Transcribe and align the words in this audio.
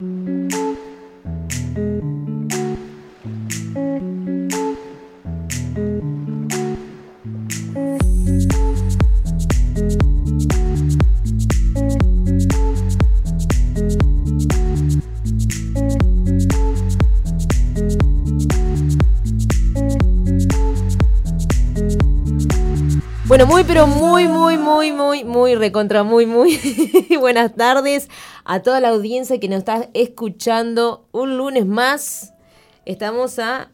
Bueno, 0.00 0.08
muy, 23.46 23.64
pero 23.64 23.86
muy, 23.86 24.26
muy, 24.26 24.56
muy, 24.56 24.92
muy, 24.92 25.24
muy, 25.24 25.54
recontra, 25.54 26.02
muy, 26.02 26.24
muy 26.24 26.58
buenas 27.20 27.54
tardes 27.54 28.08
a 28.50 28.62
toda 28.62 28.80
la 28.80 28.88
audiencia 28.88 29.38
que 29.38 29.48
nos 29.48 29.58
está 29.60 29.88
escuchando 29.94 31.06
un 31.12 31.36
lunes 31.36 31.66
más. 31.66 32.32
Estamos 32.84 33.38
a... 33.38 33.68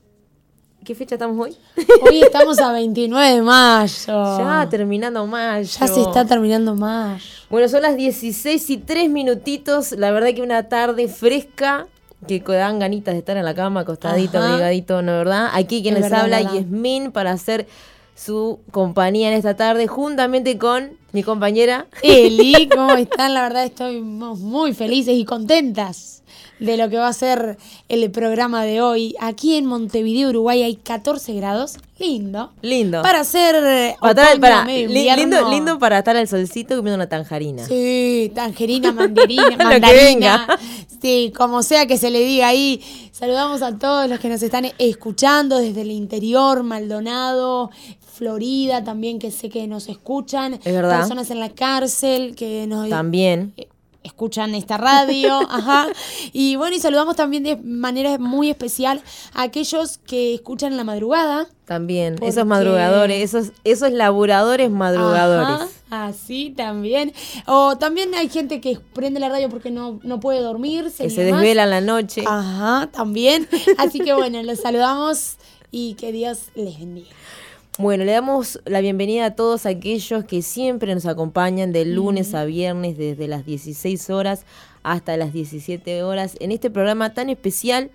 ¿Qué 0.84 0.95
fecha 0.95 1.14
estamos 1.14 1.42
hoy? 1.42 1.56
Hoy 2.02 2.20
estamos 2.23 2.59
a 2.59 2.73
29 2.73 3.37
de 3.37 3.41
mayo. 3.41 4.38
Ya 4.38 4.68
terminando 4.68 5.27
mayo. 5.27 5.66
Ya 5.80 5.88
se 5.88 6.02
está 6.02 6.27
terminando 6.27 6.74
mayo. 6.74 7.24
Bueno, 7.48 7.70
son 7.70 7.80
las 7.80 7.96
16 7.96 8.68
y 8.68 8.77
3 8.77 9.09
minutitos. 9.09 9.92
La 9.92 10.10
verdad 10.10 10.34
que 10.34 10.42
una 10.42 10.68
tarde 10.68 11.09
fresca 11.09 11.87
que 12.27 12.40
dan 12.40 12.79
ganitas 12.79 13.15
de 13.15 13.20
estar 13.20 13.38
en 13.38 13.46
la 13.46 13.54
cama, 13.54 13.80
acostadito, 13.80 14.37
Ajá. 14.37 14.51
abrigadito, 14.51 15.01
¿no 15.01 15.12
verdad? 15.12 15.48
Aquí 15.54 15.80
quien 15.80 15.95
Es 15.96 16.02
les 16.02 16.10
verdad, 16.10 16.24
habla. 16.24 16.43
Yasmin, 16.52 17.12
para 17.12 17.30
hacer 17.32 17.66
su 18.16 18.61
compañía 18.70 19.29
en 19.29 19.34
esta 19.34 19.55
tarde, 19.55 19.87
juntamente 19.87 20.59
con 20.59 20.97
mi 21.12 21.23
compañera. 21.23 21.87
Eli, 22.02 22.69
¿cómo 22.69 22.95
están? 22.95 23.34
La 23.34 23.43
verdad 23.43 23.65
estoy 23.65 24.01
muy 24.01 24.73
felices 24.73 25.15
y 25.15 25.24
contentas 25.24 26.23
de 26.59 26.77
lo 26.77 26.88
que 26.88 26.96
va 26.96 27.09
a 27.09 27.12
ser 27.12 27.59
el 27.88 28.10
programa 28.10 28.65
de 28.65 28.80
hoy. 28.80 29.15
Aquí 29.20 29.57
en 29.57 29.66
Montevideo, 29.66 30.30
Uruguay, 30.30 30.62
hay 30.62 30.76
14 30.76 31.35
grados. 31.35 31.74
Lindo. 31.99 32.52
Lindo. 32.62 33.02
Para 33.02 33.21
hacer 33.21 33.54
eh, 33.57 33.96
Para 34.01 34.12
estar- 34.12 34.26
otoño, 34.29 34.40
para- 34.40 34.65
medio 34.65 34.88
li- 34.88 34.99
invierno. 35.09 35.23
lindo, 35.23 35.51
lindo 35.51 35.79
para 35.79 35.99
estar 35.99 36.16
al 36.16 36.29
solcito 36.29 36.77
comiendo 36.77 36.96
una 36.96 37.09
tanjarina. 37.09 37.65
Sí, 37.66 38.30
tangerina, 38.34 38.93
mandarina, 38.93 39.43
Lo 39.51 39.57
que 39.59 39.65
mandarina. 39.65 39.90
venga. 40.46 40.59
Sí, 41.01 41.32
como 41.37 41.62
sea 41.62 41.87
que 41.87 41.99
se 41.99 42.10
le 42.10 42.21
diga 42.21 42.49
ahí. 42.49 42.80
Saludamos 43.12 43.62
a 43.62 43.79
todos 43.79 44.09
los 44.09 44.18
que 44.21 44.29
nos 44.29 44.43
están 44.43 44.66
escuchando 44.79 45.59
desde 45.59 45.82
el 45.82 45.90
interior, 45.90 46.62
Maldonado, 46.62 47.71
Florida 48.15 48.82
también, 48.82 49.18
que 49.18 49.30
sé 49.30 49.49
que 49.51 49.66
nos 49.66 49.88
escuchan. 49.88 50.54
Es 50.54 50.73
verdad. 50.73 51.01
Personas 51.01 51.30
en 51.30 51.40
la 51.40 51.51
cárcel 51.51 52.34
que 52.34 52.66
nos 52.66 52.88
También. 52.88 53.52
eh, 53.57 53.68
escuchan 54.07 54.54
esta 54.54 54.76
radio, 54.79 55.38
ajá. 55.51 55.88
Y 56.32 56.57
bueno, 56.57 56.76
y 56.76 56.80
saludamos 56.80 57.16
también 57.16 57.43
de 57.43 57.57
manera 57.57 58.16
muy 58.18 58.49
especial 58.51 59.02
a 59.35 59.43
aquellos 59.43 59.99
que 59.99 60.35
escuchan 60.35 60.73
en 60.73 60.79
la 60.79 60.85
madrugada. 60.85 61.46
También. 61.66 62.15
Porque- 62.15 62.29
Esos 62.29 62.46
madrugadores, 62.46 63.23
esos, 63.34 63.52
esos 63.65 63.90
laburadores 63.93 64.71
madrugadores. 64.71 65.69
Ajá, 65.91 66.06
así 66.06 66.54
también. 66.56 67.12
O 67.47 67.77
también 67.77 68.15
hay 68.15 68.28
gente 68.28 68.60
que 68.60 68.78
prende 68.94 69.19
la 69.21 69.28
radio 69.28 69.49
porque 69.49 69.71
no, 69.71 69.99
no 70.03 70.21
puede 70.21 70.41
dormirse. 70.41 71.03
Que 71.04 71.10
se 71.10 71.25
demás. 71.25 71.41
desvela 71.41 71.65
en 71.65 71.71
la 71.71 71.81
noche. 71.81 72.22
Ajá, 72.27 72.88
también. 72.93 73.49
Así 73.78 73.99
que 74.00 74.15
bueno, 74.15 74.43
los 74.44 74.60
saludamos 74.60 75.37
y 75.72 75.94
que 75.94 76.12
Dios 76.12 76.38
les 76.54 76.78
bendiga. 76.78 77.09
Bueno, 77.78 78.05
le 78.05 78.12
damos 78.12 78.60
la 78.65 78.81
bienvenida 78.81 79.27
a 79.27 79.34
todos 79.34 79.66
aquellos 79.66 80.25
que 80.25 80.41
siempre 80.41 80.94
nos 80.94 81.05
acompañan 81.05 81.72
de 81.72 81.84
lunes 81.84 82.33
a 82.34 82.44
viernes 82.47 82.97
desde 82.97 83.28
las 83.28 83.44
16 83.44 84.09
horas 84.10 84.44
hasta 84.83 85.16
las 85.19 85.33
17 85.34 86.03
horas 86.03 86.37
en 86.41 86.53
este 86.53 86.71
programa 86.71 87.12
tan 87.12 87.28
especial 87.28 87.91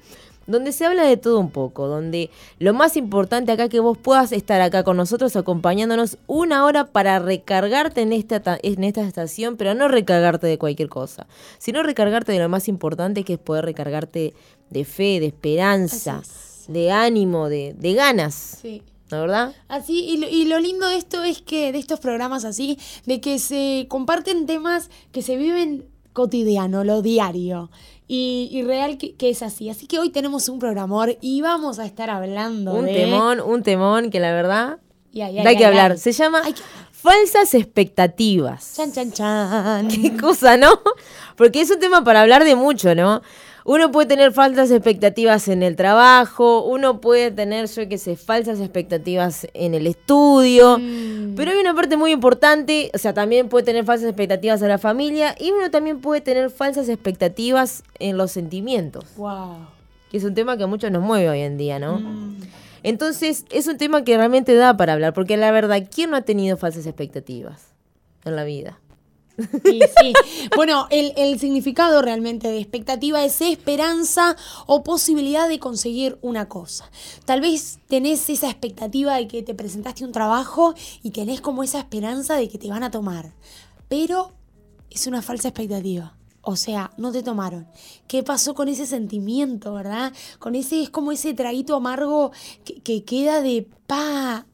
donde 0.46 0.72
se 0.72 0.86
habla 0.86 1.04
de 1.06 1.18
todo 1.18 1.40
un 1.40 1.50
poco, 1.50 1.88
donde 1.88 2.30
lo 2.60 2.74
más 2.74 2.96
importante 2.98 3.52
acá 3.52 3.70
que 3.70 3.80
vos 3.80 3.98
puedas 3.98 4.32
estar 4.34 4.60
acá 4.62 4.84
con 4.84 4.98
nosotros 4.98 5.36
acompañándonos 5.36 6.18
una 6.28 6.66
hora 6.66 6.86
para 6.86 7.18
recargarte 7.20 8.02
en 8.02 8.12
esta, 8.14 8.40
ta- 8.42 8.60
en 8.62 8.84
esta 8.84 9.02
estación, 9.08 9.56
pero 9.56 9.74
no 9.76 9.88
recargarte 9.88 10.46
de 10.48 10.58
cualquier 10.58 10.90
cosa, 10.90 11.26
sino 11.58 11.82
recargarte 11.84 12.32
de 12.34 12.40
lo 12.40 12.50
más 12.50 12.68
importante 12.68 13.24
que 13.24 13.34
es 13.34 13.40
poder 13.40 13.66
recargarte 13.66 14.34
de 14.70 14.86
fe, 14.86 15.20
de 15.20 15.28
esperanza, 15.28 16.22
de 16.68 16.92
ánimo, 16.92 17.48
de, 17.50 17.74
de 17.78 17.94
ganas, 17.94 18.60
Sí. 18.62 18.84
¿No 19.12 19.22
verdad? 19.22 19.54
Así, 19.68 20.06
y 20.06 20.18
lo, 20.18 20.28
y 20.30 20.46
lo 20.46 20.60
lindo 20.60 20.88
de 20.88 20.96
esto 20.98 21.24
es 21.24 21.42
que, 21.42 21.72
de 21.72 21.80
estos 21.80 22.00
programas 22.00 22.46
así, 22.46 22.78
de 23.06 23.20
que 23.22 23.40
se 23.40 23.86
comparten 23.90 24.46
temas 24.46 24.90
que 25.12 25.22
se 25.22 25.36
viven 25.38 25.86
cotidiano, 26.14 26.84
lo 26.84 27.02
diario. 27.02 27.70
Y, 28.08 28.50
y 28.52 28.64
real 28.64 28.98
que, 28.98 29.16
que 29.16 29.30
es 29.30 29.42
así. 29.42 29.70
Así 29.70 29.88
que 29.88 29.98
hoy 30.00 30.10
tenemos 30.10 30.50
un 30.50 30.60
programor 30.60 31.18
y 31.22 31.42
vamos 31.42 31.80
a 31.80 31.86
estar 31.86 32.10
hablando 32.10 32.74
Un 32.74 32.86
de... 32.86 32.94
temón, 32.94 33.40
un 33.40 33.64
temón 33.64 34.10
que 34.10 34.20
la 34.20 34.34
verdad 34.34 34.80
da 35.14 35.56
que 35.56 35.66
hablar. 35.66 35.98
Se 35.98 36.12
llama 36.12 36.42
que- 36.44 36.62
falsas 36.92 37.54
expectativas. 37.54 38.74
Chan, 38.76 38.92
chan, 38.92 39.12
chan. 39.12 39.88
Qué 40.02 40.18
cosa, 40.18 40.58
¿no? 40.58 40.80
Porque 41.36 41.62
es 41.62 41.72
un 41.72 41.80
tema 41.80 42.04
para 42.04 42.22
hablar 42.22 42.44
de 42.44 42.56
mucho, 42.56 42.96
¿no? 42.96 43.22
Uno 43.64 43.92
puede 43.92 44.08
tener 44.08 44.32
falsas 44.32 44.72
expectativas 44.72 45.48
en 45.48 45.62
el 45.64 45.76
trabajo, 45.76 46.64
uno 46.64 47.00
puede 47.00 47.30
tener, 47.32 47.68
yo 47.70 47.88
qué 47.88 47.98
sé, 47.98 48.16
falsas 48.16 48.60
expectativas 48.60 49.48
en 49.54 49.76
el 49.76 49.86
estudio, 49.88 50.80
Mm. 50.80 51.36
pero 51.36 51.52
hay 51.52 51.58
una 51.58 51.76
parte 51.76 51.96
muy 51.98 52.12
importante, 52.12 52.90
o 52.94 52.98
sea, 52.98 53.14
también 53.14 53.50
puede 53.50 53.64
tener 53.66 53.86
falsas 53.86 54.08
expectativas 54.08 54.62
en 54.64 54.68
la 54.70 54.78
familia 54.80 55.36
y 55.40 55.52
uno 55.52 55.70
también 55.70 56.02
puede 56.02 56.22
tener 56.22 56.50
falsas 56.50 56.90
expectativas 56.90 57.84
en 58.00 58.18
los 58.18 58.32
sentimientos, 58.32 59.06
Wow. 59.18 59.58
que 60.10 60.18
es 60.18 60.24
un 60.24 60.34
tema 60.34 60.58
que 60.58 60.64
a 60.64 60.68
muchos 60.68 60.90
nos 60.92 61.04
mueve 61.04 61.30
hoy 61.30 61.42
en 61.42 61.58
día, 61.58 61.78
¿no? 61.78 62.00
Mm. 62.00 62.38
Entonces, 62.84 63.46
es 63.52 63.68
un 63.68 63.78
tema 63.78 64.04
que 64.04 64.18
realmente 64.18 64.56
da 64.56 64.76
para 64.76 64.94
hablar, 64.94 65.14
porque 65.14 65.38
la 65.38 65.52
verdad, 65.52 65.84
¿quién 65.94 66.10
no 66.10 66.18
ha 66.18 66.22
tenido 66.22 66.58
falsas 66.58 66.88
expectativas 66.88 67.68
en 68.26 68.36
la 68.36 68.44
vida? 68.44 68.80
Sí, 69.38 69.80
sí. 70.00 70.14
Bueno, 70.56 70.88
el, 70.90 71.14
el 71.18 71.40
significado 71.40 72.02
realmente 72.02 72.50
de 72.50 72.60
expectativa 72.60 73.24
es 73.24 73.42
esperanza 73.42 74.36
o 74.68 74.84
posibilidad 74.84 75.48
de 75.48 75.60
conseguir 75.60 76.18
una 76.22 76.48
cosa. 76.48 76.90
Tal 77.26 77.42
vez 77.42 77.80
tenés 77.88 78.30
esa 78.30 78.50
expectativa 78.50 79.16
de 79.16 79.28
que 79.28 79.44
te 79.44 79.56
presentaste 79.56 80.04
un 80.04 80.12
trabajo 80.12 80.76
y 81.02 81.12
tenés 81.12 81.42
como 81.42 81.64
esa 81.64 81.80
esperanza 81.80 82.36
de 82.36 82.50
que 82.50 82.58
te 82.58 82.70
van 82.70 82.84
a 82.84 82.92
tomar. 82.92 83.34
Pero 83.88 84.32
es 84.90 85.08
una 85.08 85.22
falsa 85.22 85.50
expectativa. 85.50 86.16
O 86.44 86.56
sea, 86.56 86.92
no 86.98 87.12
te 87.12 87.22
tomaron. 87.22 87.68
¿Qué 88.08 88.24
pasó 88.24 88.56
con 88.56 88.68
ese 88.68 88.88
sentimiento, 88.88 89.74
verdad? 89.74 90.12
Con 90.40 90.56
ese, 90.56 90.82
es 90.82 90.90
como 90.90 91.12
ese 91.12 91.34
traguito 91.34 91.76
amargo 91.76 92.32
que, 92.66 92.82
que 92.82 93.04
queda 93.04 93.42
de 93.42 93.68
pa. 93.86 94.48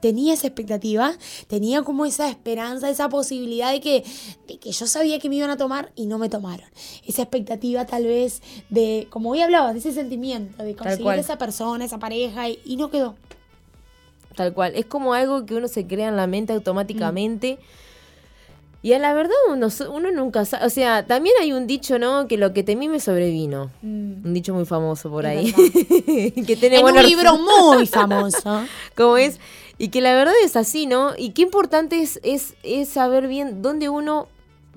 Tenía 0.00 0.34
esa 0.34 0.46
expectativa, 0.46 1.12
tenía 1.48 1.82
como 1.82 2.06
esa 2.06 2.28
esperanza, 2.28 2.90
esa 2.90 3.08
posibilidad 3.08 3.72
de 3.72 3.80
que, 3.80 4.04
de 4.46 4.58
que 4.58 4.72
yo 4.72 4.86
sabía 4.86 5.18
que 5.18 5.28
me 5.28 5.36
iban 5.36 5.50
a 5.50 5.56
tomar 5.56 5.92
y 5.94 6.06
no 6.06 6.18
me 6.18 6.28
tomaron. 6.28 6.68
Esa 7.06 7.22
expectativa 7.22 7.86
tal 7.86 8.04
vez 8.04 8.42
de, 8.70 9.06
como 9.10 9.30
hoy 9.30 9.40
hablabas, 9.40 9.72
de 9.72 9.80
ese 9.80 9.92
sentimiento, 9.92 10.62
de 10.62 10.74
conseguir 10.74 11.12
esa 11.14 11.38
persona, 11.38 11.84
esa 11.84 11.98
pareja 11.98 12.48
y, 12.48 12.60
y 12.64 12.76
no 12.76 12.90
quedó. 12.90 13.16
Tal 14.34 14.52
cual. 14.52 14.72
Es 14.76 14.86
como 14.86 15.14
algo 15.14 15.46
que 15.46 15.54
uno 15.54 15.66
se 15.66 15.86
crea 15.86 16.08
en 16.08 16.16
la 16.16 16.26
mente 16.26 16.52
automáticamente. 16.52 17.58
Mm. 17.60 17.86
Y 18.86 18.92
a 18.92 19.00
la 19.00 19.14
verdad 19.14 19.34
uno, 19.50 19.66
uno 19.92 20.12
nunca 20.12 20.44
sabe. 20.44 20.64
O 20.64 20.70
sea, 20.70 21.04
también 21.04 21.34
hay 21.40 21.52
un 21.52 21.66
dicho, 21.66 21.98
¿no? 21.98 22.28
Que 22.28 22.36
lo 22.36 22.52
que 22.52 22.62
temí 22.62 22.88
me 22.88 23.00
sobrevino. 23.00 23.70
Un 23.82 24.32
dicho 24.32 24.54
muy 24.54 24.64
famoso 24.64 25.10
por 25.10 25.26
Es 25.26 25.56
ahí. 25.56 26.32
que 26.46 26.54
tiene 26.54 26.78
en 26.78 26.84
un 26.84 27.02
libro 27.02 27.36
muy 27.36 27.86
famoso. 27.86 28.62
como 28.96 29.16
es. 29.16 29.40
Y 29.78 29.88
que 29.88 30.00
la 30.00 30.14
verdad 30.14 30.34
es 30.44 30.56
así, 30.56 30.86
¿no? 30.86 31.12
Y 31.16 31.30
qué 31.30 31.42
importante 31.42 32.00
es, 32.00 32.18
es, 32.22 32.54
es 32.62 32.88
saber 32.88 33.28
bien 33.28 33.62
dónde 33.62 33.88
uno 33.88 34.28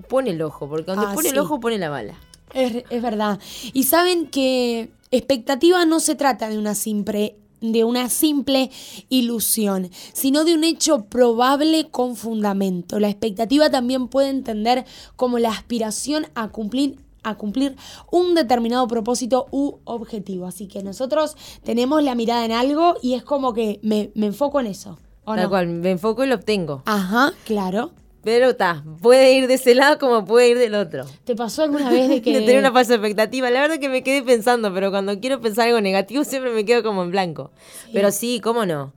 pone 0.08 0.30
el 0.30 0.42
ojo. 0.42 0.68
Porque 0.68 0.84
donde 0.84 1.06
Ah, 1.06 1.14
pone 1.14 1.30
el 1.30 1.38
ojo 1.38 1.60
pone 1.60 1.78
la 1.78 1.88
bala. 1.88 2.14
Es, 2.52 2.84
es 2.90 3.02
verdad. 3.02 3.38
Y 3.72 3.84
saben 3.84 4.26
que 4.26 4.90
expectativa 5.10 5.84
no 5.86 6.00
se 6.00 6.14
trata 6.14 6.48
de 6.48 6.58
una 6.58 6.74
simple 6.74 7.36
de 7.60 7.84
una 7.84 8.08
simple 8.08 8.70
ilusión, 9.10 9.90
sino 10.14 10.44
de 10.44 10.54
un 10.54 10.64
hecho 10.64 11.04
probable 11.04 11.90
con 11.90 12.16
fundamento. 12.16 12.98
La 12.98 13.10
expectativa 13.10 13.68
también 13.70 14.08
puede 14.08 14.30
entender 14.30 14.86
como 15.16 15.38
la 15.38 15.50
aspiración 15.50 16.26
a 16.34 16.48
cumplir 16.48 16.96
a 17.22 17.34
cumplir 17.36 17.76
un 18.10 18.34
determinado 18.34 18.86
propósito 18.88 19.46
u 19.50 19.78
objetivo. 19.84 20.46
Así 20.46 20.66
que 20.66 20.82
nosotros 20.82 21.36
tenemos 21.64 22.02
la 22.02 22.14
mirada 22.14 22.44
en 22.44 22.52
algo 22.52 22.96
y 23.02 23.14
es 23.14 23.22
como 23.22 23.52
que 23.54 23.78
me, 23.82 24.10
me 24.14 24.26
enfoco 24.26 24.60
en 24.60 24.66
eso. 24.66 24.98
¿o 25.24 25.34
Tal 25.34 25.44
no? 25.44 25.48
cual, 25.50 25.66
me 25.68 25.90
enfoco 25.90 26.24
y 26.24 26.26
lo 26.28 26.34
obtengo. 26.36 26.82
Ajá, 26.86 27.32
claro. 27.44 27.92
Pero 28.22 28.50
está, 28.50 28.84
puede 29.00 29.32
ir 29.32 29.46
de 29.46 29.54
ese 29.54 29.74
lado 29.74 29.98
como 29.98 30.26
puede 30.26 30.50
ir 30.50 30.58
del 30.58 30.74
otro. 30.74 31.06
¿Te 31.24 31.34
pasó 31.34 31.62
alguna 31.62 31.88
vez 31.90 32.08
de 32.08 32.20
que 32.22 32.32
De 32.34 32.40
tener 32.40 32.58
una 32.58 32.70
falsa 32.72 32.94
expectativa. 32.94 33.48
La 33.50 33.60
verdad 33.62 33.78
que 33.78 33.88
me 33.88 34.02
quedé 34.02 34.22
pensando, 34.22 34.72
pero 34.74 34.90
cuando 34.90 35.18
quiero 35.20 35.40
pensar 35.40 35.68
algo 35.68 35.80
negativo 35.80 36.24
siempre 36.24 36.52
me 36.52 36.64
quedo 36.66 36.82
como 36.82 37.02
en 37.02 37.10
blanco. 37.10 37.50
Pero 37.94 38.10
sí, 38.12 38.40
¿cómo 38.40 38.66
no? 38.66 38.92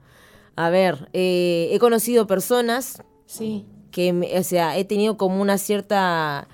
A 0.57 0.69
ver, 0.69 1.09
eh, 1.13 1.69
he 1.71 1.79
conocido 1.79 2.27
personas 2.27 3.01
Sí. 3.25 3.65
que, 3.91 4.11
o 4.37 4.43
sea, 4.43 4.77
he 4.77 4.83
tenido 4.85 5.15
como 5.17 5.41
una 5.41 5.57
cierta 5.57 6.47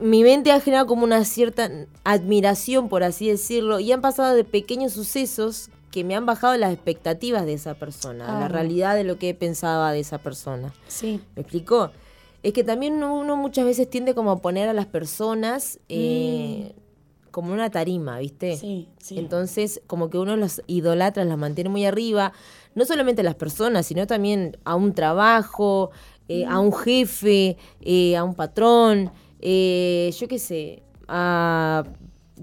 mi 0.00 0.22
mente 0.22 0.52
ha 0.52 0.60
generado 0.60 0.86
como 0.86 1.04
una 1.04 1.24
cierta 1.24 1.70
admiración, 2.04 2.88
por 2.88 3.02
así 3.02 3.28
decirlo, 3.28 3.80
y 3.80 3.92
han 3.92 4.00
pasado 4.00 4.34
de 4.34 4.44
pequeños 4.44 4.92
sucesos 4.92 5.70
que 5.90 6.04
me 6.04 6.14
han 6.14 6.26
bajado 6.26 6.56
las 6.58 6.72
expectativas 6.72 7.46
de 7.46 7.54
esa 7.54 7.74
persona, 7.74 8.26
la 8.26 8.44
Ah. 8.44 8.48
realidad 8.48 8.94
de 8.94 9.04
lo 9.04 9.18
que 9.18 9.32
pensaba 9.34 9.92
de 9.92 10.00
esa 10.00 10.18
persona. 10.18 10.72
Sí. 10.86 11.20
¿Me 11.34 11.42
explicó? 11.42 11.90
Es 12.42 12.52
que 12.52 12.62
también 12.62 13.02
uno, 13.02 13.36
muchas 13.36 13.64
veces 13.64 13.88
tiende 13.88 14.14
como 14.14 14.30
a 14.30 14.38
poner 14.42 14.68
a 14.68 14.72
las 14.74 14.86
personas 14.86 15.80
eh, 15.88 16.72
como 17.30 17.52
una 17.52 17.70
tarima, 17.70 18.18
¿viste? 18.18 18.56
Sí, 18.56 18.88
sí. 18.98 19.18
Entonces, 19.18 19.80
como 19.86 20.10
que 20.10 20.18
uno 20.18 20.36
los 20.36 20.60
idolatra, 20.66 21.24
las 21.24 21.38
mantiene 21.38 21.70
muy 21.70 21.84
arriba, 21.86 22.32
no 22.74 22.84
solamente 22.84 23.22
a 23.22 23.24
las 23.24 23.34
personas, 23.34 23.86
sino 23.86 24.06
también 24.06 24.56
a 24.64 24.74
un 24.76 24.92
trabajo, 24.92 25.90
eh, 26.28 26.44
a 26.46 26.60
un 26.60 26.72
jefe, 26.74 27.56
eh, 27.80 28.16
a 28.16 28.24
un 28.24 28.34
patrón, 28.34 29.10
eh, 29.40 30.12
yo 30.18 30.28
qué 30.28 30.38
sé, 30.38 30.82
a 31.06 31.84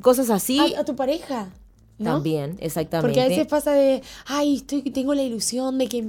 cosas 0.01 0.29
así 0.29 0.59
A, 0.75 0.81
a 0.81 0.85
tu 0.85 0.95
pareja. 0.95 1.49
¿no? 1.97 2.15
también, 2.15 2.57
exactamente. 2.59 3.07
Porque 3.07 3.21
a 3.21 3.29
veces 3.29 3.47
pasa 3.47 3.71
de, 3.71 4.01
ay, 4.25 4.55
estoy, 4.57 4.81
tengo 4.81 5.13
la 5.13 5.23
ilusión 5.23 5.77
de 5.77 5.87
que, 5.87 6.03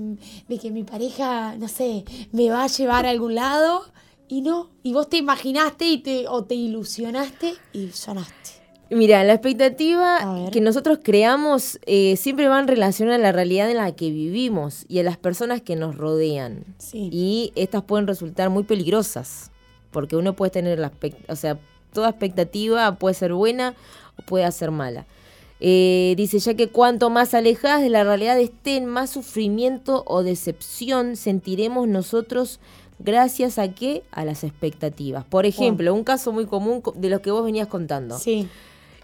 de 0.49 0.59
que 0.59 0.71
mi 0.71 0.83
pareja, 0.83 1.57
no 1.57 1.69
sé, 1.69 2.05
me 2.33 2.51
va 2.51 2.65
a 2.65 2.67
llevar 2.67 3.07
a 3.07 3.11
algún 3.11 3.35
lado 3.35 3.85
y 4.29 4.43
no. 4.43 4.71
Y 4.83 4.93
vos 4.93 5.09
te 5.09 5.19
imaginaste 5.19 5.87
y 5.87 5.99
te, 5.99 6.29
o 6.29 6.45
te 6.45 6.55
ilusionaste 6.55 7.55
y 7.73 7.89
sonaste. 7.91 8.57
Mira, 8.89 9.25
la 9.25 9.33
expectativa 9.33 10.49
que 10.53 10.61
nosotros 10.61 11.01
creamos 11.03 11.81
eh, 11.87 12.17
siempre 12.17 12.47
va 12.47 12.61
en 12.61 12.69
relación 12.69 13.11
a 13.11 13.19
la 13.19 13.33
realidad 13.33 13.69
en 13.69 13.79
la 13.79 13.97
que 13.97 14.11
vivimos 14.11 14.85
y 14.89 15.01
a 15.01 15.03
las 15.03 15.17
personas 15.17 15.61
que 15.61 15.75
nos 15.75 15.97
rodean. 15.97 16.65
Sí. 16.79 17.09
Y 17.13 17.53
estas 17.57 17.83
pueden 17.83 18.07
resultar 18.07 18.49
muy 18.49 18.63
peligrosas, 18.63 19.51
porque 19.97 20.15
uno 20.15 20.35
puede 20.37 20.51
tener 20.51 20.79
la 20.79 20.93
o 21.31 21.37
sea, 21.37 21.57
toda 21.95 22.11
expectativa 22.11 22.97
puede 22.97 23.15
ser 23.15 23.33
buena 23.33 23.75
o 24.19 24.23
puede 24.27 24.53
ser 24.53 24.71
mala. 24.71 25.07
Eh, 25.59 26.13
dice, 26.19 26.39
ya 26.39 26.53
que 26.53 26.69
cuanto 26.69 27.09
más 27.09 27.33
alejadas 27.33 27.81
de 27.81 27.89
la 27.89 28.05
realidad 28.05 28.39
estén, 28.39 28.85
más 28.85 29.09
sufrimiento 29.09 30.05
o 30.07 30.23
decepción 30.23 31.17
sentiremos 31.17 31.89
nosotros 31.89 32.61
gracias 32.99 33.59
a 33.59 33.73
qué? 33.73 34.03
A 34.11 34.27
las 34.27 34.45
expectativas. 34.45 35.25
Por 35.25 35.47
ejemplo, 35.47 35.95
un 35.95 36.05
caso 36.05 36.31
muy 36.31 36.45
común 36.45 36.83
co- 36.83 36.93
de 36.95 37.09
los 37.09 37.21
que 37.23 37.31
vos 37.31 37.43
venías 37.43 37.69
contando. 37.69 38.19
Sí. 38.19 38.49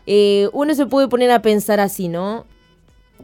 Eh, 0.06 0.50
uno 0.52 0.74
se 0.74 0.84
puede 0.84 1.08
poner 1.08 1.30
a 1.30 1.40
pensar 1.40 1.80
así, 1.80 2.08
¿no? 2.08 2.44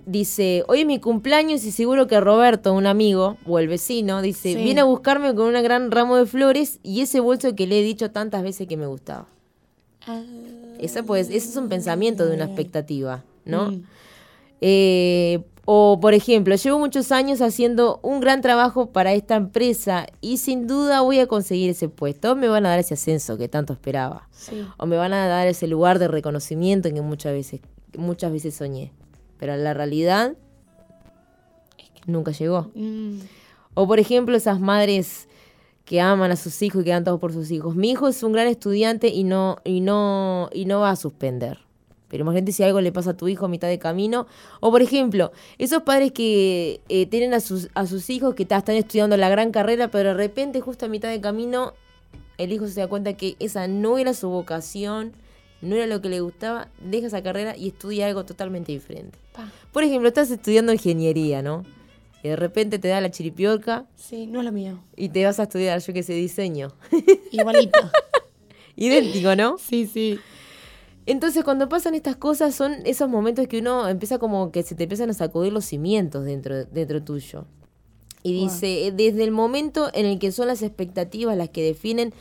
Dice, 0.07 0.65
hoy 0.69 0.81
es 0.81 0.87
mi 0.87 0.99
cumpleaños 1.01 1.65
y 1.65 1.71
seguro 1.73 2.07
que 2.07 2.21
Roberto, 2.21 2.73
un 2.73 2.87
amigo 2.87 3.37
o 3.47 3.59
el 3.59 3.69
vecino, 3.69 4.23
dice, 4.23 4.55
Sí. 4.55 4.63
viene 4.63 4.81
a 4.81 4.85
buscarme 4.85 5.35
con 5.35 5.55
un 5.55 5.63
gran 5.63 5.91
ramo 5.91 6.17
de 6.17 6.27
flores 6.27 6.79
y 6.83 7.01
ese 7.01 7.21
bolso 7.21 7.55
que 7.55 7.67
le 7.67 7.81
he 7.81 7.83
dicho 7.83 8.11
tantas 8.11 8.43
veces 8.43 8.67
que 8.67 8.77
me 8.77 8.87
gustaba. 8.87 9.27
Ah, 10.07 10.23
Esa, 10.79 11.03
pues, 11.03 11.29
ese 11.29 11.49
es 11.51 11.57
un 11.57 11.69
pensamiento 11.69 12.25
de 12.27 12.35
una 12.35 12.45
expectativa, 12.45 13.25
¿no? 13.45 13.73
Mm. 13.73 13.83
Eh, 14.61 15.41
o, 15.71 15.99
por 16.01 16.15
ejemplo, 16.15 16.55
llevo 16.55 16.79
muchos 16.79 17.13
años 17.13 17.43
haciendo 17.43 18.01
un 18.03 18.21
gran 18.21 18.41
trabajo 18.41 18.87
para 18.87 19.13
esta 19.13 19.37
empresa 19.37 20.07
y 20.23 20.39
sin 20.39 20.67
duda 20.67 21.03
voy 21.03 21.19
a 21.19 21.27
conseguir 21.27 21.69
ese 21.71 21.91
puesto. 21.91 22.35
Me 22.37 22.49
van 22.49 22.65
a 22.65 22.71
dar 22.71 22.79
ese 22.79 22.95
ascenso 22.95 23.37
que 23.37 23.49
tanto 23.49 23.75
esperaba. 23.75 24.29
sí. 24.31 24.65
O 24.79 24.87
me 24.87 24.97
van 24.97 25.13
a 25.13 25.27
dar 25.27 25.47
ese 25.47 25.67
lugar 25.67 25.99
de 25.99 26.09
reconocimiento 26.09 26.89
que 26.91 27.03
muchas 27.03 27.33
veces, 27.35 27.61
muchas 27.99 28.33
veces 28.33 28.55
soñé. 28.55 28.93
Pero 29.39 29.57
la 29.57 29.75
realidad 29.75 30.35
nunca 32.07 32.33
llegó. 32.33 32.71
Mm, 32.75 33.21
O 33.75 33.87
por 33.87 34.01
ejemplo, 34.01 34.37
esas 34.37 34.61
madres 34.61 35.29
que 35.85 36.01
aman 36.01 36.31
a 36.31 36.37
sus 36.37 36.61
hijos 36.63 36.83
y 36.83 36.85
que 36.85 36.91
dan 36.91 37.05
todo 37.05 37.19
por 37.19 37.33
sus 37.33 37.51
hijos. 37.51 37.75
Mi 37.75 37.91
hijo 37.91 38.09
es 38.09 38.23
un 38.23 38.33
gran 38.33 38.47
estudiante 38.47 39.09
y 39.09 39.25
no, 39.25 39.59
y 39.65 39.81
no, 39.81 40.51
y 40.53 40.65
no 40.67 40.81
va 40.81 40.91
a 40.91 40.97
suspender. 40.97 41.61
Pero 42.09 42.23
imagínate 42.23 42.53
si 42.53 42.63
algo 42.63 42.81
le 42.81 42.91
pasa 42.91 43.11
a 43.11 43.17
tu 43.17 43.29
hijo 43.29 43.47
a 43.47 43.49
mitad 43.49 43.69
de 43.69 43.79
camino. 43.79 44.27
O 44.61 44.71
por 44.71 44.83
ejemplo, 44.83 45.33
esos 45.59 45.83
padres 45.83 46.13
que 46.13 46.81
eh, 46.89 47.07
tienen 47.07 47.35
a 47.35 47.41
sus, 47.41 47.69
a 47.75 47.87
sus 47.87 48.11
hijos 48.11 48.35
que 48.35 48.43
están 48.43 48.75
estudiando 48.77 49.17
la 49.17 49.29
gran 49.29 49.51
carrera, 49.53 49.89
pero 49.89 50.11
de 50.11 50.15
repente, 50.15 50.61
justo 50.61 50.87
a 50.87 50.89
mitad 50.89 51.11
de 51.11 51.21
camino, 51.21 51.75
el 52.39 52.53
hijo 52.53 52.67
se 52.67 52.81
da 52.81 52.87
cuenta 52.87 53.15
que 53.15 53.37
esa 53.39 53.69
no 53.69 53.99
era 53.99 54.15
su 54.15 54.29
vocación, 54.29 55.13
no 55.61 55.75
era 55.77 55.87
lo 55.87 56.01
que 56.01 56.09
le 56.09 56.21
gustaba, 56.21 56.69
deja 56.81 57.07
esa 57.09 57.23
carrera 57.23 57.57
y 57.57 57.69
estudia 57.69 58.07
algo 58.07 58.25
totalmente 58.25 58.73
diferente. 58.73 59.19
pa. 59.33 59.51
Por 59.73 59.83
ejemplo, 59.85 60.09
estás 60.09 60.31
estudiando 60.31 60.73
ingeniería, 60.73 61.43
¿no? 61.43 61.65
Y 62.23 62.29
de 62.29 62.37
repente 62.37 62.79
te 62.79 62.89
da 62.89 63.01
la 63.01 63.11
chiripiorca 63.11 63.87
Sí, 63.97 64.27
no 64.27 64.41
es 64.41 64.45
lo 64.45 64.53
mío. 64.53 64.81
y 64.97 65.09
te 65.11 65.25
vas 65.25 65.39
a 65.41 65.45
estudiar, 65.45 65.81
yo 65.81 65.93
qué 65.93 66.03
sé, 66.03 66.15
diseño. 66.15 66.73
Igualito. 67.31 67.79
Idéntico, 68.77 69.35
¿no? 69.37 69.59
sí, 69.59 69.87
sí. 69.87 70.19
Entonces, 71.07 71.43
cuando 71.43 71.69
pasan 71.69 71.95
estas 71.95 72.17
cosas, 72.17 72.55
son 72.55 72.75
esos 72.85 73.09
momentos 73.09 73.47
que 73.49 73.59
uno 73.61 73.89
empieza 73.89 74.19
como 74.19 74.53
que 74.53 74.63
se 74.63 74.75
te 74.75 74.83
empiezan 74.85 75.09
a 75.11 75.15
sacudir 75.15 75.53
los 75.53 75.65
cimientos 75.65 76.25
dentro, 76.25 76.65
dentro 76.67 77.03
tuyo. 77.03 77.47
Y 78.23 78.35
Wow. 78.37 78.45
dice, 78.49 78.87
eh, 78.89 78.93
desde 78.93 79.25
el 79.25 79.31
momento 79.31 79.91
en 79.95 80.05
el 80.05 80.19
que 80.19 80.33
son 80.33 80.49
las 80.49 80.63
expectativas 80.63 81.37
las 81.37 81.49
que 81.49 81.63
definen 81.63 82.13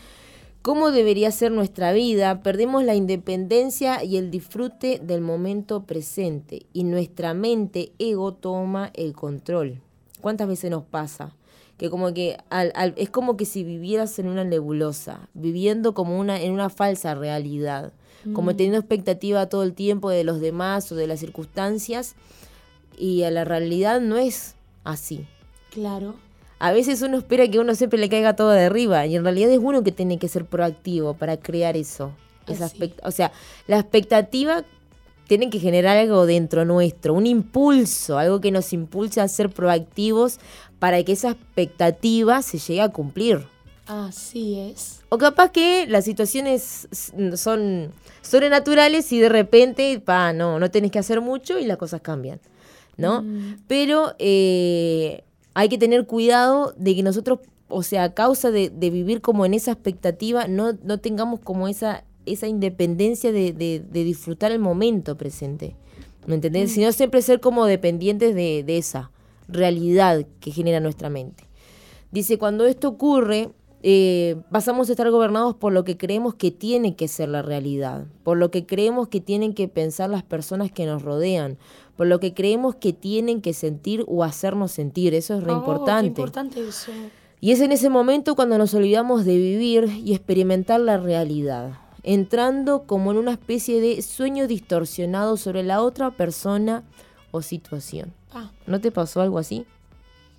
cómo 0.67 0.91
debería 0.91 1.31
ser 1.31 1.53
nuestra 1.53 1.93
vida, 1.93 2.43
perdemos 2.43 2.83
la 2.83 2.93
independencia 2.93 4.03
y 4.03 4.17
el 4.17 4.29
disfrute 4.31 4.99
del 5.01 5.21
momento 5.21 5.83
presente. 5.83 6.65
Y 6.73 6.83
nuestra 6.83 7.33
mente 7.33 7.93
ego 7.99 8.33
toma 8.33 8.91
el 8.93 9.13
control. 9.13 9.79
¿Cuántas 10.19 10.49
veces 10.49 10.69
nos 10.69 10.83
pasa? 10.83 11.33
Que 11.77 11.89
como 11.89 12.13
que 12.13 12.35
al- 12.49 12.73
al- 12.75 12.93
es 12.97 13.09
como 13.09 13.37
que 13.37 13.45
si 13.45 13.63
vivieras 13.63 14.19
en 14.19 14.27
una 14.27 14.43
nebulosa, 14.43 15.29
viviendo 15.33 15.93
como 15.93 16.19
una, 16.19 16.41
en 16.41 16.51
una 16.51 16.69
falsa 16.69 17.15
realidad, 17.15 17.93
como 18.33 18.53
teniendo 18.57 18.77
expectativa 18.79 19.47
todo 19.47 19.63
el 19.63 19.73
tiempo 19.73 20.09
de 20.09 20.25
los 20.25 20.41
demás 20.41 20.91
o 20.91 20.95
de 20.95 21.07
las 21.07 21.21
circunstancias, 21.21 22.15
y 22.97 23.23
a 23.23 23.31
la 23.31 23.45
realidad 23.45 24.01
no 24.01 24.17
es 24.17 24.55
así. 24.83 25.25
Claro. 25.71 26.15
A 26.59 26.71
veces 26.71 27.01
uno 27.01 27.17
espera 27.17 27.47
que 27.47 27.59
uno 27.59 27.75
siempre 27.75 27.99
le 27.99 28.09
caiga 28.09 28.35
todo 28.35 28.49
de 28.49 28.65
arriba 28.65 29.05
y 29.05 29.15
en 29.15 29.23
realidad 29.23 29.51
es 29.51 29.59
uno 29.61 29.83
que 29.83 29.91
tiene 29.91 30.17
que 30.17 30.27
ser 30.27 30.45
proactivo 30.45 31.13
para 31.13 31.37
crear 31.37 31.77
eso. 31.77 32.11
Esa 32.47 32.67
expect- 32.69 32.99
o 33.03 33.11
sea, 33.11 33.31
la 33.67 33.79
expectativa 33.79 34.63
tiene 35.27 35.49
que 35.49 35.59
generar 35.59 35.97
algo 35.97 36.25
dentro 36.25 36.63
nuestro, 36.65 37.13
un 37.13 37.27
impulso, 37.27 38.17
algo 38.17 38.39
que 38.39 38.51
nos 38.51 38.71
impulse 38.73 39.19
a 39.19 39.27
ser 39.27 39.49
proactivos 39.49 40.39
para 40.79 41.03
que 41.03 41.11
esa 41.11 41.31
expectativa 41.31 42.41
se 42.41 42.57
llegue 42.57 42.81
a 42.81 42.89
cumplir. 42.89 43.45
Así 43.85 44.59
es. 44.59 45.01
O 45.09 45.17
capaz 45.17 45.51
que 45.51 45.85
las 45.87 46.05
situaciones 46.05 46.87
son 47.35 47.93
sobrenaturales 48.21 49.11
y 49.11 49.19
de 49.19 49.29
repente, 49.29 50.01
pa, 50.03 50.33
no, 50.33 50.59
no 50.59 50.71
tenés 50.71 50.91
que 50.91 50.99
hacer 50.99 51.21
mucho 51.21 51.59
y 51.59 51.65
las 51.65 51.77
cosas 51.77 52.01
cambian, 52.01 52.39
¿no? 52.97 53.21
Mm. 53.21 53.59
Pero 53.67 54.13
eh, 54.19 55.23
hay 55.59 55.69
que 55.69 55.79
tener 55.79 56.05
cuidado 56.05 56.73
de 56.77 56.93
que 56.95 57.01
nosotros, 57.01 57.39
o 57.67 57.81
sea, 57.81 58.03
a 58.03 58.13
causa 58.13 58.51
de, 58.51 58.69
de 58.69 58.89
vivir 58.91 59.21
como 59.21 59.43
en 59.43 59.55
esa 59.55 59.71
expectativa, 59.71 60.47
no, 60.47 60.73
no 60.83 60.99
tengamos 60.99 61.39
como 61.39 61.67
esa, 61.67 62.03
esa 62.27 62.47
independencia 62.47 63.31
de, 63.31 63.53
de- 63.53 63.79
de 63.79 64.03
disfrutar 64.03 64.51
el 64.51 64.59
momento 64.59 65.17
presente. 65.17 65.75
¿Me 66.27 66.35
entendés? 66.35 66.73
Sino 66.73 66.91
siempre 66.91 67.23
ser 67.23 67.39
como 67.39 67.65
dependientes 67.65 68.35
de, 68.35 68.63
de 68.63 68.77
esa 68.77 69.09
realidad 69.47 70.27
que 70.41 70.51
genera 70.51 70.79
nuestra 70.79 71.09
mente. 71.09 71.45
Dice, 72.11 72.37
cuando 72.37 72.65
esto 72.67 72.89
ocurre, 72.89 73.49
eh, 73.81 74.35
pasamos 74.51 74.89
a 74.89 74.91
estar 74.93 75.09
gobernados 75.09 75.55
por 75.55 75.71
lo 75.73 75.83
que 75.83 75.97
creemos 75.97 76.35
que 76.35 76.51
tiene 76.51 76.95
que 76.95 77.07
ser 77.07 77.29
la 77.29 77.41
realidad, 77.41 78.05
por 78.23 78.37
lo 78.37 78.51
que 78.51 78.65
creemos 78.65 79.07
que 79.07 79.21
tienen 79.21 79.53
que 79.53 79.67
pensar 79.67 80.09
las 80.09 80.23
personas 80.23 80.71
que 80.71 80.85
nos 80.85 81.01
rodean, 81.01 81.57
por 81.97 82.07
lo 82.07 82.19
que 82.19 82.33
creemos 82.33 82.75
que 82.75 82.93
tienen 82.93 83.41
que 83.41 83.53
sentir 83.53 84.05
o 84.07 84.23
hacernos 84.23 84.71
sentir. 84.71 85.13
Eso 85.13 85.33
es 85.35 85.43
re 85.43 85.51
Oh, 85.51 85.55
qué 85.55 85.59
importante. 85.59 86.07
importante 86.07 86.67
eso. 86.67 86.91
Y 87.41 87.51
es 87.51 87.59
en 87.61 87.71
ese 87.71 87.89
momento 87.89 88.35
cuando 88.35 88.57
nos 88.57 88.73
olvidamos 88.73 89.25
de 89.25 89.35
vivir 89.37 89.89
y 90.03 90.13
experimentar 90.13 90.79
la 90.79 90.97
realidad, 90.97 91.71
entrando 92.03 92.83
como 92.83 93.11
en 93.11 93.17
una 93.17 93.31
especie 93.33 93.81
de 93.81 94.01
sueño 94.01 94.47
distorsionado 94.47 95.37
sobre 95.37 95.63
la 95.63 95.81
otra 95.81 96.11
persona 96.11 96.83
o 97.31 97.41
situación. 97.41 98.13
Pa. 98.31 98.51
¿No 98.65 98.79
te 98.79 98.91
pasó 98.91 99.21
algo 99.21 99.37
así? 99.39 99.65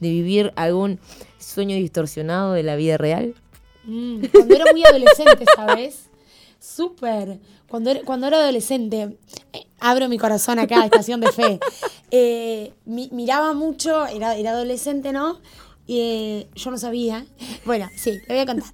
¿De 0.00 0.08
vivir 0.10 0.52
algún 0.56 0.98
sueño 1.38 1.76
distorsionado 1.76 2.52
de 2.52 2.62
la 2.62 2.76
vida 2.76 2.96
real? 2.96 3.34
Mm, 3.84 4.24
cuando 4.32 4.54
era 4.54 4.64
muy 4.72 4.84
adolescente, 4.84 5.44
¿sabes? 5.56 6.07
Súper. 6.60 7.38
Cuando 7.68 7.90
era, 7.90 8.00
cuando 8.04 8.26
era 8.26 8.38
adolescente, 8.38 9.16
eh, 9.52 9.66
abro 9.78 10.08
mi 10.08 10.18
corazón 10.18 10.58
acá, 10.58 10.84
estación 10.84 11.20
de 11.20 11.30
fe. 11.30 11.60
eh, 12.10 12.72
mi- 12.84 13.08
miraba 13.12 13.52
mucho, 13.52 14.06
era, 14.06 14.34
era 14.34 14.50
adolescente, 14.50 15.12
¿no? 15.12 15.38
Eh, 15.88 16.48
yo 16.54 16.70
no 16.70 16.78
sabía. 16.78 17.26
Bueno, 17.64 17.86
sí, 17.96 18.18
te 18.26 18.32
voy 18.32 18.38
a 18.38 18.46
contar. 18.46 18.72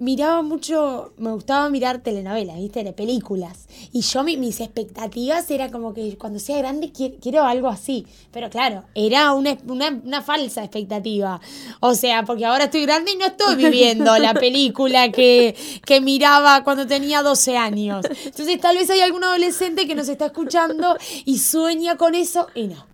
Miraba 0.00 0.42
mucho, 0.42 1.12
me 1.18 1.30
gustaba 1.30 1.68
mirar 1.68 2.02
telenovelas, 2.02 2.56
¿viste? 2.56 2.82
De 2.82 2.92
películas. 2.92 3.68
Y 3.92 4.00
yo, 4.00 4.24
mis 4.24 4.60
expectativas 4.60 5.48
era 5.52 5.70
como 5.70 5.94
que 5.94 6.18
cuando 6.18 6.40
sea 6.40 6.58
grande 6.58 6.90
quiero, 6.92 7.44
algo 7.44 7.68
así. 7.68 8.06
Pero 8.32 8.50
claro, 8.50 8.84
era 8.94 9.32
una, 9.32 9.56
una, 9.66 10.22
falsa 10.22 10.64
expectativa. 10.64 11.40
O 11.78 11.94
sea, 11.94 12.24
porque 12.24 12.44
ahora 12.44 12.64
estoy 12.64 12.82
grande 12.82 13.12
y 13.12 13.16
no 13.16 13.26
estoy 13.26 13.54
viviendo 13.54 14.18
la 14.18 14.34
película 14.34 15.12
que, 15.12 15.54
que 15.84 16.00
miraba 16.00 16.64
cuando 16.64 16.88
tenía 16.88 17.22
12 17.22 17.56
años. 17.56 18.04
Entonces, 18.24 18.60
tal 18.60 18.76
vez 18.76 18.90
hay 18.90 19.00
algún 19.00 19.22
adolescente 19.22 19.86
que 19.86 19.94
nos 19.94 20.08
está 20.08 20.26
escuchando 20.26 20.96
y 21.24 21.38
sueña 21.38 21.96
con 21.96 22.14
eso 22.16 22.48
y 22.54 22.66
no 22.66 22.90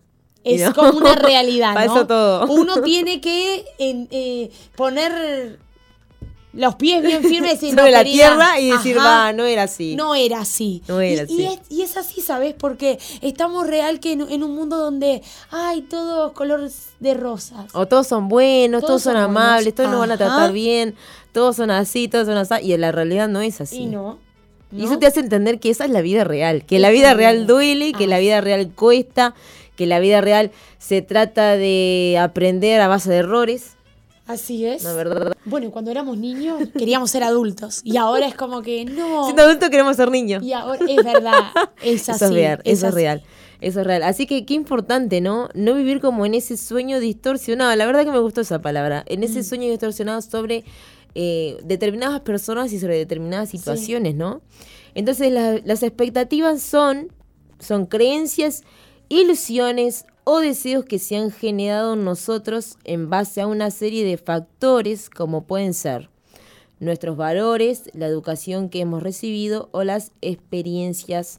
es 0.55 0.71
como 0.71 0.99
una 0.99 1.15
realidad, 1.15 1.75
¿no? 1.75 1.81
eso 1.81 2.07
todo. 2.07 2.47
Uno 2.47 2.81
tiene 2.83 3.21
que 3.21 3.65
eh, 3.79 4.51
poner 4.77 5.59
los 6.57 6.75
pies 6.77 7.03
bien 7.03 7.23
firmes 7.23 7.63
en 7.63 7.77
la 7.77 8.03
tierra 8.03 8.59
y 8.59 8.71
decir, 8.71 8.99
va, 8.99 9.33
no 9.33 9.45
era 9.45 9.65
así. 9.65 9.95
No 9.95 10.15
era 10.15 10.41
así. 10.41 10.83
No 10.89 11.01
era 11.01 11.23
y, 11.29 11.47
así. 11.47 11.61
Y 11.69 11.83
es, 11.83 11.97
así, 11.97 12.21
¿sabes? 12.21 12.55
Porque 12.55 12.99
estamos 13.21 13.67
real 13.67 14.01
que 14.01 14.13
en, 14.13 14.43
un 14.43 14.55
mundo 14.55 14.77
donde 14.79 15.23
hay 15.51 15.83
todos 15.83 16.33
colores 16.33 16.91
de 16.99 17.15
rosas. 17.15 17.67
O 17.75 17.87
todos 17.87 18.07
son 18.07 18.29
buenos, 18.29 18.83
todos, 18.83 19.03
son, 19.03 19.17
amables, 19.17 19.75
todos 19.75 19.91
nos 19.91 20.01
van 20.01 20.13
a 20.13 20.17
tratar 20.17 20.53
bien, 20.53 20.95
todos 21.33 21.57
son 21.57 21.71
así, 21.71 22.09
todos 22.09 22.27
son 22.27 22.39
así. 22.39 22.55
Y 22.63 22.73
en 22.73 22.81
la 22.81 22.93
realidad 22.93 23.29
no 23.29 23.41
es 23.41 23.61
así. 23.61 23.83
Y 23.83 23.87
no. 23.87 24.19
Y 24.73 24.85
eso 24.85 24.99
te 24.99 25.07
hace 25.07 25.21
entender 25.21 25.61
que 25.61 25.71
esa 25.71 25.85
es 25.85 25.91
la 25.91 26.01
vida 26.01 26.25
real, 26.25 26.67
que 26.67 26.81
la 26.81 26.91
vida 26.91 27.15
real 27.15 27.47
duele, 27.47 27.93
que 27.93 28.09
la 28.09 28.19
vida 28.19 28.41
real 28.41 28.73
cuesta, 28.75 29.35
que 29.77 29.87
la 29.87 30.01
vida 30.01 30.21
real 30.21 30.51
se 30.79 31.03
trata 31.03 31.57
de 31.57 32.19
aprender 32.21 32.81
a 32.81 32.89
base 32.89 33.11
de 33.11 33.17
errores. 33.17 33.77
Así 34.27 34.67
es. 34.67 34.85
Bueno, 35.45 35.71
cuando 35.71 35.91
éramos 35.91 36.19
niños 36.19 36.61
queríamos 36.79 37.11
ser 37.11 37.23
adultos 37.23 37.81
y 37.85 37.97
ahora 37.97 38.27
es 38.27 38.35
como 38.35 38.63
que 38.63 38.85
no. 38.85 39.25
Siendo 39.25 39.43
adultos 39.43 39.71
queremos 39.71 39.97
ser 39.97 40.11
niños. 40.11 40.43
Y 40.43 40.53
ahora 40.53 40.85
es 40.89 41.05
verdad, 41.05 41.45
es 41.83 42.09
así. 42.09 42.17
Eso 42.17 42.25
es 42.27 42.33
real, 42.33 42.61
eso 42.65 42.89
es 42.89 42.95
real. 42.95 43.23
Eso 43.61 43.81
es 43.81 43.87
real. 43.87 44.03
Así 44.03 44.27
que 44.27 44.45
qué 44.45 44.55
importante, 44.55 45.21
¿no? 45.21 45.49
No 45.55 45.75
vivir 45.75 46.01
como 46.01 46.27
en 46.27 46.35
ese 46.35 46.57
sueño 46.57 47.01
distorsionado. 47.01 47.75
La 47.75 47.87
verdad 47.87 48.05
que 48.05 48.11
me 48.11 48.19
gustó 48.19 48.43
esa 48.43 48.61
palabra. 48.61 49.03
En 49.07 49.23
ese 49.23 49.41
mm. 49.41 49.45
sueño 49.45 49.71
distorsionado 49.71 50.21
sobre 50.21 50.65
eh, 51.15 51.57
determinadas 51.65 52.21
personas 52.21 52.71
y 52.75 52.79
sobre 52.79 52.99
determinadas 52.99 53.49
situaciones, 53.49 54.15
¿no? 54.15 54.43
Entonces 54.95 55.33
las 55.33 55.83
expectativas 55.83 56.63
son, 56.63 57.09
son 57.59 57.87
creencias 57.87 58.65
ilusiones 59.09 60.07
o 60.25 60.41
deseos 60.41 60.85
que 60.85 60.99
se 60.99 61.17
han 61.17 61.31
generado 61.31 61.95
en 61.95 62.05
nosotros 62.05 62.79
en 62.85 63.09
base 63.09 63.41
a 63.41 63.47
una 63.47 63.71
serie 63.71 64.05
de 64.05 64.17
factores 64.17 65.09
como 65.09 65.45
pueden 65.45 65.73
ser 65.73 66.11
nuestros 66.81 67.17
valores, 67.17 67.91
la 67.95 68.07
educación 68.07 68.69
que 68.69 68.81
hemos 68.81 69.03
recibido 69.03 69.69
o 69.73 69.85
las 69.85 70.13
experiencias 70.21 71.39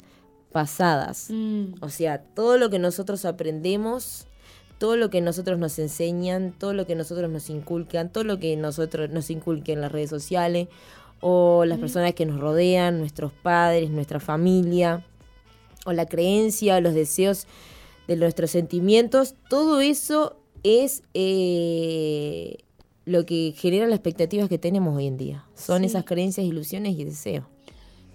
pasadas. 0.51 1.27
Mm. 1.29 1.75
O 1.81 1.89
sea, 1.89 2.23
todo 2.23 2.57
lo 2.57 2.69
que 2.69 2.79
nosotros 2.79 3.25
aprendemos, 3.25 4.25
todo 4.79 4.95
lo 4.95 5.09
que 5.09 5.21
nosotros 5.21 5.59
nos 5.59 5.77
enseñan, 5.79 6.53
todo 6.57 6.73
lo 6.73 6.87
que 6.87 6.95
nosotros 6.95 7.29
nos 7.29 7.49
inculcan, 7.49 8.09
todo 8.09 8.23
lo 8.23 8.39
que 8.39 8.55
nosotros 8.55 9.09
nos 9.09 9.29
inculquen 9.29 9.75
en 9.75 9.81
las 9.81 9.91
redes 9.91 10.09
sociales 10.09 10.69
o 11.19 11.65
las 11.65 11.77
mm. 11.77 11.81
personas 11.81 12.13
que 12.13 12.25
nos 12.25 12.39
rodean, 12.39 12.99
nuestros 12.99 13.33
padres, 13.33 13.89
nuestra 13.89 14.19
familia 14.19 15.05
o 15.87 15.93
la 15.93 16.05
creencia 16.05 16.75
o 16.75 16.81
los 16.81 16.93
deseos 16.93 17.47
de 18.07 18.17
nuestros 18.17 18.51
sentimientos, 18.51 19.35
todo 19.49 19.79
eso 19.79 20.37
es 20.63 21.01
eh, 21.13 22.57
lo 23.05 23.25
que 23.25 23.53
genera 23.55 23.87
las 23.87 23.95
expectativas 23.95 24.49
que 24.49 24.57
tenemos 24.57 24.95
hoy 24.95 25.07
en 25.07 25.17
día. 25.17 25.45
Son 25.55 25.83
esas 25.83 26.03
creencias, 26.03 26.45
ilusiones 26.45 26.97
y 26.97 27.05
deseos. 27.05 27.45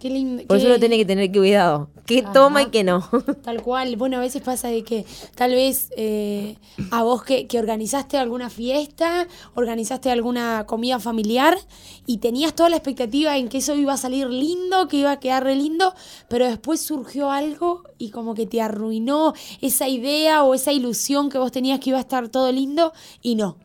Qué 0.03 0.11
lindo. 0.11 0.43
Por 0.49 0.57
eso 0.57 0.67
uno 0.67 0.81
tiene 0.81 0.97
que 0.97 1.05
tener 1.05 1.31
cuidado. 1.31 1.89
¿Qué 2.07 2.25
toma 2.35 2.63
y 2.63 2.71
qué 2.71 2.83
no? 2.83 3.09
Tal 3.45 3.63
cual. 3.63 3.95
Bueno, 3.95 4.17
a 4.17 4.21
veces 4.21 4.43
pasa 4.43 4.67
de 4.67 4.83
que 4.83 5.07
tal 5.37 5.53
vez 5.53 5.93
eh, 5.97 6.57
a 6.91 7.05
vos 7.05 7.23
que, 7.23 7.47
que, 7.47 7.61
organizaste 7.61 8.19
alguna 8.19 8.51
fiesta, 8.51 9.29
organizaste 9.55 10.11
alguna 10.11 10.67
comida 10.67 10.99
familiar 10.99 11.57
y 12.05 12.17
tenías 12.19 12.53
toda 12.53 12.69
la 12.69 12.79
expectativa 12.79 13.37
en 13.37 13.49
que 13.49 13.59
eso 13.59 13.77
iba 13.77 13.93
a 13.93 13.97
salir 13.97 14.27
lindo, 14.29 14.89
que 14.89 14.97
iba 14.97 15.13
a 15.13 15.21
quedar 15.21 15.45
re 15.45 15.55
lindo, 15.55 15.95
pero 16.27 16.47
después 16.47 16.81
surgió 16.81 17.31
algo 17.31 17.85
y 17.97 18.11
como 18.11 18.35
que 18.35 18.47
te 18.47 18.61
arruinó 18.61 19.35
esa 19.61 19.87
idea 19.87 20.43
o 20.43 20.55
esa 20.55 20.73
ilusión 20.73 21.31
que 21.31 21.39
vos 21.39 21.53
tenías 21.53 21.79
que 21.79 21.91
iba 21.91 21.99
a 21.99 22.03
estar 22.03 22.29
todo 22.29 22.51
lindo 22.51 22.93
y 23.23 23.37
no. 23.37 23.57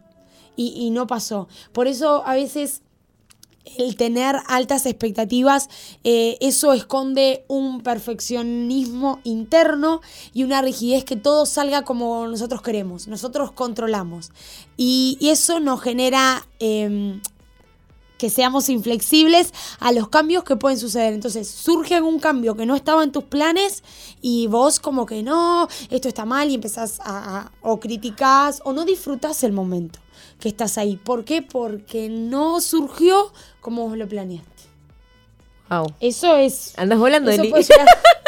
Y, 0.56 0.76
y 0.76 0.92
no 0.92 1.08
pasó. 1.08 1.48
Por 1.72 1.88
eso 1.88 2.22
a 2.28 2.36
veces 2.36 2.84
el 3.78 3.96
tener 3.96 4.38
altas 4.48 4.86
expectativas, 4.86 5.70
eh, 6.04 6.38
eso 6.42 6.74
esconde 6.74 7.46
un 7.48 7.82
perfeccionismo 7.82 9.20
interno 9.24 10.02
y 10.34 10.44
una 10.44 10.62
rigidez 10.62 11.04
que 11.04 11.16
todo 11.16 11.46
salga 11.46 11.84
como 11.84 12.28
nosotros 12.28 12.62
queremos, 12.62 13.08
nosotros 13.08 13.52
controlamos. 13.52 14.32
Y, 14.78 15.18
eso 15.28 15.60
nos 15.60 15.82
genera 15.82 16.48
em, 16.60 17.22
que 18.18 18.30
seamos 18.30 18.70
inflexibles 18.70 19.54
a 19.80 19.92
los 19.92 20.10
cambios 20.10 20.44
que 20.44 20.56
pueden 20.56 20.78
suceder. 20.78 21.14
Entonces 21.14 21.50
surge 21.50 21.96
algún 21.96 22.20
cambio 22.20 22.56
que 22.56 22.66
no 22.66 22.76
estaba 22.76 23.04
en 23.04 23.12
tus 23.12 23.26
planes 23.26 23.84
y 24.22 24.48
vos 24.48 24.80
como 24.80 25.06
que 25.06 25.24
no, 25.24 25.68
esto 25.90 26.08
está 26.08 26.26
mal 26.26 26.50
y 26.50 26.56
empezás 26.56 27.00
a, 27.04 27.52
o 27.62 27.80
criticás 27.80 28.62
o 28.66 28.74
no 28.74 28.86
disfrutás 28.86 29.44
el 29.44 29.52
momento 29.52 30.00
que 30.40 30.50
estás 30.50 30.78
ahí. 30.78 30.98
¿Por 30.98 31.26
qué? 31.26 31.42
Porque 31.42 32.10
no 32.10 32.62
surgió 32.62 33.32
como 33.62 33.88
vos 33.88 33.98
lo 33.98 34.08
planeaste. 34.08 34.64
Eso 36.00 36.38
es. 36.38 36.74
Andas 36.78 37.00
volando, 37.00 37.30
eso 37.32 37.44
puede, 37.50 37.64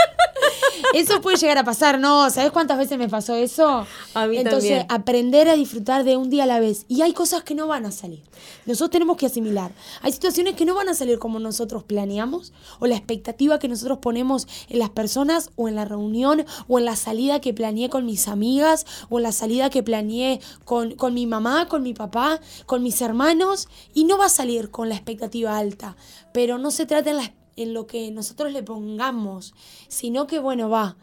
eso 0.94 1.22
puede 1.22 1.38
llegar 1.38 1.58
a 1.58 1.64
pasar, 1.64 2.00
¿no? 2.00 2.30
¿Sabes 2.30 2.52
cuántas 2.52 2.78
veces 2.78 2.98
me 2.98 3.10
pasó 3.10 3.36
eso? 3.36 3.86
A 4.14 4.28
mí 4.28 4.38
Entonces, 4.38 4.86
aprender 4.90 5.48
a 5.48 5.56
disfrutar 5.56 6.04
de 6.04 6.18
un 6.18 6.30
día 6.30 6.44
a 6.44 6.48
la 6.48 6.60
vez. 6.60 6.86
Y 6.88 7.02
hay 7.02 7.14
cosas 7.14 7.44
que 7.44 7.56
no 7.56 7.68
van 7.68 7.86
a 7.86 7.92
salir. 7.92 8.24
Nosotros 8.66 8.92
tenemos 8.92 9.18
que 9.18 9.26
asimilar. 9.26 9.72
Hay 10.02 10.12
situaciones 10.12 10.56
que 10.56 10.66
no 10.66 10.74
van 10.74 10.90
a 10.90 10.94
salir 10.94 11.20
como 11.20 11.40
nosotros 11.40 11.84
planeamos, 11.84 12.54
o 12.80 12.88
la 12.88 12.96
expectativa 12.96 13.60
que 13.60 13.68
nosotros 13.68 14.00
ponemos 14.00 14.48
en 14.70 14.80
las 14.80 14.90
personas, 14.90 15.52
o 15.56 15.68
en 15.68 15.76
la 15.76 15.86
reunión, 15.86 16.46
o 16.68 16.80
en 16.80 16.86
la 16.86 16.96
salida 16.96 17.42
que 17.42 17.54
planeé 17.54 17.90
con 17.90 18.06
mis 18.06 18.28
amigas, 18.28 18.86
o 19.10 19.20
en 19.20 19.24
la 19.24 19.32
salida 19.32 19.70
que 19.70 19.84
planeé 19.84 20.40
con, 20.66 20.96
con 20.96 21.14
mi 21.14 21.28
mamá, 21.28 21.68
con 21.68 21.84
mi 21.84 21.94
papá, 21.94 22.40
con 22.66 22.84
mis 22.84 23.02
hermanos. 23.02 23.68
Y 23.94 24.06
no 24.06 24.18
va 24.18 24.26
a 24.26 24.30
salir 24.30 24.72
con 24.72 24.90
la 24.90 24.96
expectativa 24.96 25.58
alta. 25.58 25.96
Pero 26.34 26.58
no 26.58 26.72
se 26.72 26.86
trata 26.86 27.10
en 27.12 27.18
la 27.18 27.34
en 27.56 27.74
lo 27.74 27.88
que 27.88 28.12
nosotros 28.12 28.51
le 28.51 28.63
pongamos, 28.63 29.53
sino 29.88 30.27
que, 30.27 30.39
bueno, 30.39 30.70
va, 30.70 30.98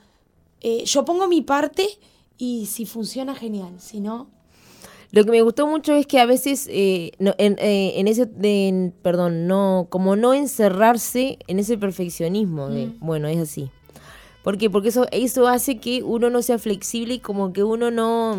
eh, 0.61 0.85
yo 0.85 1.05
pongo 1.05 1.29
mi 1.29 1.43
parte 1.43 1.87
y 2.38 2.67
si 2.67 2.87
funciona, 2.87 3.35
genial, 3.35 3.75
si 3.79 4.00
no... 4.00 4.29
Lo 5.12 5.25
que 5.25 5.31
me 5.31 5.41
gustó 5.41 5.67
mucho 5.67 5.95
es 5.95 6.07
que 6.07 6.19
a 6.19 6.26
veces, 6.26 6.67
eh, 6.71 7.12
eh, 7.21 7.93
en, 7.97 8.09
ese, 8.09 8.26
perdón, 9.03 9.47
no, 9.47 9.87
como 9.88 10.17
no 10.17 10.35
encerrarse 10.35 11.38
en 11.47 11.61
ese 11.61 11.79
perfeccionismo 11.79 12.69
de, 12.69 12.87
mm. 12.87 12.99
bueno, 13.00 13.29
es 13.29 13.38
así. 13.38 13.71
¿Por 14.43 14.59
qué? 14.59 14.69
Porque 14.69 14.88
eso, 14.88 15.07
eso 15.12 15.47
hace 15.49 15.79
que 15.79 16.03
uno 16.03 16.29
no 16.29 16.43
sea 16.43 16.59
flexible 16.59 17.15
y 17.15 17.19
como 17.21 17.53
que 17.53 17.62
uno 17.62 17.91
no, 17.91 18.37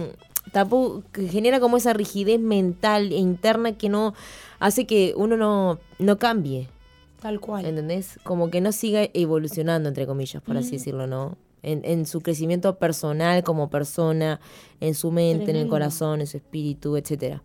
tampoco, 0.51 1.03
que 1.11 1.27
genera 1.27 1.59
como 1.59 1.77
esa 1.77 1.93
rigidez 1.93 2.39
mental 2.39 3.11
e 3.11 3.17
interna 3.17 3.77
que 3.77 3.89
no 3.89 4.13
hace 4.59 4.85
que 4.85 5.13
uno 5.15 5.37
no, 5.37 5.79
no 5.99 6.17
cambie. 6.17 6.69
Tal 7.21 7.39
cual. 7.39 7.65
¿Entendés? 7.65 8.19
Como 8.23 8.49
que 8.49 8.61
no 8.61 8.71
siga 8.71 9.09
evolucionando, 9.13 9.89
entre 9.89 10.05
comillas, 10.05 10.41
por 10.41 10.57
así 10.57 10.71
decirlo, 10.71 11.07
¿no? 11.07 11.37
En, 11.63 11.83
en, 11.83 12.05
su 12.05 12.21
crecimiento 12.21 12.77
personal 12.77 13.43
como 13.43 13.69
persona, 13.69 14.39
en 14.79 14.93
su 14.93 15.11
mente, 15.11 15.49
en 15.49 15.57
el 15.57 15.67
corazón, 15.67 16.21
en 16.21 16.27
su 16.27 16.37
espíritu, 16.37 16.95
etcétera. 16.95 17.43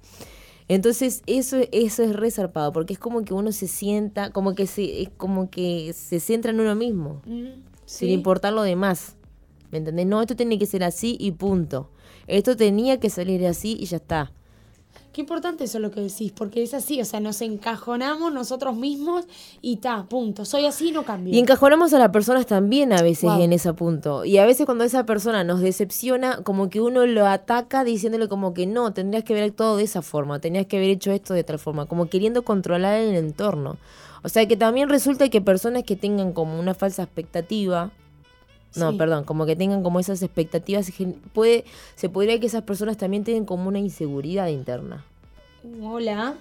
Entonces, 0.69 1.23
eso, 1.27 1.59
eso 1.73 2.03
es 2.03 2.15
resarpado, 2.15 2.73
porque 2.73 2.93
es 2.93 2.99
como 2.99 3.25
que 3.25 3.35
uno 3.35 3.53
se 3.53 3.67
sienta, 3.69 4.31
como 4.31 4.55
que 4.55 4.67
se, 4.67 5.03
es 5.03 5.09
como 5.17 5.51
que 5.51 5.93
se 5.93 6.21
centra 6.21 6.53
en 6.53 6.61
uno 6.61 6.75
mismo, 6.75 7.23
sin 7.85 8.11
importar 8.11 8.53
lo 8.53 8.63
demás. 8.63 9.17
¿Me 9.71 9.79
entendés? 9.79 10.07
No, 10.07 10.21
esto 10.21 10.37
tiene 10.37 10.59
que 10.59 10.67
ser 10.67 10.85
así 10.85 11.17
y 11.19 11.33
punto. 11.33 11.91
Esto 12.27 12.57
tenía 12.57 13.01
que 13.01 13.11
salir 13.11 13.47
así 13.47 13.77
y 13.81 13.87
ya 13.87 13.97
está. 13.97 14.33
Qué 15.13 15.21
importante 15.21 15.65
eso 15.65 15.79
lo 15.79 15.91
que 15.91 16.01
decís, 16.01 16.33
porque 16.33 16.63
es 16.63 16.73
así, 16.73 16.99
o 17.01 17.05
sea, 17.05 17.21
nos 17.21 17.43
encajonamos 17.43 18.33
nosotros 18.33 18.75
mismos 18.77 19.27
y 19.61 19.77
ta, 19.77 20.07
punto. 20.09 20.47
Soy 20.47 20.65
así, 20.65 20.91
no 20.91 21.05
cambio. 21.05 21.35
Y 21.35 21.39
encajonamos 21.39 21.93
a 21.93 21.99
las 21.99 22.09
personas 22.09 22.47
también 22.47 22.95
a 22.95 23.03
veces 23.03 23.31
en 23.39 23.53
ese 23.53 23.75
punto. 23.75 24.25
Y 24.25 24.39
a 24.39 24.47
veces 24.47 24.65
cuando 24.65 24.85
esa 24.85 25.05
persona 25.05 25.45
nos 25.45 25.61
decepciona, 25.61 26.39
como 26.43 26.71
que 26.71 26.81
uno 26.81 27.05
lo 27.05 27.27
ataca 27.27 27.85
diciéndole 27.85 28.27
como 28.29 28.55
que 28.55 28.67
no, 28.67 28.95
tendrías 28.95 29.23
que 29.25 29.35
ver 29.35 29.51
todo 29.51 29.77
de 29.77 29.85
esa 29.85 30.01
forma, 30.01 30.39
tendrías 30.39 30.67
que 30.67 30.79
haber 30.79 30.89
hecho 30.89 31.13
esto 31.13 31.35
de 31.35 31.45
tal 31.45 31.59
forma, 31.59 31.85
como 31.85 32.07
queriendo 32.07 32.43
controlar 32.43 32.95
el 32.95 33.15
entorno. 33.15 33.77
O 34.23 34.31
sea 34.31 34.47
que 34.47 34.57
también 34.57 34.89
resulta 34.89 35.29
que 35.29 35.43
personas 35.43 35.83
que 35.83 35.97
tengan 35.97 36.33
como 36.33 36.59
una 36.59 36.73
falsa 36.73 37.03
expectativa 37.03 37.91
No, 38.77 38.93
Sí. 38.93 38.97
perdón, 38.99 39.25
como 39.25 39.45
que 39.47 39.55
tengan 39.57 39.83
como 39.83 40.01
esas 40.01 40.23
expectativas. 40.23 40.91
Puede, 41.33 41.65
se 41.95 42.09
podría 42.09 42.41
que 42.41 42.47
esas 42.47 42.63
personas 42.63 42.97
también 42.97 43.25
tienen 43.25 43.45
como 43.45 43.69
una 43.69 43.79
inseguridad 43.79 44.49
interna. 44.49 45.05
Hola. 45.83 46.35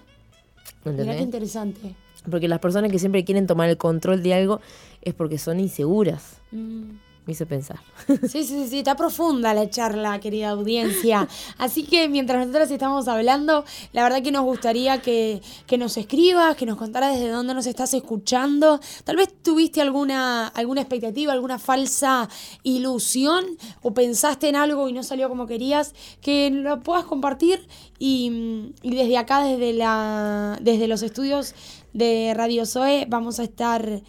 Mirá 0.84 0.92
¿entendés? 0.92 1.16
qué 1.18 1.24
interesante. 1.24 1.96
Porque 2.30 2.48
las 2.48 2.60
personas 2.60 2.92
que 2.92 3.00
siempre 3.00 3.24
quieren 3.26 3.48
tomar 3.48 3.70
el 3.70 3.78
control 3.78 4.22
de 4.24 4.34
algo 4.34 4.62
es 5.02 5.14
porque 5.14 5.38
son 5.38 5.60
inseguras. 5.60 6.38
Mm. 6.52 6.84
Me 7.25 7.34
hizo 7.34 7.46
pensar. 7.46 7.80
Sí, 8.28 8.44
sí, 8.44 8.68
sí, 8.68 8.80
está 8.80 8.96
profunda 8.96 9.54
la 9.54 9.70
charla, 9.70 10.20
querida 10.20 10.50
audiencia. 10.50 11.28
Así 11.58 11.84
que 11.84 12.10
mientras 12.10 12.40
nosotras 12.40 12.72
estamos 12.72 13.08
hablando, 13.08 13.63
la 13.94 14.04
verdad 14.04 14.24
que 14.24 14.32
nos 14.32 14.44
gustaría 14.44 15.01
que, 15.01 15.42
que 15.68 15.78
nos 15.78 15.98
escribas, 15.98 16.56
que 16.56 16.66
nos 16.66 16.78
contaras 16.78 17.13
desde 17.13 17.30
dónde 17.30 17.54
nos 17.54 17.68
estás 17.68 17.94
escuchando. 17.94 18.80
Tal 19.04 19.18
vez 19.18 19.30
tuviste 19.44 19.82
alguna, 19.82 20.48
alguna 20.48 20.82
expectativa, 20.82 21.32
alguna 21.32 21.60
falsa 21.60 22.28
ilusión 22.63 23.46
o 23.84 23.94
pensaste 23.94 24.50
en 24.50 24.56
algo 24.56 24.90
y 24.90 24.94
no 24.94 25.04
salió 25.04 25.30
como 25.30 25.46
querías, 25.46 25.94
que 26.22 26.50
lo 26.50 26.82
puedas 26.82 27.06
compartir 27.06 27.68
y, 28.00 28.74
desde 28.82 29.18
acá, 29.18 29.44
desde, 29.44 29.74
la, 29.74 30.58
desde 30.60 30.88
los 30.88 31.04
estudios 31.04 31.54
de 31.94 32.34
Radio 32.36 32.66
Zoe, 32.66 33.06
vamos 33.08 33.40
a 33.40 33.44
estar 33.44 34.01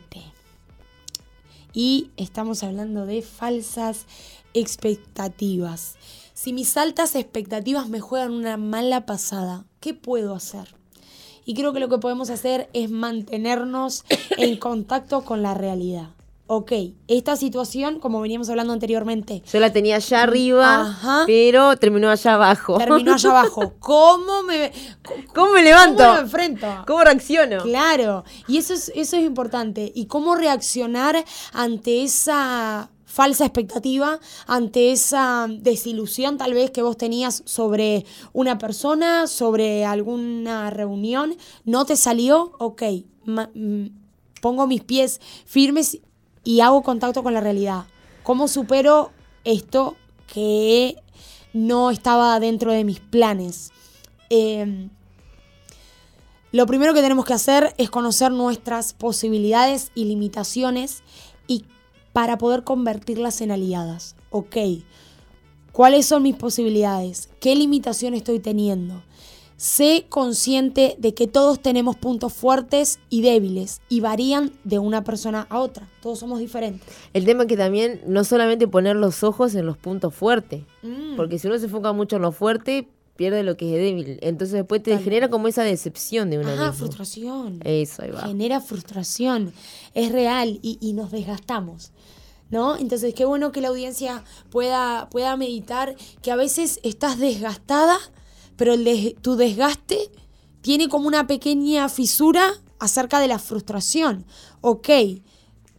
Y 1.71 2.09
estamos 2.17 2.63
hablando 2.63 3.05
de 3.05 3.21
falsas 3.21 4.07
expectativas. 4.53 5.95
Si 6.33 6.51
mis 6.51 6.75
altas 6.75 7.15
expectativas 7.15 7.87
me 7.87 8.01
juegan 8.01 8.33
una 8.33 8.57
mala 8.57 9.05
pasada, 9.05 9.63
¿qué 9.79 9.93
puedo 9.93 10.35
hacer? 10.35 10.75
Y 11.45 11.53
creo 11.53 11.71
que 11.71 11.79
lo 11.79 11.87
que 11.87 11.99
podemos 11.99 12.29
hacer 12.29 12.69
es 12.73 12.91
mantenernos 12.91 14.03
en 14.37 14.57
contacto 14.57 15.23
con 15.23 15.41
la 15.41 15.53
realidad. 15.53 16.09
Ok, 16.51 16.71
esta 17.07 17.35
situación, 17.35 17.99
como 17.99 18.21
veníamos 18.21 18.49
hablando 18.49 18.73
anteriormente, 18.73 19.43
Yo 19.53 19.59
la 19.59 19.71
tenía 19.71 19.97
allá 19.97 20.23
arriba, 20.23 20.81
Ajá. 20.81 21.23
pero 21.27 21.77
terminó 21.77 22.09
allá 22.09 22.33
abajo. 22.33 22.79
terminó 22.79 23.13
allá 23.13 23.29
abajo. 23.29 23.73
¿Cómo 23.79 24.41
me, 24.41 24.71
¿Cómo 25.35 25.51
me 25.51 25.61
levanto? 25.61 26.01
¿Cómo 26.01 26.15
me 26.15 26.21
enfrento? 26.21 26.67
¿Cómo 26.87 27.03
reacciono? 27.03 27.61
Claro, 27.61 28.23
y 28.47 28.57
eso 28.57 28.73
es, 28.73 28.91
eso 28.95 29.15
es 29.17 29.25
importante. 29.25 29.91
Y 29.93 30.07
cómo 30.07 30.35
reaccionar 30.35 31.23
ante 31.53 32.01
esa 32.01 32.89
falsa 33.05 33.45
expectativa, 33.45 34.19
ante 34.47 34.91
esa 34.91 35.45
desilusión 35.51 36.39
tal 36.39 36.55
vez 36.55 36.71
que 36.71 36.81
vos 36.81 36.97
tenías 36.97 37.43
sobre 37.45 38.07
una 38.33 38.57
persona, 38.57 39.27
sobre 39.27 39.85
alguna 39.85 40.71
reunión, 40.71 41.37
no 41.63 41.85
te 41.85 41.95
salió, 41.95 42.53
ok, 42.57 42.81
mm, 43.25 43.85
pongo 44.41 44.65
mis 44.65 44.81
pies 44.83 45.21
firmes 45.45 45.99
y 46.43 46.61
hago 46.61 46.83
contacto 46.83 47.23
con 47.23 47.33
la 47.33 47.41
realidad. 47.41 47.85
¿Cómo 48.23 48.47
supero 48.47 49.11
esto 49.43 49.95
que 50.31 50.95
no 51.53 51.91
estaba 51.91 52.39
dentro 52.39 52.71
de 52.71 52.83
mis 52.83 52.99
planes? 52.99 53.71
Em, 54.29 54.89
lo 56.51 56.65
primero 56.65 56.93
que 56.93 57.01
tenemos 57.01 57.25
que 57.25 57.33
hacer 57.33 57.73
es 57.77 57.89
conocer 57.89 58.31
nuestras 58.31 58.93
posibilidades 58.93 59.91
y 59.95 60.05
limitaciones 60.05 61.03
y 61.47 61.65
para 62.13 62.37
poder 62.37 62.63
convertirlas 62.63 63.41
en 63.41 63.51
aliadas. 63.51 64.15
Ok, 64.31 64.57
¿cuáles 65.71 66.05
son 66.05 66.23
mis 66.23 66.35
posibilidades? 66.35 67.29
¿Qué 67.39 67.55
limitación 67.55 68.13
estoy 68.13 68.39
teniendo? 68.39 69.03
Sé 69.61 70.05
consciente 70.07 70.95
de 70.99 71.13
que 71.13 71.27
todos 71.27 71.59
tenemos 71.61 71.97
puntos 71.97 72.31
fuertes 72.31 72.97
y 73.09 73.21
débiles 73.23 73.81
y 73.89 73.99
varían 73.99 74.53
de 74.63 74.79
una 74.79 75.03
persona 75.03 75.47
a 75.49 75.59
otra. 75.59 75.89
Todos 76.01 76.19
somos 76.19 76.39
diferentes. 76.39 76.87
El 77.11 77.25
tema 77.25 77.41
es 77.43 77.49
que 77.49 77.57
también 77.57 77.99
no 78.07 78.23
solamente 78.23 78.69
poner 78.69 78.95
los 78.95 79.21
ojos 79.21 79.53
en 79.55 79.65
los 79.65 79.77
puntos 79.77 80.15
fuertes, 80.15 80.63
Mm. 80.81 81.17
porque 81.17 81.37
si 81.39 81.47
uno 81.47 81.59
se 81.59 81.65
enfoca 81.65 81.91
mucho 81.91 82.15
en 82.15 82.21
lo 82.21 82.31
fuerte, 82.31 82.87
pierde 83.17 83.43
lo 83.43 83.57
que 83.57 83.65
es 83.75 83.81
débil. 83.81 84.17
Entonces 84.21 84.53
después 84.53 84.81
te 84.81 84.97
genera 84.97 85.27
como 85.29 85.49
esa 85.49 85.63
decepción 85.63 86.29
de 86.29 86.37
Ajá, 86.37 86.49
mismo. 86.51 86.71
frustración. 86.71 87.59
Eso, 87.65 88.03
ahí 88.03 88.11
va. 88.11 88.21
genera 88.21 88.61
frustración, 88.61 89.51
es 89.93 90.13
real 90.13 90.59
y, 90.61 90.77
y 90.79 90.93
nos 90.93 91.11
desgastamos. 91.11 91.91
¿No? 92.49 92.77
Entonces, 92.77 93.13
qué 93.13 93.25
bueno 93.25 93.51
que 93.51 93.59
la 93.61 93.67
audiencia 93.67 94.23
pueda, 94.49 95.07
pueda 95.11 95.35
meditar 95.37 95.95
que 96.23 96.31
a 96.31 96.35
veces 96.35 96.79
estás 96.81 97.19
desgastada, 97.19 97.97
pero 98.59 98.75
tu 99.21 99.37
desgaste 99.37 100.11
tiene 100.59 100.89
como 100.89 101.07
una 101.07 101.27
pequeña 101.27 101.87
fisura 101.87 102.51
acerca 102.77 103.21
de 103.21 103.29
la 103.29 103.39
frustración. 103.39 104.25
Ok, 104.59 104.89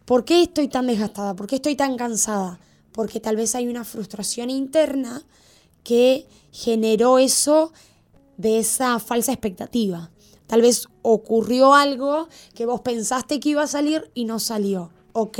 ¿por 0.05 0.25
qué 0.25 0.41
estoy 0.41 0.67
tan 0.67 0.87
desgastada? 0.87 1.35
¿Por 1.35 1.45
qué 1.45 1.57
estoy 1.57 1.75
tan 1.75 1.95
cansada? 1.95 2.59
Porque 2.91 3.19
tal 3.19 3.35
vez 3.35 3.53
hay 3.53 3.67
una 3.67 3.85
frustración 3.85 4.49
interna 4.49 5.21
que 5.83 6.27
generó 6.51 7.19
eso 7.19 7.71
de 8.37 8.57
esa 8.57 8.97
falsa 8.97 9.31
expectativa. 9.31 10.09
Tal 10.47 10.63
vez 10.63 10.87
ocurrió 11.03 11.75
algo 11.75 12.29
que 12.55 12.65
vos 12.65 12.81
pensaste 12.81 13.39
que 13.39 13.49
iba 13.49 13.61
a 13.61 13.67
salir 13.67 14.09
y 14.15 14.25
no 14.25 14.39
salió. 14.39 14.89
Ok, 15.13 15.39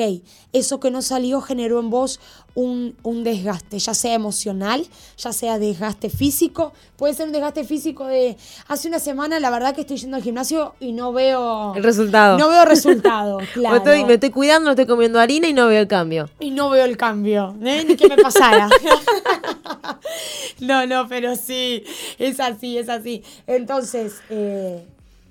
eso 0.54 0.80
que 0.80 0.92
no 0.92 1.02
salió 1.02 1.40
generó 1.42 1.80
en 1.80 1.90
vos 1.90 2.20
un, 2.56 2.96
un 3.04 3.24
desgaste, 3.24 3.80
ya 3.80 3.94
sea 3.94 4.14
emocional, 4.14 4.86
ya 5.18 5.32
sea 5.32 5.58
desgaste 5.60 6.10
físico. 6.10 6.74
Puede 6.98 7.14
ser 7.14 7.28
un 7.28 7.32
desgaste 7.32 7.64
físico 7.64 8.06
de 8.06 8.36
hace 8.68 8.90
una 8.90 9.00
semana, 9.00 9.40
la 9.40 9.50
verdad 9.50 9.74
que 9.74 9.82
estoy 9.82 9.96
yendo 9.98 10.18
al 10.18 10.24
gimnasio 10.24 10.76
y 10.82 10.92
no 10.92 11.14
veo 11.14 11.74
El 11.76 11.84
resultado. 11.84 12.38
No 12.38 12.50
veo 12.50 12.66
resultado, 12.66 13.38
claro. 13.54 13.78
estoy- 13.78 14.04
me 14.04 14.16
estoy 14.16 14.30
cuidando, 14.32 14.66
no 14.66 14.72
estoy 14.72 14.86
comiendo 14.88 15.20
harina 15.20 15.48
y 15.48 15.54
no 15.54 15.68
veo 15.68 15.80
el 15.82 15.88
cambio. 15.88 16.30
Y 16.42 16.52
no 16.52 16.70
veo 16.70 16.84
el 16.84 16.98
cambio, 16.98 17.56
¿eh? 17.64 17.86
ni 17.88 17.96
que 17.96 18.10
me 18.10 18.18
pasara. 18.18 18.68
no, 20.60 20.86
no, 20.88 21.08
pero 21.08 21.36
sí, 21.36 21.84
es 22.20 22.40
así, 22.40 22.78
es 22.78 22.90
así. 22.90 23.24
Entonces, 23.48 24.16
eh, 24.30 24.86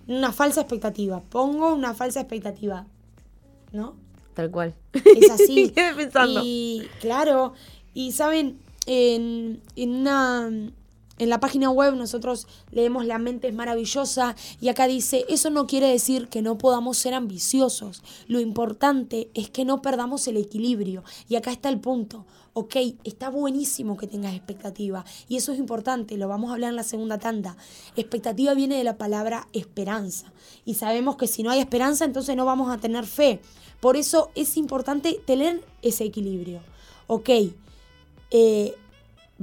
una 0.07 0.33
falsa 0.33 0.63
expectativa. 0.63 1.21
Pongo 1.21 1.75
una 1.75 1.95
falsa 1.95 2.21
expectativa, 2.21 2.87
¿no? 3.73 3.95
Tal 4.35 4.51
cual. 4.51 4.75
Es 4.93 5.31
así. 5.31 5.73
Pensando. 5.97 6.43
Y 6.45 6.89
claro, 7.01 7.55
y 7.95 8.13
saben, 8.13 8.59
en, 8.87 9.61
en 9.77 9.91
una 9.91 10.51
en 11.21 11.29
la 11.29 11.39
página 11.39 11.71
web 11.71 11.95
nosotros 11.97 12.47
leemos 12.71 13.05
La 13.05 13.19
mente 13.19 13.47
es 13.47 13.55
maravillosa 13.55 14.35
y 14.59 14.69
acá 14.69 14.87
dice, 14.87 15.27
eso 15.29 15.51
no 15.51 15.67
quiere 15.67 15.87
decir 15.89 16.29
que 16.29 16.41
no 16.41 16.57
podamos 16.57 16.97
ser 16.97 17.13
ambiciosos. 17.13 18.03
Lo 18.27 18.41
importante 18.41 19.31
es 19.35 19.51
que 19.51 19.67
no 19.67 19.83
perdamos 19.83 20.27
el 20.29 20.39
equilibrio. 20.39 21.05
Y 21.29 21.37
acá 21.37 21.53
está 21.53 21.69
el 21.69 21.79
punto. 21.79 22.25
Ok, 22.55 22.75
está 23.05 23.29
buenísimo 23.29 23.99
que 23.99 24.07
tengas 24.07 24.35
expectativa 24.35 25.05
y 25.29 25.37
eso 25.37 25.53
es 25.53 25.59
importante, 25.61 26.17
lo 26.17 26.27
vamos 26.27 26.51
a 26.51 26.55
hablar 26.55 26.71
en 26.71 26.77
la 26.77 26.83
segunda 26.83 27.19
tanda. 27.19 27.57
Expectativa 27.95 28.55
viene 28.55 28.77
de 28.77 28.83
la 28.83 28.99
palabra 28.99 29.47
esperanza 29.53 30.33
y 30.65 30.75
sabemos 30.75 31.17
que 31.17 31.29
si 31.29 31.45
no 31.45 31.51
hay 31.51 31.61
esperanza 31.61 32.05
entonces 32.05 32.35
no 32.35 32.45
vamos 32.45 32.73
a 32.73 32.79
tener 32.79 33.07
fe. 33.07 33.41
Por 33.81 33.97
eso 33.97 34.31
es 34.35 34.57
importante 34.57 35.21
tener 35.25 35.63
ese 35.83 36.05
equilibrio. 36.05 36.61
Ok, 37.07 37.31
eh, 38.31 38.75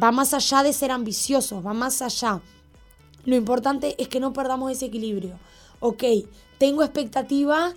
va 0.02 0.12
más 0.12 0.34
allá 0.34 0.64
de 0.64 0.74
ser 0.74 0.92
ambiciosos, 0.92 1.66
va 1.66 1.74
más 1.74 2.02
allá. 2.02 2.42
Lo 3.26 3.36
importante 3.36 3.96
es 4.02 4.08
que 4.08 4.20
no 4.20 4.32
perdamos 4.34 4.72
ese 4.72 4.86
equilibrio. 4.86 5.34
Ok, 5.80 6.04
tengo 6.58 6.84
expectativa, 6.84 7.74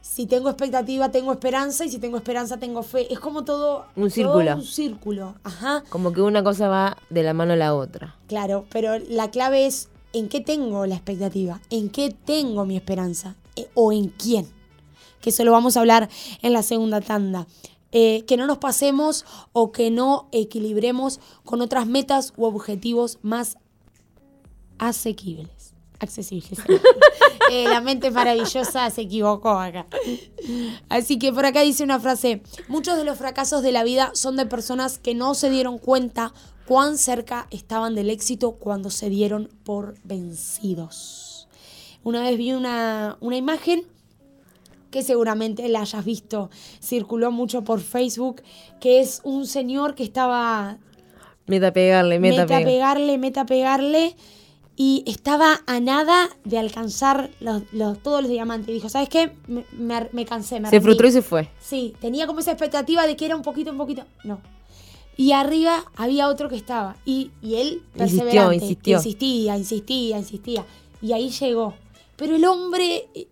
si 0.00 0.26
tengo 0.26 0.48
expectativa 0.48 1.10
tengo 1.10 1.32
esperanza 1.32 1.84
y 1.84 1.90
si 1.90 1.98
tengo 1.98 2.16
esperanza 2.16 2.56
tengo 2.56 2.82
fe. 2.82 3.12
Es 3.12 3.20
como 3.20 3.44
todo 3.44 3.84
Un 3.94 4.04
todo 4.04 4.10
círculo. 4.10 4.54
un 4.56 4.64
círculo, 4.64 5.34
ajá. 5.44 5.84
Como 5.90 6.12
que 6.12 6.22
una 6.22 6.42
cosa 6.42 6.68
va 6.68 6.96
de 7.10 7.22
la 7.22 7.34
mano 7.34 7.52
a 7.52 7.56
la 7.56 7.74
otra. 7.74 8.16
Claro, 8.26 8.64
pero 8.70 8.98
la 8.98 9.30
clave 9.30 9.66
es 9.66 9.88
en 10.14 10.28
qué 10.28 10.40
tengo 10.40 10.86
la 10.86 10.94
expectativa, 10.94 11.60
en 11.70 11.90
qué 11.90 12.10
tengo 12.24 12.64
mi 12.64 12.76
esperanza 12.76 13.36
eh, 13.56 13.68
o 13.74 13.92
en 13.92 14.08
quién. 14.08 14.48
Que 15.20 15.30
eso 15.30 15.44
lo 15.44 15.52
vamos 15.52 15.76
a 15.76 15.80
hablar 15.80 16.08
en 16.42 16.52
la 16.52 16.62
segunda 16.62 17.00
tanda. 17.00 17.46
Eh, 17.90 18.24
que 18.26 18.36
no 18.36 18.46
nos 18.46 18.58
pasemos 18.58 19.24
o 19.52 19.72
que 19.72 19.90
no 19.90 20.28
equilibremos 20.30 21.20
con 21.44 21.62
otras 21.62 21.86
metas 21.86 22.34
u 22.36 22.44
objetivos 22.44 23.18
más 23.22 23.56
asequibles. 24.78 25.74
accesibles. 25.98 26.60
Eh, 27.50 27.66
la 27.66 27.80
mente 27.80 28.10
maravillosa 28.10 28.90
se 28.90 29.00
equivocó 29.00 29.48
acá. 29.48 29.86
Así 30.90 31.18
que 31.18 31.32
por 31.32 31.46
acá 31.46 31.62
dice 31.62 31.82
una 31.82 31.98
frase, 31.98 32.42
muchos 32.68 32.98
de 32.98 33.04
los 33.04 33.16
fracasos 33.16 33.62
de 33.62 33.72
la 33.72 33.84
vida 33.84 34.10
son 34.12 34.36
de 34.36 34.44
personas 34.44 34.98
que 34.98 35.14
no 35.14 35.32
se 35.32 35.48
dieron 35.48 35.78
cuenta 35.78 36.34
cuán 36.66 36.98
cerca 36.98 37.46
estaban 37.50 37.94
del 37.94 38.10
éxito 38.10 38.52
cuando 38.52 38.90
se 38.90 39.08
dieron 39.08 39.48
por 39.64 39.94
vencidos. 40.04 41.48
Una 42.04 42.20
vez 42.20 42.36
vi 42.36 42.52
una, 42.52 43.16
una 43.20 43.36
imagen 43.38 43.86
que 44.90 45.02
seguramente 45.02 45.68
la 45.68 45.80
hayas 45.80 46.04
visto, 46.04 46.50
circuló 46.80 47.30
mucho 47.30 47.62
por 47.64 47.80
Facebook, 47.80 48.42
que 48.80 49.00
es 49.00 49.20
un 49.24 49.46
señor 49.46 49.94
que 49.94 50.04
estaba... 50.04 50.78
Meta 51.46 51.72
pegarle, 51.72 52.18
meta, 52.18 52.42
meta 52.42 52.58
pegarle, 52.58 53.18
meta 53.18 53.46
pegarle 53.46 54.16
y 54.80 55.02
estaba 55.06 55.60
a 55.66 55.80
nada 55.80 56.28
de 56.44 56.56
alcanzar 56.56 57.30
los, 57.40 57.62
los, 57.72 58.00
todos 58.00 58.22
los 58.22 58.30
diamantes. 58.30 58.72
Dijo, 58.72 58.88
¿sabes 58.88 59.08
qué? 59.08 59.32
Me, 59.48 59.64
me, 59.72 60.08
me 60.12 60.24
cansé, 60.24 60.60
me 60.60 60.70
Se 60.70 60.80
frustró 60.80 61.08
y 61.08 61.10
se 61.10 61.20
fue. 61.20 61.48
Sí, 61.60 61.94
tenía 62.00 62.28
como 62.28 62.38
esa 62.38 62.52
expectativa 62.52 63.04
de 63.04 63.16
que 63.16 63.26
era 63.26 63.34
un 63.34 63.42
poquito, 63.42 63.72
un 63.72 63.76
poquito. 63.76 64.04
No. 64.22 64.40
Y 65.16 65.32
arriba 65.32 65.84
había 65.96 66.28
otro 66.28 66.48
que 66.48 66.54
estaba. 66.54 66.96
Y, 67.04 67.32
y 67.42 67.56
él, 67.56 67.82
perseverante, 67.96 68.54
insistió, 68.54 68.98
insistió. 68.98 68.98
insistía, 68.98 69.56
insistía, 69.56 70.18
insistía. 70.18 70.66
Y 71.02 71.12
ahí 71.12 71.30
llegó. 71.30 71.74
Pero 72.18 72.34
el 72.34 72.44
hombre 72.44 73.08
eh, 73.14 73.28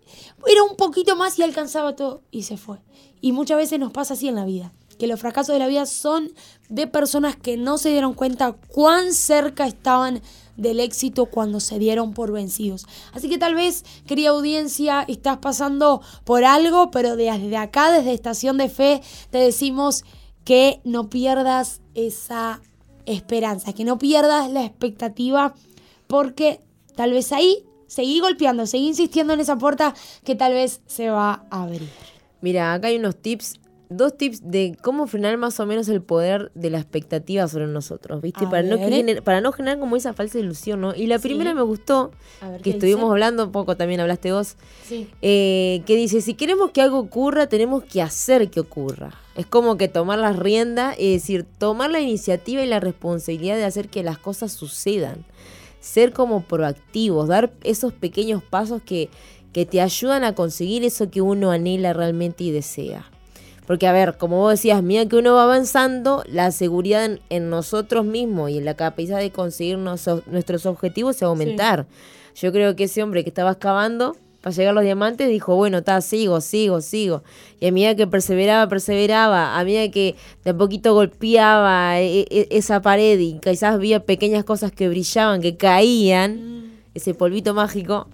era 0.47 0.63
un 0.63 0.77
poquito 0.77 1.17
más 1.17 1.37
y 1.37 1.43
alcanzaba 1.43 1.95
todo. 1.95 2.23
Y 2.31 2.43
se 2.43 2.55
fue. 2.55 2.77
Y 3.19 3.33
muchas 3.33 3.57
veces 3.57 3.79
nos 3.79 3.91
pasa 3.91 4.13
así 4.13 4.29
en 4.29 4.35
la 4.35 4.45
vida. 4.45 4.71
Que 4.97 5.07
los 5.07 5.19
fracasos 5.19 5.53
de 5.53 5.59
la 5.59 5.67
vida 5.67 5.85
son 5.85 6.31
de 6.69 6.87
personas 6.87 7.35
que 7.35 7.57
no 7.57 7.77
se 7.77 7.89
dieron 7.89 8.13
cuenta 8.13 8.53
cuán 8.53 9.13
cerca 9.13 9.67
estaban 9.67 10.21
del 10.55 10.79
éxito 10.79 11.25
cuando 11.25 11.59
se 11.59 11.79
dieron 11.79 12.13
por 12.13 12.31
vencidos. 12.31 12.87
Así 13.11 13.29
que 13.29 13.37
tal 13.37 13.55
vez, 13.55 13.83
querida 14.07 14.29
audiencia, 14.29 15.03
estás 15.07 15.37
pasando 15.37 16.01
por 16.23 16.45
algo, 16.45 16.89
pero 16.89 17.17
desde 17.17 17.57
acá, 17.57 17.91
desde 17.91 18.13
Estación 18.13 18.57
de 18.57 18.69
Fe, 18.69 19.01
te 19.29 19.37
decimos 19.37 20.05
que 20.45 20.79
no 20.85 21.09
pierdas 21.09 21.81
esa 21.93 22.61
esperanza, 23.05 23.73
que 23.73 23.83
no 23.83 23.97
pierdas 23.97 24.49
la 24.49 24.63
expectativa, 24.63 25.53
porque 26.07 26.61
tal 26.95 27.11
vez 27.11 27.33
ahí 27.33 27.65
seguí 27.87 28.19
golpeando, 28.19 28.65
seguí 28.65 28.87
insistiendo 28.87 29.33
en 29.33 29.39
esa 29.39 29.57
puerta 29.57 29.93
que 30.23 30.35
tal 30.35 30.53
vez 30.53 30.81
se 30.85 31.09
va 31.09 31.45
a 31.49 31.63
abrir. 31.63 31.89
Mira, 32.41 32.73
acá 32.73 32.89
hay 32.89 32.97
unos 32.97 33.15
tips 33.15 33.59
dos 33.89 34.17
tips 34.17 34.49
de 34.49 34.77
cómo 34.81 35.07
frenar 35.07 35.37
más 35.37 35.59
o 35.59 35.65
menos 35.65 35.87
el 35.89 36.01
poder 36.01 36.51
de 36.55 36.69
la 36.69 36.79
expectativa 36.79 37.47
sobre 37.47 37.67
nosotros, 37.67 38.21
¿viste? 38.21 38.45
para 38.47 38.63
no, 38.63 38.77
generar, 38.77 39.23
para 39.23 39.41
no 39.41 39.51
generar 39.51 39.79
como 39.79 39.95
esa 39.95 40.13
falsa 40.13 40.39
ilusión, 40.39 40.81
¿no? 40.81 40.95
Y 40.95 41.07
la 41.07 41.19
primera 41.19 41.53
me 41.53 41.61
gustó, 41.61 42.11
que 42.63 42.71
estuvimos 42.71 43.09
hablando 43.09 43.45
un 43.45 43.51
poco, 43.51 43.77
también 43.77 43.99
hablaste 43.99 44.31
vos, 44.31 44.55
eh, 45.21 45.81
que 45.85 45.95
dice, 45.95 46.21
si 46.21 46.33
queremos 46.33 46.71
que 46.71 46.81
algo 46.81 46.99
ocurra, 46.99 47.47
tenemos 47.47 47.83
que 47.83 48.01
hacer 48.01 48.49
que 48.49 48.59
ocurra. 48.59 49.13
Es 49.35 49.45
como 49.45 49.77
que 49.77 49.87
tomar 49.87 50.17
las 50.19 50.37
riendas, 50.37 50.95
es 50.97 51.21
decir, 51.21 51.45
tomar 51.57 51.91
la 51.91 51.99
iniciativa 51.99 52.63
y 52.63 52.67
la 52.67 52.79
responsabilidad 52.79 53.55
de 53.55 53.65
hacer 53.65 53.87
que 53.87 54.03
las 54.03 54.17
cosas 54.17 54.51
sucedan. 54.51 55.25
Ser 55.87 56.11
como 56.11 56.41
proactivos, 56.41 57.29
dar 57.29 57.53
esos 57.63 57.93
pequeños 57.93 58.43
pasos 58.43 58.81
que, 58.81 59.09
que 59.53 59.65
te 59.65 59.79
ayudan 59.79 60.25
a 60.25 60.35
conseguir 60.35 60.83
eso 60.83 61.09
que 61.09 61.21
uno 61.21 61.49
anhela 61.49 61.93
realmente 61.93 62.43
y 62.43 62.51
desea. 62.51 63.09
Porque, 63.65 63.87
a 63.87 63.93
ver, 63.93 64.17
como 64.17 64.37
vos 64.37 64.51
decías, 64.51 64.83
mira 64.83 65.05
que 65.05 65.15
uno 65.15 65.35
va 65.35 65.43
avanzando, 65.43 66.23
la 66.27 66.51
seguridad 66.51 67.09
en, 67.29 67.49
nosotros 67.49 68.05
mismos 68.05 68.49
y 68.49 68.57
en 68.57 68.65
la 68.65 68.75
capacidad 68.75 69.19
de 69.19 69.31
conseguir 69.31 69.77
nuestros 69.77 70.65
objetivos 70.65 71.15
se 71.15 71.23
va 71.23 71.29
a 71.29 71.33
aumentar. 71.33 71.87
Yo 72.35 72.51
creo 72.51 72.75
que 72.75 72.83
ese 72.83 73.01
hombre 73.01 73.23
que 73.23 73.29
estaba 73.29 73.51
excavando 73.51 74.15
para 74.47 74.55
llegar 74.55 74.71
a 74.71 74.75
los 74.75 74.83
diamantes 74.85 75.27
dijo, 75.27 75.55
bueno, 75.57 75.79
está, 75.79 75.99
sigo, 75.99 76.39
sigo, 76.39 76.79
sigo. 76.79 77.21
Y 77.59 77.67
a 77.67 77.71
medida 77.73 77.95
que 77.95 78.07
perseveraba, 78.07 78.69
perseveraba, 78.69 79.59
a 79.59 79.63
medida 79.65 79.91
que 79.91 80.15
de 80.45 80.51
a 80.51 80.57
poquito 80.57 80.93
golpeaba 80.93 81.99
e, 81.99 82.25
e, 82.29 82.47
esa 82.51 82.81
pared 82.81 83.19
y 83.19 83.39
quizás 83.39 83.73
había 83.73 84.05
pequeñas 84.05 84.45
cosas 84.45 84.71
que 84.71 84.87
brillaban, 84.87 85.41
que 85.41 85.57
caían, 85.57 86.61
mm. 86.61 86.71
ese 86.93 87.13
polvito 87.13 87.53
mágico, 87.53 88.07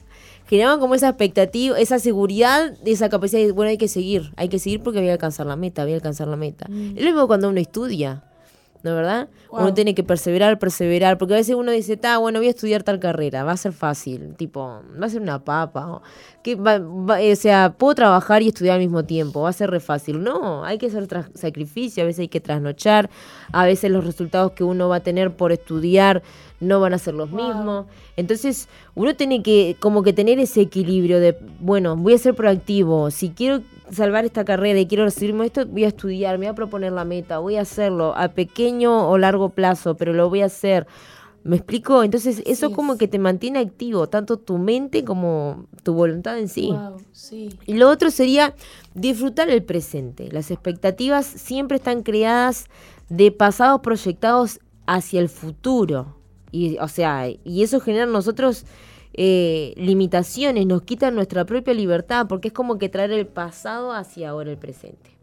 generaban 0.48 0.80
como 0.80 0.96
esa 0.96 1.10
expectativa, 1.10 1.78
esa 1.78 2.00
seguridad, 2.00 2.74
esa 2.84 3.10
capacidad 3.10 3.46
de, 3.46 3.52
bueno, 3.52 3.70
hay 3.70 3.78
que 3.78 3.88
seguir, 3.88 4.32
hay 4.36 4.50
que 4.50 4.58
seguir 4.58 4.82
porque 4.82 5.02
voy 5.02 5.10
a 5.10 5.14
alcanzar 5.14 5.46
la 5.46 5.56
meta, 5.56 5.84
voy 5.84 5.94
a 5.94 5.96
alcanzar 5.98 6.28
la 6.28 6.36
meta. 6.36 6.66
Mm. 6.68 6.98
Es 6.98 7.04
lo 7.04 7.12
mismo 7.12 7.28
cuando 7.28 7.50
uno 7.50 7.60
estudia, 7.60 8.24
¿no 8.84 8.96
verdad? 8.96 9.30
Uno 9.50 9.74
tiene 9.74 9.96
que 9.96 10.04
perseverar, 10.04 10.60
perseverar, 10.60 11.18
porque 11.18 11.36
a 11.36 11.38
veces 11.38 11.56
uno 11.56 11.72
dice, 11.72 11.94
está 11.94 12.18
bueno, 12.18 12.40
voy 12.40 12.48
a 12.48 12.52
estudiar 12.52 12.84
tal 12.84 13.00
carrera, 13.00 13.44
va 13.44 13.54
a 13.54 13.58
ser 13.58 13.72
fácil, 13.72 14.36
tipo, 14.36 14.82
va 15.02 15.06
a 15.06 15.10
ser 15.10 15.22
una 15.22 15.44
papa, 15.44 15.88
o, 15.88 16.02
que 16.44 16.56
o 16.56 17.36
sea, 17.36 17.74
puedo 17.78 17.96
trabajar 17.96 18.42
y 18.42 18.50
estudiar 18.50 18.76
al 18.76 18.82
mismo 18.82 19.06
tiempo, 19.06 19.42
va 19.42 19.50
a 19.50 19.54
ser 19.54 19.70
re 19.70 19.80
fácil. 19.80 20.22
No, 20.22 20.66
hay 20.66 20.78
que 20.78 20.88
hacer 20.88 21.08
sacrificio, 21.34 22.04
a 22.04 22.06
veces 22.06 22.22
hay 22.22 22.28
que 22.28 22.42
trasnochar, 22.42 23.10
a 23.52 23.66
veces 23.66 23.90
los 23.90 24.04
resultados 24.04 24.52
que 24.52 24.66
uno 24.66 24.90
va 24.90 24.98
a 24.98 25.00
tener 25.00 25.36
por 25.36 25.54
estudiar 25.54 26.22
no 26.60 26.80
van 26.80 26.94
a 26.94 26.98
ser 26.98 27.14
los 27.14 27.32
mismos. 27.32 27.86
Entonces, 28.16 28.68
uno 28.96 29.16
tiene 29.16 29.44
que 29.44 29.76
como 29.80 30.04
que 30.04 30.14
tener 30.14 30.40
ese 30.40 30.62
equilibrio 30.62 31.20
de, 31.20 31.38
bueno, 31.60 31.96
voy 31.96 32.14
a 32.14 32.18
ser 32.18 32.36
proactivo, 32.36 33.12
si 33.12 33.30
quiero 33.30 33.62
salvar 33.92 34.26
esta 34.26 34.46
carrera 34.46 34.80
y 34.80 34.88
quiero 34.88 35.06
recibirme 35.06 35.46
esto, 35.46 35.66
voy 35.66 35.86
a 35.86 35.90
estudiar, 35.90 36.38
me 36.38 36.46
voy 36.46 36.52
a 36.52 36.56
proponer 36.56 36.94
la 36.94 37.06
meta, 37.06 37.40
voy 37.40 37.58
a 37.58 37.62
hacerlo 37.62 38.16
a 38.16 38.30
pequeño 38.30 39.10
o 39.10 39.18
largo 39.18 39.50
plazo, 39.50 39.96
pero 39.96 40.14
lo 40.14 40.30
voy 40.30 40.42
a 40.42 40.46
hacer. 40.46 40.88
¿Me 41.44 41.58
explico? 41.58 42.04
Entonces, 42.04 42.42
eso 42.46 42.72
como 42.72 42.98
que 42.98 43.10
te 43.10 43.20
mantiene 43.20 43.60
activo, 43.60 44.08
tanto 44.08 44.38
tu 44.38 44.58
mente 44.58 45.04
como 45.04 45.66
tu 45.84 45.94
voluntad 45.94 46.40
en 46.40 46.48
sí. 46.48 46.74
Y 47.66 47.74
lo 47.74 47.90
otro 47.90 48.12
sería 48.12 48.56
disfrutar 48.94 49.50
el 49.50 49.62
presente. 49.62 50.30
Las 50.32 50.52
expectativas 50.52 51.26
siempre 51.26 51.78
están 51.78 52.02
creadas 52.02 52.68
de 53.10 53.32
pasados 53.34 53.82
proyectados 53.82 54.62
hacia 54.86 55.20
el 55.20 55.28
futuro. 55.28 56.16
Y, 56.54 56.78
o 56.78 56.88
sea, 56.88 57.28
y 57.44 57.64
eso 57.64 57.80
genera 57.80 58.04
en 58.04 58.12
nosotros 58.12 58.66
eh, 59.16 59.74
limitaciones, 59.76 60.68
nos 60.68 60.84
quita 60.84 61.10
nuestra 61.10 61.46
propia 61.46 61.74
libertad, 61.74 62.28
porque 62.30 62.50
es 62.50 62.54
como 62.54 62.78
que 62.78 62.90
traer 62.90 63.12
el 63.12 63.26
pasado 63.26 63.92
hacia 63.92 64.30
ahora 64.30 64.52
el 64.52 64.58
presente. 64.58 65.18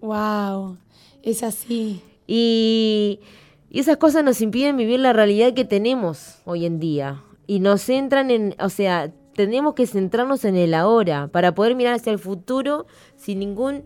Wow, 0.00 0.78
es 1.22 1.44
así. 1.44 2.02
Y, 2.26 3.20
y 3.70 3.78
esas 3.78 3.98
cosas 3.98 4.24
nos 4.24 4.40
impiden 4.40 4.76
vivir 4.76 4.98
la 4.98 5.12
realidad 5.12 5.54
que 5.54 5.64
tenemos 5.64 6.38
hoy 6.44 6.66
en 6.66 6.80
día. 6.80 7.22
Y 7.46 7.60
nos 7.60 7.82
centran 7.82 8.32
en, 8.32 8.56
o 8.58 8.68
sea, 8.68 9.12
tenemos 9.36 9.74
que 9.74 9.86
centrarnos 9.86 10.44
en 10.44 10.56
el 10.56 10.74
ahora 10.74 11.28
para 11.28 11.54
poder 11.54 11.76
mirar 11.76 11.94
hacia 11.94 12.12
el 12.12 12.18
futuro 12.18 12.86
sin 13.16 13.38
ningún 13.38 13.84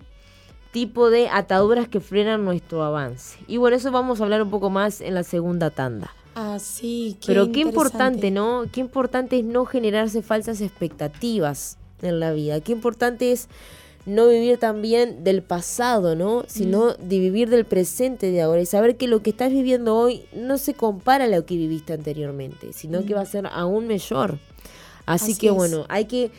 tipo 0.73 1.11
de 1.11 1.29
ataduras 1.29 1.87
que 1.87 2.01
frenan 2.01 2.47
nuestro 2.47 2.83
avance. 2.83 3.39
Y 3.47 3.59
bueno, 3.59 3.77
eso 3.77 3.91
vamos 3.93 4.21
a 4.21 4.25
hablar 4.25 4.43
un 4.43 4.51
poco 4.51 4.71
más 4.71 5.03
en 5.03 5.15
la 5.15 5.23
segunda 5.23 5.69
tanda. 5.69 6.11
Ah, 6.39 6.59
sí, 6.61 7.17
qué 7.23 7.29
Pero 7.29 7.51
qué 7.51 7.61
importante, 7.61 8.31
¿no? 8.31 8.67
Qué 8.71 8.81
importante 8.81 9.39
es 9.39 9.45
no 9.45 9.65
generarse 9.65 10.21
falsas 10.21 10.61
expectativas 10.61 11.79
en 12.03 12.21
la 12.21 12.33
vida. 12.33 12.61
Qué 12.61 12.73
importante 12.73 13.33
es 13.33 13.49
no 14.05 14.29
vivir 14.29 14.59
también 14.59 15.25
del 15.25 15.43
pasado, 15.43 16.15
¿no? 16.15 16.45
Sino 16.47 16.91
mm. 16.91 17.09
de 17.09 17.19
vivir 17.21 17.49
del 17.49 17.65
presente 17.65 18.31
de 18.31 18.43
ahora 18.43 18.61
y 18.61 18.67
saber 18.67 18.99
que 18.99 19.09
lo 19.09 19.23
que 19.23 19.31
estás 19.31 19.51
viviendo 19.51 19.97
hoy 19.97 20.27
no 20.35 20.59
se 20.59 20.75
compara 20.75 21.25
a 21.25 21.29
lo 21.29 21.47
que 21.47 21.57
viviste 21.57 21.95
anteriormente, 21.95 22.75
sino 22.75 23.07
que 23.07 23.15
mm. 23.15 23.17
va 23.17 23.23
a 23.23 23.27
ser 23.27 23.47
aún 23.51 23.89
mayor. 23.89 24.39
Así, 25.07 25.37
que 25.37 25.51
bueno, 25.51 25.87
hay 25.89 26.05
que 26.05 26.31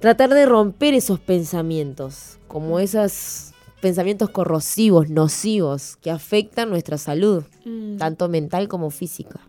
tratar 0.00 0.30
de 0.30 0.46
romper 0.46 0.94
esos 0.94 1.20
pensamientos, 1.20 2.38
como 2.48 2.80
esas 2.80 3.54
pensamientos 3.80 4.30
corrosivos, 4.30 5.10
nocivos, 5.10 5.96
que 5.96 6.10
afectan 6.10 6.70
nuestra 6.70 6.98
salud, 6.98 7.44
mm. 7.64 7.96
tanto 7.96 8.28
mental 8.28 8.68
como 8.68 8.90
física. 8.90 9.40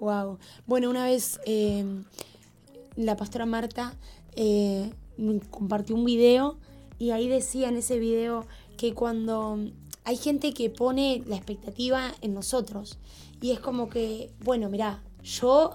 Wow. 0.00 0.38
Bueno, 0.66 0.90
una 0.90 1.04
vez 1.04 1.40
eh, 1.44 1.84
la 2.96 3.16
pastora 3.16 3.46
Marta 3.46 3.94
eh, 4.36 4.92
compartió 5.50 5.96
un 5.96 6.04
video 6.04 6.56
y 6.98 7.10
ahí 7.10 7.28
decía 7.28 7.68
en 7.68 7.76
ese 7.76 7.98
video 7.98 8.46
que 8.76 8.94
cuando 8.94 9.58
hay 10.04 10.16
gente 10.16 10.54
que 10.54 10.70
pone 10.70 11.22
la 11.26 11.36
expectativa 11.36 12.12
en 12.22 12.34
nosotros 12.34 12.98
y 13.40 13.50
es 13.50 13.60
como 13.60 13.88
que, 13.88 14.30
bueno, 14.40 14.68
mira, 14.68 15.02
yo, 15.22 15.74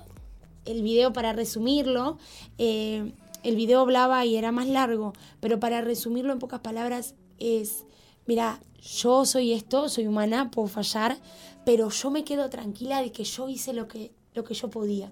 el 0.65 0.81
video 0.81 1.13
para 1.13 1.33
resumirlo, 1.33 2.17
eh, 2.57 3.11
el 3.43 3.55
video 3.55 3.81
hablaba 3.81 4.25
y 4.25 4.37
era 4.37 4.51
más 4.51 4.67
largo, 4.67 5.13
pero 5.39 5.59
para 5.59 5.81
resumirlo 5.81 6.33
en 6.33 6.39
pocas 6.39 6.61
palabras, 6.61 7.15
es, 7.39 7.85
mira, 8.25 8.59
yo 8.81 9.25
soy 9.25 9.53
esto, 9.53 9.89
soy 9.89 10.07
humana, 10.07 10.51
puedo 10.51 10.67
fallar, 10.67 11.17
pero 11.65 11.89
yo 11.89 12.11
me 12.11 12.23
quedo 12.23 12.49
tranquila 12.49 13.01
de 13.01 13.11
que 13.11 13.23
yo 13.23 13.49
hice 13.49 13.73
lo 13.73 13.87
que, 13.87 14.11
lo 14.33 14.43
que 14.43 14.53
yo 14.53 14.69
podía. 14.69 15.11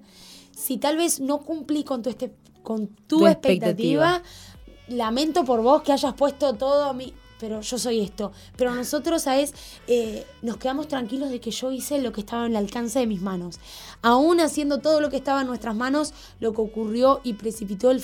Si 0.55 0.77
tal 0.77 0.97
vez 0.97 1.19
no 1.19 1.39
cumplí 1.39 1.83
con 1.83 2.01
tu, 2.01 2.09
este, 2.09 2.33
con 2.63 2.87
tu, 2.87 3.27
expectativa, 3.27 4.21
lamento 4.87 5.45
por 5.45 5.61
vos 5.61 5.81
que 5.83 5.93
hayas 5.93 6.13
puesto 6.13 6.53
todo 6.53 6.93
mi, 6.93 7.13
pero 7.41 7.59
yo 7.59 7.77
soy 7.79 8.01
esto. 8.01 8.31
Pero 8.55 8.73
nosotros, 8.73 9.23
¿sabes? 9.23 9.53
Eh, 9.87 10.25
nos 10.43 10.57
quedamos 10.57 10.87
tranquilos 10.87 11.31
de 11.31 11.41
que 11.41 11.49
yo 11.49 11.71
hice 11.71 11.99
lo 11.99 12.11
que 12.13 12.21
estaba 12.21 12.45
en 12.45 12.51
el 12.51 12.57
alcance 12.57 12.99
de 12.99 13.07
mis 13.07 13.21
manos. 13.21 13.59
Aún 14.03 14.39
haciendo 14.39 14.77
todo 14.77 15.01
lo 15.01 15.09
que 15.09 15.17
estaba 15.17 15.41
en 15.41 15.47
nuestras 15.47 15.75
manos, 15.75 16.13
lo 16.39 16.53
que 16.53 16.61
ocurrió 16.61 17.19
y 17.23 17.33
precipitó 17.33 17.89
el, 17.89 18.03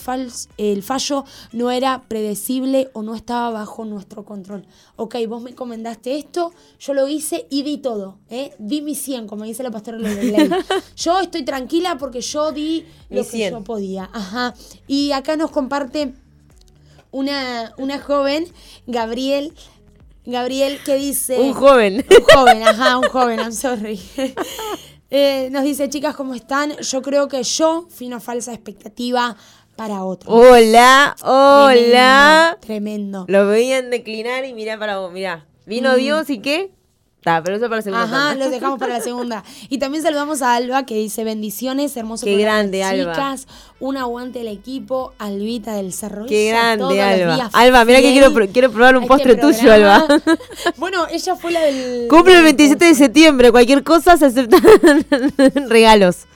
el 0.58 0.84
fallo 0.84 1.24
no 1.52 1.70
era 1.70 2.04
predecible 2.08 2.90
o 2.94 3.04
no 3.04 3.14
estaba 3.14 3.52
bajo 3.52 3.86
nuestro 3.86 4.26
control. 4.26 4.66
Ok, 4.96 5.16
vos 5.30 5.44
me 5.44 5.52
encomendaste 5.52 6.18
esto, 6.18 6.52
yo 6.80 6.96
lo 6.96 7.08
hice 7.08 7.46
y 7.52 7.62
di 7.62 7.78
todo. 7.78 8.18
¿eh? 8.30 8.56
Di 8.58 8.82
mi 8.82 8.96
100, 8.96 9.28
como 9.28 9.44
dice 9.44 9.62
la 9.62 9.70
pastora 9.70 10.00
Ley. 10.00 10.50
yo 10.96 11.20
estoy 11.20 11.46
tranquila 11.46 12.00
porque 12.00 12.22
yo 12.22 12.52
di 12.52 12.86
lo 13.12 13.24
que 13.24 13.52
yo 13.52 13.64
podía. 13.64 14.10
Ajá. 14.12 14.56
Y 14.88 15.12
acá 15.12 15.38
nos 15.38 15.52
comparte 15.52 16.16
una, 17.18 17.74
una 17.78 18.00
joven, 18.00 18.46
Gabriel, 18.86 19.54
Gabriel, 20.24 20.80
que 20.86 20.98
dice... 20.98 21.40
Un 21.40 21.54
joven. 21.54 22.06
Un 22.10 22.24
joven, 22.36 22.64
ajá, 22.64 22.98
un 23.00 23.10
joven, 23.10 23.40
I'm 23.40 23.52
sorry. 23.52 24.00
Eh, 25.10 25.48
nos 25.52 25.64
dice, 25.64 25.88
chicas, 25.88 26.18
¿cómo 26.18 26.34
están? 26.34 26.76
Yo 26.80 27.02
creo 27.02 27.30
que 27.30 27.42
yo 27.42 27.88
fui 27.90 28.08
una 28.08 28.20
falsa 28.20 28.54
expectativa 28.54 29.38
para 29.78 30.04
otros. 30.04 30.36
Hola, 30.36 31.16
hola. 31.24 32.58
Tremendo. 32.60 33.24
Lo 33.30 33.48
veían 33.48 33.90
declinar 33.90 34.44
y 34.44 34.54
mirá 34.54 34.78
para 34.78 34.98
vos, 34.98 35.14
mirá. 35.14 35.46
Vino 35.66 35.94
mm. 35.94 35.96
Dios 35.96 36.30
y 36.30 36.40
qué? 36.40 36.74
Pero 37.24 37.58
eso 37.58 37.66
para 37.66 37.78
la 37.78 37.82
segunda. 37.82 38.04
Ajá, 38.04 38.36
los 38.36 38.52
dejamos 38.52 38.80
para 38.80 38.94
la 38.94 39.02
segunda. 39.02 39.44
Y 39.70 39.80
también 39.80 40.04
saludamos 40.04 40.42
a 40.42 40.56
Alba 40.56 40.86
que 40.86 40.96
dice 40.96 41.24
bendiciones, 41.24 41.96
hermoso 41.98 42.26
Qué 42.26 42.38
grande, 42.38 42.84
chicas, 42.90 43.48
un 43.80 43.98
aguante 43.98 44.42
al 44.42 44.48
equipo, 44.48 45.14
Albita 45.18 45.74
del 45.74 45.94
Cerro. 45.94 46.26
Qué 46.26 46.50
grande, 46.50 47.02
Alba. 47.02 47.50
Alba, 47.54 47.86
mira 47.86 48.02
que 48.02 48.12
quiero, 48.14 48.34
quiero 48.52 48.72
probar 48.72 48.96
un 48.96 49.04
este 49.04 49.14
postre 49.14 49.36
tuyo, 49.36 49.74
Alba. 49.74 50.08
bueno, 50.78 51.06
ella 51.12 51.36
fue 51.36 51.52
la 51.52 51.62
del... 51.62 52.08
Cumple 52.08 52.38
el 52.38 52.44
27 52.44 52.86
de 52.86 52.96
septiembre, 52.96 53.52
cualquier 53.52 53.84
cosa 53.84 54.18
se 54.18 54.26
aceptan 54.26 54.62
regalos. 55.70 56.28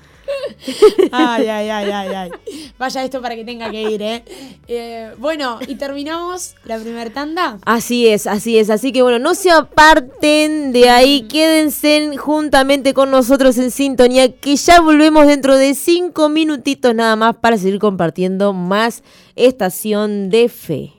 Ay, 1.12 1.48
ay, 1.48 1.70
ay, 1.70 1.92
ay, 1.92 2.10
ay. 2.14 2.32
Vaya 2.78 3.04
esto 3.04 3.22
para 3.22 3.36
que 3.36 3.44
tenga 3.44 3.70
que 3.70 3.82
ir, 3.82 4.02
¿eh? 4.02 4.24
¿eh? 4.68 5.12
bueno, 5.18 5.60
y 5.68 5.76
terminamos 5.76 6.56
la 6.66 6.78
primera 6.80 7.10
tanda. 7.10 7.58
Así 7.66 8.08
es, 8.08 8.28
así 8.28 8.58
es. 8.58 8.70
Así 8.70 8.92
que 8.92 9.02
bueno, 9.02 9.20
no 9.20 9.36
se 9.36 9.52
aparten 9.52 10.72
de 10.72 10.90
ahí, 10.90 11.28
quédense 11.28 12.16
juntamente 12.18 12.94
con 12.94 13.12
nosotros 13.12 13.58
en 13.58 13.72
sintonía, 13.72 14.32
que 14.32 14.56
ya 14.56 14.82
volvemos 14.82 15.28
dentro 15.28 15.58
de 15.58 15.74
cinco 15.74 16.30
minutitos 16.30 16.96
nada 16.96 17.16
más 17.16 17.36
para 17.36 17.58
seguir 17.58 17.80
compartiendo 17.80 18.54
más 18.54 19.04
estación 19.36 20.30
de 20.30 20.50
fe. 20.50 20.94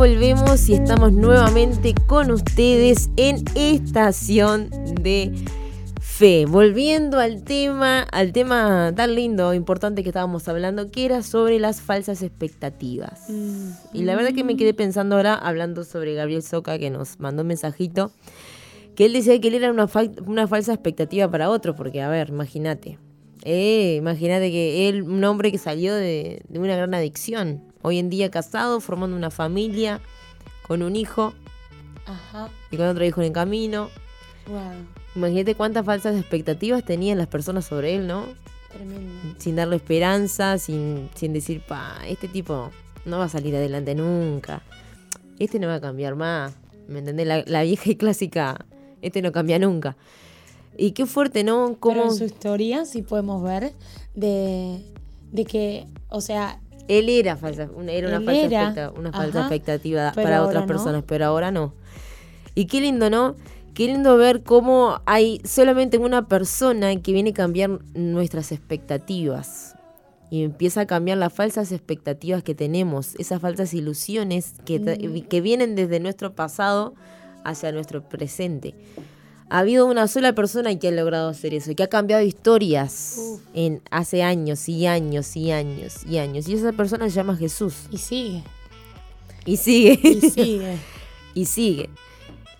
Volvemos 0.00 0.66
y 0.70 0.72
estamos 0.72 1.12
nuevamente 1.12 1.94
con 2.06 2.30
ustedes 2.30 3.10
en 3.18 3.44
Estación 3.54 4.70
de 4.98 5.30
Fe. 6.00 6.46
Volviendo 6.46 7.18
al 7.18 7.44
tema, 7.44 8.04
al 8.04 8.32
tema 8.32 8.94
tan 8.96 9.14
lindo, 9.14 9.52
importante 9.52 10.02
que 10.02 10.08
estábamos 10.08 10.48
hablando, 10.48 10.90
que 10.90 11.04
era 11.04 11.22
sobre 11.22 11.58
las 11.58 11.82
falsas 11.82 12.22
expectativas. 12.22 13.28
Mm. 13.28 13.72
Y 13.92 14.04
la 14.04 14.16
verdad 14.16 14.32
que 14.32 14.42
me 14.42 14.56
quedé 14.56 14.72
pensando 14.72 15.16
ahora, 15.16 15.34
hablando 15.34 15.84
sobre 15.84 16.14
Gabriel 16.14 16.42
Soca, 16.42 16.78
que 16.78 16.88
nos 16.88 17.20
mandó 17.20 17.42
un 17.42 17.48
mensajito, 17.48 18.10
que 18.96 19.04
él 19.04 19.12
decía 19.12 19.38
que 19.38 19.48
él 19.48 19.54
era 19.56 19.70
una, 19.70 19.86
una 20.24 20.48
falsa 20.48 20.72
expectativa 20.72 21.30
para 21.30 21.50
otro, 21.50 21.76
porque 21.76 22.00
a 22.00 22.08
ver, 22.08 22.30
imagínate. 22.30 22.96
Eh, 23.44 23.96
imagínate 23.96 24.50
que 24.50 24.88
él, 24.88 25.02
un 25.02 25.24
hombre 25.24 25.50
que 25.50 25.58
salió 25.58 25.94
de, 25.94 26.42
de 26.48 26.58
una 26.58 26.76
gran 26.76 26.94
adicción, 26.94 27.70
Hoy 27.82 27.98
en 27.98 28.10
día 28.10 28.30
casado, 28.30 28.80
formando 28.80 29.16
una 29.16 29.30
familia, 29.30 30.00
con 30.66 30.82
un 30.82 30.96
hijo 30.96 31.32
y 32.70 32.76
con 32.76 32.86
otro 32.86 33.04
hijo 33.04 33.22
en 33.22 33.32
camino. 33.32 33.88
Imagínate 35.16 35.54
cuántas 35.54 35.86
falsas 35.86 36.16
expectativas 36.16 36.84
tenían 36.84 37.16
las 37.16 37.26
personas 37.26 37.64
sobre 37.64 37.94
él, 37.94 38.06
¿no? 38.06 38.26
Tremendo. 38.70 39.34
Sin 39.38 39.56
darle 39.56 39.76
esperanza, 39.76 40.58
sin, 40.58 41.08
sin 41.14 41.32
decir, 41.32 41.62
pa, 41.66 41.96
este 42.06 42.28
tipo 42.28 42.70
no 43.06 43.18
va 43.18 43.24
a 43.24 43.28
salir 43.28 43.56
adelante 43.56 43.94
nunca. 43.94 44.62
Este 45.38 45.58
no 45.58 45.68
va 45.68 45.76
a 45.76 45.80
cambiar 45.80 46.16
más. 46.16 46.54
¿Me 46.86 46.98
entendés? 46.98 47.26
La, 47.46 47.62
vieja 47.62 47.90
y 47.90 47.96
clásica, 47.96 48.66
este 49.00 49.22
no 49.22 49.32
cambia 49.32 49.58
nunca. 49.58 49.96
Y 50.76 50.92
qué 50.92 51.06
fuerte, 51.06 51.44
¿no? 51.44 51.76
Como 51.78 52.04
en 52.04 52.14
su 52.14 52.24
historia 52.24 52.84
sí 52.84 53.02
podemos 53.02 53.42
ver 53.42 53.72
de, 54.14 54.84
de 55.32 55.44
que, 55.44 55.86
o 56.08 56.20
sea, 56.20 56.60
él 56.88 57.08
era 57.08 57.36
falsa, 57.36 57.68
era 57.88 58.08
una 58.08 58.20
falsa, 58.20 58.92
una 58.96 59.12
falsa 59.12 59.40
expectativa 59.40 60.12
para 60.12 60.42
otras 60.42 60.66
personas, 60.66 61.04
pero 61.06 61.26
ahora 61.26 61.50
no. 61.50 61.74
Y 62.54 62.66
qué 62.66 62.80
lindo, 62.80 63.10
¿no? 63.10 63.36
Qué 63.74 63.86
lindo 63.86 64.16
ver 64.16 64.42
cómo 64.42 65.00
hay 65.06 65.40
solamente 65.44 65.98
una 65.98 66.26
persona 66.26 66.94
que 67.00 67.12
viene 67.12 67.30
a 67.30 67.34
cambiar 67.34 67.78
nuestras 67.94 68.50
expectativas. 68.50 69.76
Y 70.32 70.44
empieza 70.44 70.82
a 70.82 70.86
cambiar 70.86 71.18
las 71.18 71.32
falsas 71.32 71.72
expectativas 71.72 72.42
que 72.42 72.54
tenemos, 72.54 73.16
esas 73.16 73.40
falsas 73.40 73.74
ilusiones 73.74 74.54
que, 74.64 75.24
que 75.28 75.40
vienen 75.40 75.74
desde 75.74 75.98
nuestro 75.98 76.34
pasado 76.34 76.94
hacia 77.44 77.72
nuestro 77.72 78.08
presente 78.08 78.74
ha 79.50 79.58
habido 79.58 79.86
una 79.86 80.06
sola 80.06 80.32
persona 80.32 80.78
que 80.78 80.88
ha 80.88 80.92
logrado 80.92 81.28
hacer 81.28 81.54
eso, 81.54 81.74
que 81.74 81.82
ha 81.82 81.88
cambiado 81.88 82.22
historias 82.22 83.40
en 83.52 83.82
hace 83.90 84.22
años 84.22 84.68
y 84.68 84.86
años 84.86 85.36
y 85.36 85.50
años 85.50 86.06
y 86.08 86.18
años. 86.18 86.48
Y 86.48 86.54
esa 86.54 86.72
persona 86.72 87.10
se 87.10 87.16
llama 87.16 87.36
Jesús. 87.36 87.74
Y 87.90 87.98
sigue. 87.98 88.44
Y 89.44 89.56
sigue. 89.56 89.98
Y 90.04 90.30
sigue. 90.30 90.78
y 91.34 91.44
sigue. 91.46 91.90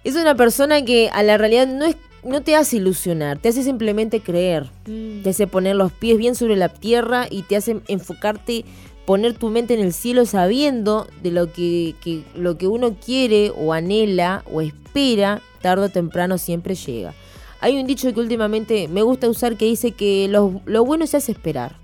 Es 0.03 0.17
una 0.17 0.35
persona 0.35 0.85
que 0.85 1.09
a 1.13 1.23
la 1.23 1.39
realidad 1.39 1.69
no 1.69 1.85
es 1.85 1.97
no 2.23 2.43
te 2.43 2.55
hace 2.55 2.77
ilusionar, 2.77 3.39
te 3.39 3.49
hace 3.49 3.63
simplemente 3.63 4.21
creer, 4.21 4.69
mm. 4.87 5.23
te 5.23 5.31
hace 5.31 5.47
poner 5.47 5.75
los 5.77 5.91
pies 5.91 6.19
bien 6.19 6.35
sobre 6.35 6.55
la 6.55 6.69
tierra 6.69 7.27
y 7.31 7.45
te 7.45 7.57
hace 7.57 7.81
enfocarte, 7.89 8.67
poner 9.07 9.33
tu 9.33 9.49
mente 9.49 9.73
en 9.73 9.81
el 9.81 9.95
cielo 9.95 10.27
sabiendo 10.27 11.07
de 11.23 11.31
lo 11.31 11.51
que, 11.51 11.95
que 12.03 12.23
lo 12.35 12.59
que 12.59 12.67
uno 12.67 12.95
quiere 12.95 13.53
o 13.57 13.73
anhela 13.73 14.45
o 14.53 14.61
espera 14.61 15.41
tarde 15.61 15.87
o 15.87 15.89
temprano 15.89 16.39
siempre 16.39 16.75
llega. 16.75 17.15
Hay 17.61 17.79
un 17.79 17.87
dicho 17.87 18.13
que 18.13 18.21
últimamente 18.21 18.89
me 18.89 19.03
gusta 19.03 19.29
usar 19.29 19.57
que 19.57 19.67
dice 19.67 19.93
que 19.93 20.29
lo, 20.29 20.85
bueno 20.85 21.07
se 21.07 21.19
hace 21.19 21.33
esperar. 21.33 21.77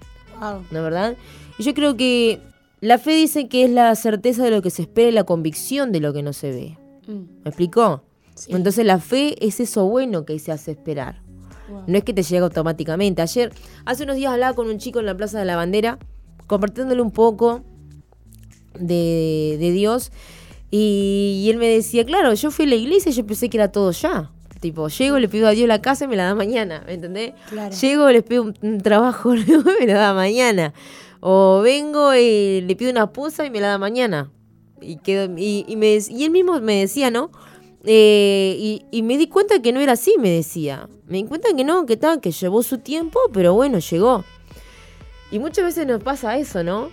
¿No 0.71 0.83
verdad? 0.83 1.17
Y 1.59 1.63
yo 1.63 1.75
creo 1.75 1.97
que 1.97 2.41
la 2.81 2.99
fe 2.99 3.13
dice 3.13 3.49
que 3.49 3.65
es 3.65 3.71
la 3.71 3.95
certeza 3.95 4.45
de 4.45 4.51
lo 4.51 4.63
que 4.63 4.71
se 4.71 4.83
espera 4.83 5.09
y 5.09 5.13
la 5.13 5.25
convicción 5.25 5.93
de 5.93 6.01
lo 6.01 6.13
que 6.13 6.23
no 6.23 6.33
se 6.33 6.51
ve. 6.51 6.79
Mm. 7.07 7.43
¿Me 7.45 7.49
explicó? 7.51 8.03
Entonces 8.49 8.85
la 8.85 8.99
fe 8.99 9.47
es 9.47 9.61
eso 9.61 9.87
bueno 9.87 10.25
que 10.25 10.39
se 10.39 10.53
hace 10.53 10.73
esperar. 10.73 11.23
No 11.87 11.99
es 11.99 12.05
que 12.05 12.13
te 12.13 12.23
llega 12.23 12.45
automáticamente. 12.45 13.23
Ayer, 13.23 13.53
hace 13.85 14.05
unos 14.05 14.17
días 14.17 14.33
hablaba 14.33 14.55
con 14.55 14.69
un 14.69 14.79
chico 14.79 15.01
en 15.01 15.07
la 15.07 15.17
Plaza 15.17 15.39
de 15.39 15.45
la 15.45 15.57
Bandera, 15.57 15.99
compartiéndole 16.47 17.03
un 17.03 17.11
poco 17.11 17.63
de, 18.79 19.57
de 19.59 19.71
Dios. 19.73 20.13
Y, 20.71 21.47
él 21.51 21.59
me 21.59 21.69
decía, 21.69 22.05
claro, 22.05 22.35
yo 22.35 22.51
fui 22.51 22.65
a 22.65 22.69
la 22.69 22.75
iglesia 22.75 23.11
y 23.11 23.15
yo 23.15 23.27
pensé 23.27 23.49
que 23.49 23.57
era 23.57 23.71
todo 23.71 23.93
ya. 23.93 24.31
Tipo, 24.61 24.89
llego, 24.89 25.19
le 25.19 25.29
pido 25.29 25.49
a 25.49 25.51
Dios 25.51 25.69
la 25.69 25.81
casa 25.81 26.07
y 26.07 26.09
me 26.09 26.17
la 26.17 26.25
da 26.25 26.35
mañana, 26.35 26.83
¿me 26.87 26.95
entendés? 26.95 27.35
Llego, 27.81 28.11
le 28.11 28.23
pido 28.23 28.53
un, 28.63 28.81
trabajo 28.81 29.35
nuevo 29.35 29.71
y 29.71 29.87
me 29.87 29.93
lo 29.93 29.99
da 29.99 30.15
mañana. 30.15 30.73
O 31.21 31.61
vengo 31.63 32.15
y 32.15 32.63
le 32.63 32.77
pido 32.77 32.91
una 32.91 33.05
esposa 33.05 33.45
y 33.45 33.51
me 33.51 33.61
la 33.61 33.69
da 33.69 33.79
mañana. 33.79 34.31
Y, 34.81 34.97
quedo, 34.97 35.33
y, 35.37 35.77
me, 35.77 35.99
y 36.09 36.25
él 36.25 36.31
mismo 36.31 36.61
me 36.61 36.81
decía, 36.81 37.11
¿no? 37.11 37.31
Eh, 37.85 38.57
y, 38.59 38.85
y, 38.91 39.03
me 39.03 39.17
di 39.17 39.29
cuenta 39.29 39.63
que 39.63 39.73
no 39.73 39.81
era 39.81 39.93
así, 39.93 40.17
me 40.19 40.31
decía. 40.31 40.89
Me 41.07 41.19
di 41.19 41.25
cuenta 41.25 41.49
que 41.55 41.63
no, 41.63 41.87
que 41.87 41.97
tal, 41.97 42.21
que 42.21 42.33
llevó 42.33 42.63
su 42.63 42.79
tiempo, 42.79 43.21
pero 43.33 43.55
bueno, 43.55 43.79
llegó. 43.79 44.25
Y 45.31 45.39
muchas 45.39 45.65
veces 45.65 45.87
nos 45.87 46.03
pasa 46.03 46.37
eso, 46.39 46.65
¿no? 46.65 46.89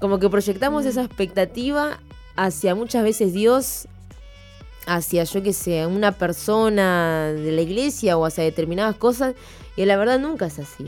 Como 0.00 0.18
que 0.18 0.28
proyectamos 0.28 0.84
mm. 0.84 0.88
esa 0.88 1.02
expectativa 1.02 2.00
hacia 2.36 2.74
muchas 2.74 3.02
veces 3.02 3.32
Dios, 3.32 3.88
hacia 4.86 5.24
yo 5.24 5.42
que 5.42 5.52
sé, 5.52 5.86
una 5.86 6.12
persona 6.12 7.32
de 7.32 7.52
la 7.52 7.62
iglesia 7.62 8.16
o 8.16 8.24
hacia 8.24 8.44
determinadas 8.44 8.96
cosas, 8.96 9.34
y 9.76 9.84
la 9.84 9.96
verdad 9.96 10.18
nunca 10.18 10.46
es 10.46 10.58
así. 10.58 10.86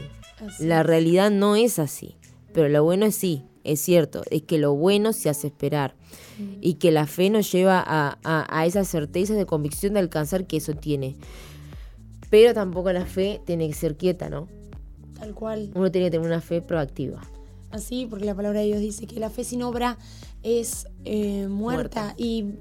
la 0.61 0.83
realidad 0.83 1.31
no 1.31 1.57
es 1.57 1.79
así. 1.79 2.15
Pero 2.53 2.69
lo 2.69 2.83
bueno 2.83 3.07
es 3.07 3.15
sí, 3.15 3.45
es 3.65 3.81
cierto, 3.81 4.23
es 4.31 4.43
que 4.43 4.59
lo 4.59 4.75
bueno 4.75 5.13
se 5.13 5.29
hace 5.29 5.49
esperar. 5.49 5.95
Mm. 6.39 6.59
Y 6.61 6.75
que 6.75 6.91
la 6.91 7.07
fe 7.07 7.31
nos 7.31 7.51
lleva 7.53 7.83
a, 7.85 8.19
a, 8.25 8.67
esa 8.67 8.85
certeza 8.85 9.35
de 9.35 9.47
convicción 9.47 9.95
de 9.95 10.01
alcanzar 10.01 10.47
que 10.47 10.57
eso 10.57 10.75
tiene. 10.75 11.17
Pero 12.31 12.55
tampoco 12.55 12.93
la 12.93 13.05
fe 13.05 13.41
tiene 13.45 13.69
que 13.69 13.75
ser 13.75 13.97
quieta, 13.97 14.31
¿no? 14.31 14.49
Tal 15.19 15.35
cual. 15.35 15.71
Uno 15.75 15.91
tiene 15.91 16.07
que 16.07 16.13
tener 16.13 16.27
una 16.27 16.41
fe 16.41 16.63
proactiva. 16.63 17.21
Así, 17.71 18.07
porque 18.09 18.25
la 18.25 18.35
palabra 18.35 18.61
de 18.61 18.67
Dios 18.67 18.81
dice 18.81 19.07
que 19.07 19.21
la 19.21 19.29
fe 19.29 19.45
sin 19.45 19.63
obra 19.63 19.99
es 20.43 20.87
eh, 21.05 21.47
muerta. 21.49 22.15
Y, 22.17 22.55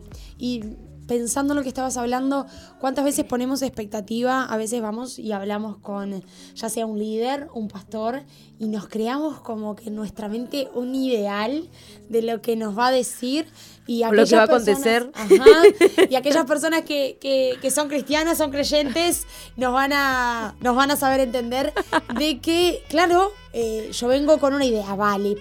pensando 1.07 1.53
en 1.53 1.57
lo 1.57 1.63
que 1.63 1.69
estabas 1.69 1.95
hablando, 1.95 2.47
¿cuántas 2.81 3.05
veces 3.05 3.23
ponemos 3.23 3.61
expectativa? 3.61 4.43
A 4.43 4.57
veces 4.57 4.81
vamos 4.81 5.17
y 5.17 5.31
hablamos 5.31 5.77
con 5.77 6.21
ya 6.53 6.67
sea 6.67 6.85
un 6.85 6.99
líder, 6.99 7.47
un 7.53 7.69
pastor, 7.69 8.23
y 8.59 8.67
nos 8.67 8.89
creamos 8.89 9.39
como 9.39 9.77
que 9.77 9.87
en 9.87 9.95
nuestra 9.95 10.27
mente 10.27 10.67
un 10.75 10.95
ideal 10.95 11.69
de 12.09 12.21
lo 12.23 12.41
que 12.41 12.57
nos 12.57 12.77
va 12.77 12.87
a 12.87 12.91
decir. 12.91 13.47
Y 13.87 14.03
lo 14.03 14.25
que 14.25 14.35
va 14.35 14.41
a 14.41 14.45
acontecer. 14.45 15.09
y 16.09 16.15
aquellas 16.15 16.45
personas 16.45 16.81
que, 16.81 17.17
que, 17.19 17.71
son 17.71 17.87
cristianas, 17.87 18.37
son 18.37 18.51
creyentes, 18.51 19.25
nos 19.55 19.73
van 19.73 19.93
a, 19.93 20.55
nos 20.59 20.75
van 20.75 20.91
a 20.91 20.97
saber 20.97 21.21
entender 21.21 21.73
de 22.19 22.39
que, 22.39 22.83
claro, 22.89 23.31
eh, 23.53 23.89
yo 23.93 24.07
vengo 24.09 24.39
con 24.39 24.53
una 24.53 24.65
idea, 24.65 24.93
vale, 24.95 25.37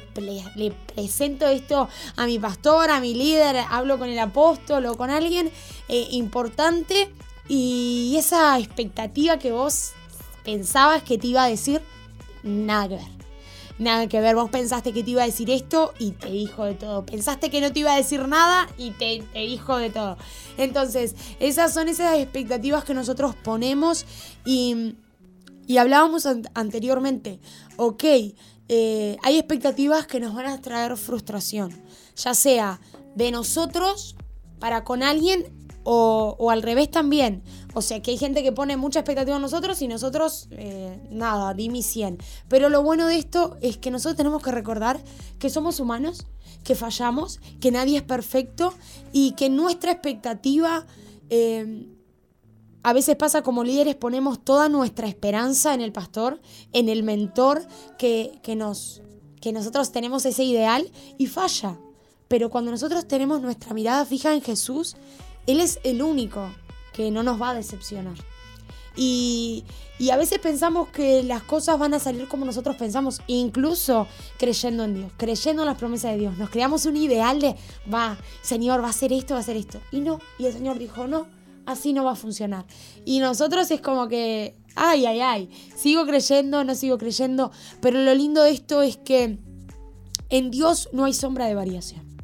le, 0.54 0.70
presento 0.94 1.46
esto 1.48 1.88
a 2.14 2.26
mi 2.26 2.38
pastor, 2.38 2.90
a 2.90 3.00
mi 3.00 3.14
líder, 3.14 3.56
hablo 3.68 3.98
con 3.98 4.08
el 4.08 4.18
apóstol 4.18 4.86
o 4.86 4.96
con 4.96 5.10
alguien 5.10 5.50
eh, 5.88 6.06
importante 6.12 7.10
y 7.48 8.14
esa 8.16 8.58
expectativa 8.58 9.38
que 9.38 9.52
vos 9.52 9.92
pensabas 10.44 11.02
que 11.02 11.18
te 11.18 11.26
iba 11.26 11.44
a 11.44 11.48
decir, 11.48 11.80
nada 12.42 12.88
que 12.88 12.94
ver 12.96 13.15
nada 13.78 14.08
que 14.08 14.20
ver. 14.20 14.34
Vos 14.34 14.50
pensaste 14.50 14.92
que 14.92 15.02
te 15.02 15.10
iba 15.10 15.22
a 15.22 15.26
decir 15.26 15.50
esto 15.50 15.92
y 15.98 16.12
te 16.12 16.30
dijo 16.30 16.64
de 16.64 16.74
todo. 16.74 17.04
Pensaste 17.04 17.50
que 17.50 17.60
no 17.60 17.72
te 17.72 17.80
iba 17.80 17.92
a 17.92 17.96
decir 17.96 18.26
nada 18.28 18.68
y 18.78 18.90
te, 18.92 19.24
dijo 19.34 19.76
de 19.76 19.90
todo. 19.90 20.16
Entonces, 20.56 21.14
esas 21.40 21.72
son 21.72 21.88
esas 21.88 22.18
expectativas 22.18 22.84
que 22.84 22.94
nosotros 22.94 23.34
ponemos 23.34 24.06
y, 24.44 24.96
y 25.66 25.78
hablábamos 25.78 26.26
anteriormente. 26.54 27.40
Ok, 27.76 28.04
eh, 28.68 29.16
hay 29.22 29.38
expectativas 29.38 30.06
que 30.06 30.20
nos 30.20 30.34
van 30.34 30.46
a 30.46 30.60
traer 30.60 30.96
frustración, 30.96 31.72
ya 32.16 32.34
sea 32.34 32.80
de 33.14 33.30
nosotros 33.30 34.16
para 34.58 34.82
con 34.82 35.02
alguien 35.02 35.65
o, 35.88 36.50
al 36.50 36.62
revés 36.62 36.90
también. 36.90 37.42
O 37.74 37.80
sea, 37.80 38.02
que 38.02 38.10
hay 38.10 38.18
gente 38.18 38.42
que 38.42 38.52
pone 38.52 38.76
mucha 38.76 39.00
expectativa 39.00 39.36
en 39.36 39.42
nosotros 39.42 39.80
y 39.82 39.88
nosotros, 39.88 40.48
eh, 40.50 41.00
nada, 41.10 41.54
di 41.54 41.68
mi 41.68 41.82
100. 41.82 42.18
Pero 42.48 42.68
lo 42.68 42.82
bueno 42.82 43.06
de 43.06 43.16
esto 43.16 43.56
es 43.60 43.78
que 43.78 43.90
nosotros 43.90 44.16
tenemos 44.16 44.42
que 44.42 44.50
recordar 44.50 45.00
que 45.38 45.48
somos 45.48 45.78
humanos, 45.78 46.26
que 46.64 46.74
fallamos, 46.74 47.40
que 47.60 47.70
nadie 47.70 47.98
es 47.98 48.02
perfecto 48.02 48.74
y 49.12 49.32
que 49.32 49.48
nuestra 49.48 49.92
expectativa... 49.92 50.86
Eh, 51.30 51.92
a 52.82 52.92
veces 52.92 53.16
pasa 53.16 53.42
como 53.42 53.64
líderes, 53.64 53.96
ponemos 53.96 54.44
toda 54.44 54.68
nuestra 54.68 55.08
esperanza 55.08 55.74
en 55.74 55.80
el 55.80 55.90
pastor, 55.90 56.40
en 56.72 56.88
el 56.88 57.02
mentor, 57.02 57.66
que, 57.98 58.38
que, 58.44 58.54
nos, 58.54 59.02
que 59.40 59.50
nosotros 59.50 59.90
tenemos 59.90 60.24
ese 60.24 60.44
ideal 60.44 60.88
y 61.18 61.26
falla. 61.26 61.80
Pero 62.28 62.48
cuando 62.48 62.70
nosotros 62.70 63.08
tenemos 63.08 63.40
nuestra 63.40 63.74
mirada 63.74 64.04
fija 64.04 64.34
en 64.34 64.40
Jesús, 64.40 64.94
él 65.46 65.60
es 65.60 65.80
el 65.84 66.02
único 66.02 66.50
que 66.92 67.10
no 67.10 67.22
nos 67.22 67.40
va 67.40 67.50
a 67.50 67.54
decepcionar. 67.54 68.16
Y, 68.96 69.64
a 70.10 70.16
veces 70.16 70.38
pensamos 70.38 70.88
que 70.88 71.22
las 71.22 71.42
cosas 71.42 71.78
van 71.78 71.94
a 71.94 71.98
salir 71.98 72.26
como 72.28 72.44
nosotros 72.44 72.76
pensamos, 72.76 73.20
incluso 73.26 74.06
creyendo 74.38 74.84
en 74.84 74.94
Dios, 74.94 75.12
creyendo 75.16 75.62
en 75.62 75.66
las 75.66 75.78
promesas 75.78 76.12
de 76.12 76.18
Dios. 76.18 76.38
Nos 76.38 76.50
creamos 76.50 76.86
un 76.86 76.96
ideal 76.96 77.40
de, 77.40 77.56
va, 77.92 78.18
Señor, 78.42 78.82
va 78.82 78.86
a 78.88 78.90
hacer 78.90 79.12
esto, 79.12 79.34
va 79.34 79.38
a 79.38 79.42
hacer 79.42 79.56
esto. 79.56 79.80
Y 79.92 80.00
no, 80.00 80.20
y 80.38 80.46
el 80.46 80.52
Señor 80.52 80.78
dijo, 80.78 81.06
no, 81.06 81.26
así 81.66 81.92
no 81.92 82.04
va 82.04 82.12
a 82.12 82.16
funcionar. 82.16 82.66
Y 83.04 83.18
nosotros 83.20 83.70
es 83.70 83.80
como 83.80 84.08
que, 84.08 84.56
ay, 84.74 85.06
ay, 85.06 85.20
ay, 85.20 85.50
sigo 85.76 86.06
creyendo, 86.06 86.64
no 86.64 86.74
sigo 86.74 86.96
creyendo. 86.98 87.50
Pero 87.80 88.00
lo 88.00 88.14
lindo 88.14 88.42
de 88.42 88.50
esto 88.52 88.82
es 88.82 88.96
que 88.96 89.38
en 90.30 90.50
Dios 90.50 90.88
no 90.92 91.04
hay 91.04 91.12
sombra 91.12 91.46
de 91.46 91.54
variación. 91.54 92.16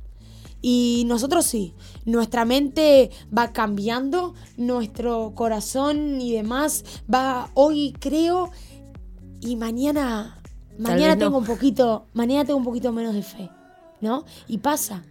Y 0.63 1.05
nosotros 1.07 1.45
sí, 1.45 1.75
nuestra 2.05 2.45
mente 2.45 3.11
va 3.37 3.53
cambiando, 3.53 4.35
nuestro 4.57 5.33
corazón 5.35 6.21
y 6.21 6.33
demás 6.33 6.85
va, 7.13 7.51
hoy 7.55 7.95
creo, 7.99 8.51
y 9.41 9.57
mañana, 9.57 10.41
mañana 10.79 11.17
tengo 11.17 11.39
un 11.39 11.45
poquito, 11.45 12.07
mañana 12.13 12.45
tengo 12.45 12.59
un 12.59 12.65
poquito 12.65 12.93
menos 12.93 13.15
de 13.15 13.23
fe, 13.23 13.51
¿no? 14.01 14.25
Y 14.49 14.59
pasa. 14.59 15.05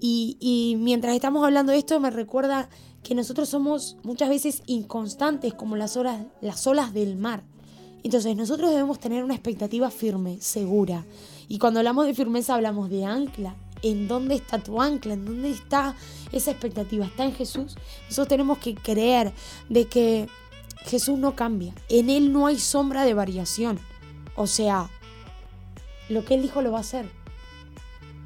Y, 0.00 0.36
y 0.40 0.76
mientras 0.76 1.14
estamos 1.14 1.44
hablando 1.44 1.72
de 1.72 1.78
esto, 1.78 1.98
me 1.98 2.10
recuerda 2.10 2.68
que 3.02 3.14
nosotros 3.14 3.48
somos 3.48 3.96
muchas 4.02 4.28
veces 4.28 4.62
inconstantes 4.66 5.54
como 5.54 5.76
las, 5.76 5.96
horas, 5.96 6.24
las 6.40 6.66
olas 6.66 6.92
del 6.92 7.16
mar. 7.16 7.44
Entonces 8.02 8.36
nosotros 8.36 8.70
debemos 8.70 8.98
tener 8.98 9.24
una 9.24 9.34
expectativa 9.34 9.90
firme, 9.90 10.38
segura. 10.40 11.04
Y 11.48 11.58
cuando 11.58 11.80
hablamos 11.80 12.06
de 12.06 12.14
firmeza 12.14 12.54
hablamos 12.54 12.90
de 12.90 13.04
ancla 13.04 13.56
en 13.84 14.08
dónde 14.08 14.34
está 14.34 14.58
tu 14.58 14.80
ancla, 14.80 15.12
en 15.12 15.26
dónde 15.26 15.50
está 15.50 15.94
esa 16.32 16.50
expectativa. 16.50 17.04
¿Está 17.04 17.24
en 17.24 17.34
Jesús? 17.34 17.76
Nosotros 18.04 18.28
tenemos 18.28 18.58
que 18.58 18.74
creer 18.74 19.32
de 19.68 19.86
que 19.86 20.26
Jesús 20.86 21.18
no 21.18 21.36
cambia. 21.36 21.74
En 21.90 22.08
Él 22.08 22.32
no 22.32 22.46
hay 22.46 22.58
sombra 22.58 23.04
de 23.04 23.12
variación. 23.12 23.78
O 24.36 24.46
sea, 24.46 24.88
lo 26.08 26.24
que 26.24 26.34
Él 26.34 26.42
dijo 26.42 26.62
lo 26.62 26.72
va 26.72 26.78
a 26.78 26.80
hacer. 26.80 27.06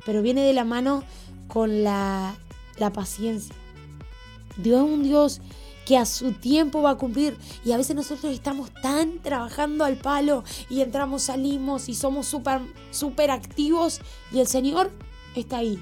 Pero 0.06 0.22
viene 0.22 0.42
de 0.42 0.52
la 0.52 0.64
mano 0.64 1.02
con 1.48 1.82
la, 1.82 2.36
paciencia. 2.94 3.54
Dios 4.56 4.78
es 4.78 4.92
un 4.92 5.02
Dios 5.02 5.40
que 5.84 5.96
a 5.96 6.06
su 6.06 6.32
tiempo 6.34 6.82
va 6.82 6.90
a 6.90 6.98
cumplir. 6.98 7.36
Y 7.64 7.72
a 7.72 7.76
veces 7.76 7.96
nosotros 7.96 8.32
estamos 8.32 8.70
tan 8.80 9.18
trabajando 9.18 9.84
al 9.84 9.96
palo 9.96 10.44
y 10.70 10.82
entramos, 10.82 11.22
salimos 11.22 11.88
y 11.88 11.94
somos 11.96 12.28
súper 12.28 12.60
super 12.92 13.32
activos. 13.32 14.00
Y 14.32 14.38
el 14.38 14.46
Señor 14.46 14.92
está 15.34 15.58
ahí. 15.58 15.78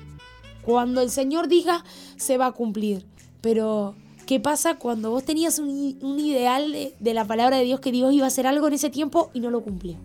Cuando 0.63 1.01
el 1.01 1.11
Señor 1.11 1.49
diga, 1.49 1.85
se 2.17 2.39
va 2.39 2.47
a 2.47 2.53
cumplir. 2.53 3.05
Pero, 3.41 3.95
¿qué 4.27 4.41
pasa 4.41 4.77
cuando 4.77 5.11
vos 5.11 5.25
tenías 5.25 5.59
un, 5.59 6.19
ideal 6.19 6.75
de, 6.99 7.15
la 7.15 7.25
palabra 7.25 7.59
de 7.59 7.65
Dios 7.65 7.81
que 7.81 7.93
Dios 7.93 8.13
iba 8.13 8.25
a 8.25 8.29
hacer 8.29 8.47
algo 8.47 8.67
en 8.67 8.75
ese 8.75 8.91
tiempo 8.91 9.31
y 9.33 9.41
no 9.41 9.51
lo 9.51 9.63
cumplió? 9.63 9.97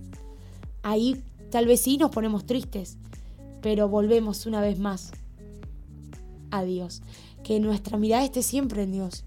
Ahí 0.83 1.21
tal 1.49 1.65
vez 1.65 1.81
sí 1.81 1.97
nos 1.97 2.11
ponemos 2.11 2.45
tristes, 2.45 2.97
pero 3.61 3.89
volvemos 3.89 4.45
una 4.45 4.61
vez 4.61 4.77
más 4.77 5.11
a 6.51 6.63
Dios. 6.63 7.01
Que 7.43 7.59
nuestra 7.59 7.97
mirada 7.97 8.23
esté 8.23 8.43
siempre 8.43 8.83
en 8.83 8.91
Dios. 8.91 9.25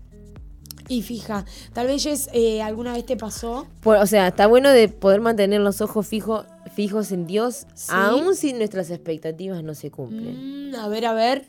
Y 0.88 1.02
fija, 1.02 1.46
tal 1.72 1.86
vez 1.86 2.28
eh, 2.32 2.62
alguna 2.62 2.92
vez 2.92 3.06
te 3.06 3.16
pasó. 3.16 3.66
o 3.84 4.06
sea, 4.06 4.28
está 4.28 4.46
bueno 4.46 4.70
de 4.70 4.88
poder 4.88 5.20
mantener 5.20 5.60
los 5.62 5.80
ojos 5.80 6.06
fijos 6.06 6.46
fijos 6.74 7.12
en 7.12 7.26
Dios, 7.26 7.66
aún 7.88 8.34
si 8.34 8.52
nuestras 8.52 8.90
expectativas 8.90 9.62
no 9.62 9.74
se 9.74 9.90
cumplen. 9.90 10.70
Mm, 10.70 10.74
a 10.76 10.88
ver, 10.88 11.06
a 11.06 11.12
ver. 11.12 11.46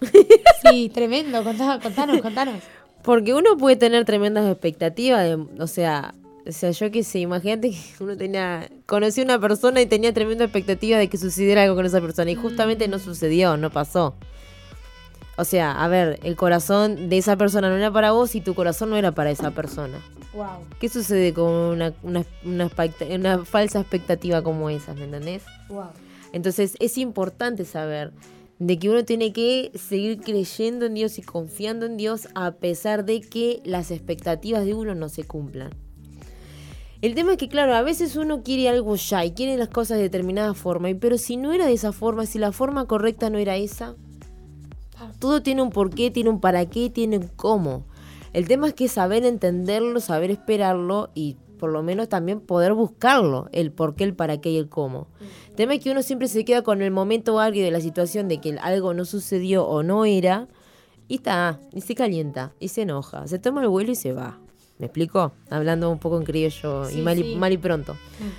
sí, 0.70 0.90
tremendo, 0.92 1.44
contanos, 1.44 1.82
contanos, 1.82 2.20
contanos. 2.20 2.62
Porque 3.02 3.34
uno 3.34 3.56
puede 3.56 3.76
tener 3.76 4.04
tremendas 4.04 4.50
expectativas, 4.50 5.24
de, 5.24 5.34
o 5.34 5.66
sea, 5.66 6.14
o 6.46 6.52
sea, 6.52 6.70
yo 6.70 6.90
qué 6.90 7.04
sé, 7.04 7.20
imagínate 7.20 7.70
que 7.70 7.76
uno 8.02 8.16
tenía, 8.16 8.68
conocí 8.86 9.20
a 9.20 9.24
una 9.24 9.38
persona 9.38 9.80
y 9.80 9.86
tenía 9.86 10.12
tremenda 10.12 10.44
expectativa 10.44 10.98
de 10.98 11.08
que 11.08 11.18
sucediera 11.18 11.62
algo 11.62 11.76
con 11.76 11.86
esa 11.86 12.00
persona 12.00 12.30
y 12.30 12.34
justamente 12.34 12.88
no 12.88 12.98
sucedió, 12.98 13.56
no 13.56 13.70
pasó. 13.70 14.16
O 15.36 15.44
sea, 15.44 15.72
a 15.72 15.88
ver, 15.88 16.18
el 16.22 16.36
corazón 16.36 17.08
de 17.08 17.18
esa 17.18 17.36
persona 17.36 17.70
no 17.70 17.76
era 17.76 17.90
para 17.90 18.12
vos 18.12 18.34
y 18.34 18.40
tu 18.40 18.54
corazón 18.54 18.90
no 18.90 18.96
era 18.96 19.12
para 19.12 19.30
esa 19.30 19.52
persona. 19.52 19.98
Wow. 20.32 20.64
¿Qué 20.78 20.88
sucede 20.88 21.34
con 21.34 21.50
una, 21.50 21.92
una, 22.44 22.68
falsa 22.68 23.80
expectativa 23.80 24.42
como 24.42 24.70
esa, 24.70 24.94
¿me 24.94 25.04
entendés? 25.04 25.42
Wow. 25.68 25.90
Entonces 26.32 26.76
es 26.78 26.98
importante 26.98 27.64
saber 27.64 28.12
de 28.60 28.78
que 28.78 28.90
uno 28.90 29.04
tiene 29.04 29.32
que 29.32 29.72
seguir 29.74 30.20
creyendo 30.20 30.86
en 30.86 30.94
Dios 30.94 31.18
y 31.18 31.22
confiando 31.22 31.86
en 31.86 31.96
Dios 31.96 32.28
a 32.34 32.52
pesar 32.52 33.04
de 33.04 33.22
que 33.22 33.60
las 33.64 33.90
expectativas 33.90 34.64
de 34.64 34.74
uno 34.74 34.94
no 34.94 35.08
se 35.08 35.24
cumplan. 35.24 35.70
El 37.00 37.14
tema 37.14 37.32
es 37.32 37.38
que, 37.38 37.48
claro, 37.48 37.74
a 37.74 37.80
veces 37.80 38.16
uno 38.16 38.42
quiere 38.42 38.68
algo 38.68 38.94
ya 38.96 39.24
y 39.24 39.32
quiere 39.32 39.56
las 39.56 39.70
cosas 39.70 39.96
de 39.96 40.02
determinada 40.02 40.52
forma, 40.52 40.90
pero 41.00 41.16
si 41.16 41.38
no 41.38 41.52
era 41.52 41.64
de 41.64 41.72
esa 41.72 41.92
forma, 41.92 42.26
si 42.26 42.38
la 42.38 42.52
forma 42.52 42.84
correcta 42.84 43.30
no 43.30 43.38
era 43.38 43.56
esa, 43.56 43.96
todo 45.18 45.42
tiene 45.42 45.62
un 45.62 45.70
porqué, 45.70 46.10
tiene 46.10 46.28
un 46.28 46.40
para 46.40 46.66
qué, 46.66 46.90
tiene 46.90 47.16
un 47.16 47.28
cómo. 47.28 47.86
El 48.32 48.46
tema 48.46 48.68
es 48.68 48.74
que 48.74 48.88
saber 48.88 49.24
entenderlo, 49.24 50.00
saber 50.00 50.30
esperarlo 50.30 51.10
y 51.14 51.36
por 51.58 51.70
lo 51.70 51.82
menos 51.82 52.08
también 52.08 52.40
poder 52.40 52.72
buscarlo, 52.72 53.48
el 53.52 53.70
por 53.70 53.94
qué, 53.94 54.04
el 54.04 54.14
para 54.14 54.40
qué 54.40 54.50
y 54.50 54.56
el 54.56 54.68
cómo. 54.68 55.08
El 55.50 55.56
tema 55.56 55.74
es 55.74 55.82
que 55.82 55.90
uno 55.90 56.02
siempre 56.02 56.26
se 56.26 56.44
queda 56.44 56.62
con 56.62 56.80
el 56.80 56.90
momento 56.90 57.38
alguien 57.38 57.66
de 57.66 57.70
la 57.70 57.80
situación 57.80 58.28
de 58.28 58.40
que 58.40 58.56
algo 58.62 58.94
no 58.94 59.04
sucedió 59.04 59.66
o 59.66 59.82
no 59.82 60.06
era, 60.06 60.48
y 61.06 61.16
está, 61.16 61.60
y 61.74 61.82
se 61.82 61.94
calienta, 61.94 62.54
y 62.60 62.68
se 62.68 62.82
enoja, 62.82 63.26
se 63.26 63.38
toma 63.38 63.62
el 63.62 63.68
vuelo 63.68 63.92
y 63.92 63.94
se 63.94 64.12
va. 64.12 64.38
¿Me 64.78 64.86
explico? 64.86 65.32
Hablando 65.50 65.90
un 65.90 65.98
poco 65.98 66.16
en 66.16 66.24
criollo 66.24 66.88
y, 66.88 67.02
mal 67.02 67.18
y, 67.18 67.36
mal 67.36 67.52
y, 67.52 67.58
pronto. 67.58 67.94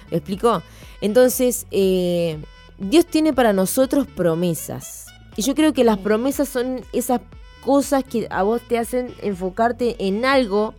¿Me 0.10 0.18
explico? 0.18 0.64
Entonces, 1.00 1.68
eh, 1.70 2.40
Dios 2.80 3.06
tiene 3.06 3.34
para 3.34 3.54
nosotros 3.54 4.08
promesas. 4.08 5.06
Y 5.36 5.44
yo 5.44 5.54
creo 5.54 5.74
que 5.74 5.84
las 5.84 6.00
promesas 6.00 6.50
son 6.50 6.82
esas 6.94 7.22
cosas 7.64 8.04
que 8.04 8.28
a 8.30 8.44
vos 8.44 8.62
te 8.68 8.78
hacen 8.78 9.14
enfocarte 9.22 9.96
en 10.00 10.26
algo, 10.26 10.74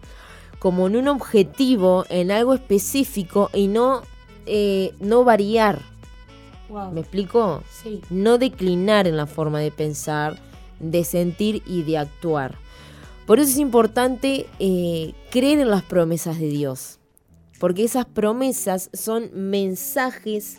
como 0.59 0.87
en 0.87 0.97
un 0.97 1.09
objetivo, 1.09 2.05
en 2.09 2.31
algo 2.31 2.55
específico 2.55 3.51
y 3.55 3.69
no, 3.69 4.03
eh, 4.47 4.95
no 5.01 5.25
variar. 5.25 5.81
¿Me 6.93 7.01
explico? 7.01 7.63
Sí. 7.83 8.01
No 8.09 8.39
declinar 8.39 9.07
en 9.07 9.17
la 9.17 9.27
forma 9.27 9.61
de 9.61 9.71
pensar, 9.71 10.39
de 10.81 11.05
sentir 11.05 11.63
y 11.67 11.83
de 11.83 11.99
actuar. 11.99 12.59
Por 13.27 13.39
eso 13.39 13.51
es 13.51 13.59
importante 13.59 14.47
eh, 14.59 15.15
creer 15.31 15.61
en 15.61 15.71
las 15.71 15.83
promesas 15.83 16.39
de 16.39 16.49
Dios, 16.49 16.99
porque 17.61 17.85
esas 17.85 18.07
promesas 18.07 18.91
son 18.93 19.31
mensajes 19.33 20.59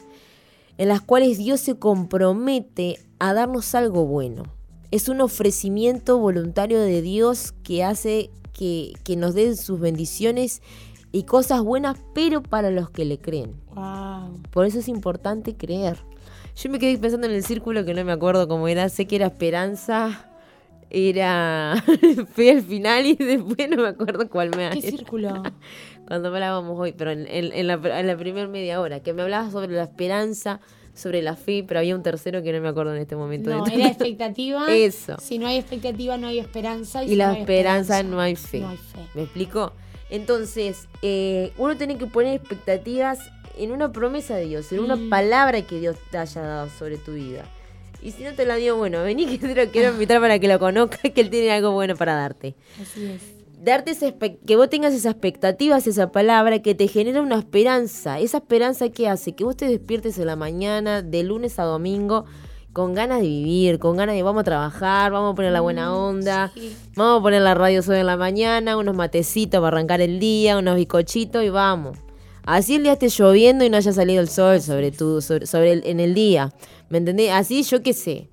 en 0.78 0.88
las 0.88 1.02
cuales 1.02 1.38
Dios 1.38 1.60
se 1.60 1.78
compromete 1.78 3.00
a 3.20 3.34
darnos 3.34 3.76
algo 3.76 4.06
bueno. 4.06 4.44
Es 4.94 5.10
un 5.10 5.22
ofrecimiento 5.22 6.20
voluntario 6.20 6.80
de 6.80 7.02
Dios 7.02 7.56
que 7.64 7.84
hace 7.84 8.30
que, 8.54 8.94
nos 9.18 9.34
den 9.34 9.58
sus 9.58 9.80
bendiciones 9.80 10.62
y 11.12 11.24
cosas 11.24 11.64
buenas, 11.64 11.98
pero 12.14 12.44
para 12.44 12.70
los 12.70 12.92
que 12.92 13.04
le 13.04 13.18
creen. 13.18 13.56
Por 14.52 14.68
eso 14.68 14.78
es 14.78 14.88
importante 14.88 15.58
creer. 15.58 15.98
Yo 16.56 16.70
me 16.70 16.78
quedé 16.78 16.96
pensando 17.00 17.26
en 17.26 17.34
el 17.34 17.44
círculo 17.44 17.84
que 17.86 17.96
no 17.96 18.06
me 18.06 18.12
acuerdo 18.12 18.48
cómo 18.48 18.68
era. 18.68 18.88
Sé 18.88 19.08
que 19.08 19.16
era 19.16 19.26
esperanza, 19.26 20.30
era 20.92 21.84
fe 22.36 22.52
al 22.52 22.62
final 22.62 23.08
y 23.08 23.16
después 23.16 23.68
no 23.72 23.78
me 23.78 23.88
acuerdo 23.88 24.30
cuál 24.30 24.56
me 24.56 24.70
¿Qué 24.70 24.82
círculo? 24.84 25.42
Cuando 26.08 26.28
hablábamos 26.28 26.80
hoy, 26.80 26.92
pero 26.92 27.10
en, 27.10 27.68
la, 27.68 27.82
primera 28.16 28.48
media 28.48 28.80
hora, 28.80 29.00
que 29.00 29.12
me 29.12 29.24
hablaba 29.24 29.50
sobre 29.50 29.74
la 29.74 29.82
esperanza, 29.82 30.60
sobre 30.94 31.22
la 31.22 31.36
fe, 31.36 31.64
pero 31.68 31.80
había 31.80 31.96
un 31.96 32.04
tercero 32.04 32.44
que 32.44 32.52
no 32.54 32.62
me 32.62 32.70
acuerdo 32.70 32.96
en 32.96 33.02
este 33.02 33.16
momento. 33.16 33.50
No, 33.50 33.66
era 33.66 33.88
expectativa. 33.90 34.74
Eso. 34.74 35.18
Si 35.20 35.40
no 35.40 35.48
hay 35.48 35.58
expectativa, 35.58 36.18
no 36.18 36.28
hay 36.28 36.40
esperanza. 36.40 37.04
Y, 37.04 37.16
la 37.16 37.34
esperanza, 37.38 38.04
no 38.04 38.20
hay 38.20 38.36
fe. 38.36 38.64
¿Me 39.14 39.24
explico? 39.24 39.74
Entonces, 40.10 40.88
eh, 41.02 41.52
uno 41.58 41.76
tiene 41.76 41.98
que 41.98 42.06
poner 42.06 42.36
expectativas 42.36 43.20
en 43.58 43.72
una 43.72 43.92
promesa 43.92 44.36
de 44.36 44.46
Dios, 44.46 44.72
en 44.72 44.80
una 44.80 44.96
mm. 44.96 45.10
palabra 45.10 45.62
que 45.64 45.80
Dios 45.80 45.98
te 46.12 46.18
haya 46.18 46.42
dado 46.42 46.70
sobre 46.70 46.98
tu 46.98 47.14
vida. 47.14 47.46
Y 48.02 48.12
si 48.12 48.24
no 48.24 48.34
te 48.34 48.46
la 48.46 48.56
dio, 48.56 48.76
bueno, 48.76 49.02
vení 49.02 49.26
que 49.26 49.38
te 49.38 49.56
lo 49.56 49.72
quiero 49.72 49.92
invitar 49.94 50.20
para 50.20 50.38
que 50.38 50.48
lo 50.48 50.60
conozcas, 50.60 51.12
que 51.12 51.22
él 51.22 51.30
tiene 51.30 51.52
algo 51.52 51.72
bueno 51.72 51.96
para 51.96 52.16
darte. 52.16 52.54
Así 52.82 53.06
es. 53.06 53.33
Darte 53.64 53.96
que 54.46 54.58
vos 54.58 54.70
tengas 54.70 54.94
esa 54.94 55.12
expectativa, 55.12 55.78
esa 55.78 56.12
palabra 56.12 56.62
que 56.62 56.76
te 56.76 56.90
genera 56.90 57.22
una 57.22 57.38
esperanza. 57.38 58.20
Esa 58.20 58.40
esperanza 58.40 58.90
que 58.90 59.08
hace 59.08 59.36
que 59.36 59.46
vos 59.46 59.56
te 59.56 59.70
despiertes 59.70 60.18
en 60.18 60.26
la 60.26 60.36
mañana, 60.36 61.02
de 61.02 61.24
lunes 61.24 61.58
a 61.60 61.64
domingo, 61.64 62.26
con 62.74 62.94
ganas 62.94 63.22
de 63.22 63.28
vivir, 63.28 63.80
con 63.80 63.96
ganas 63.96 64.16
de 64.16 64.24
vamos 64.24 64.42
a 64.42 64.44
trabajar, 64.44 65.14
vamos 65.14 65.32
a 65.32 65.36
poner 65.36 65.54
la 65.54 65.62
buena 65.62 65.92
mm, 65.92 65.94
onda, 65.94 66.52
vamos 66.98 67.20
a 67.20 67.24
poner 67.24 67.42
la 67.42 67.54
radio 67.54 67.82
sobre 67.82 68.02
en 68.02 68.08
la 68.08 68.18
mañana, 68.18 68.76
unos 68.76 68.98
matecitos 68.98 69.62
para 69.62 69.78
arrancar 69.78 70.02
el 70.02 70.20
día, 70.20 70.58
unos 70.58 70.76
bicochitos 70.76 71.42
y 71.42 71.50
vamos. 71.50 71.98
Así 72.44 72.76
el 72.76 72.84
día 72.84 72.94
esté 72.94 73.08
lloviendo 73.08 73.64
y 73.64 73.70
no 73.70 73.78
haya 73.78 73.94
salido 73.94 74.20
el 74.20 74.28
sol 74.28 74.60
sobre 74.60 74.92
tu, 74.92 75.22
sobre, 75.22 75.72
el, 75.72 75.84
en 75.86 76.02
el 76.02 76.14
día. 76.14 76.52
¿Me 76.90 76.98
entendés? 76.98 77.32
Así 77.32 77.64
yo 77.64 77.82
qué 77.82 77.94
sé. 77.94 78.28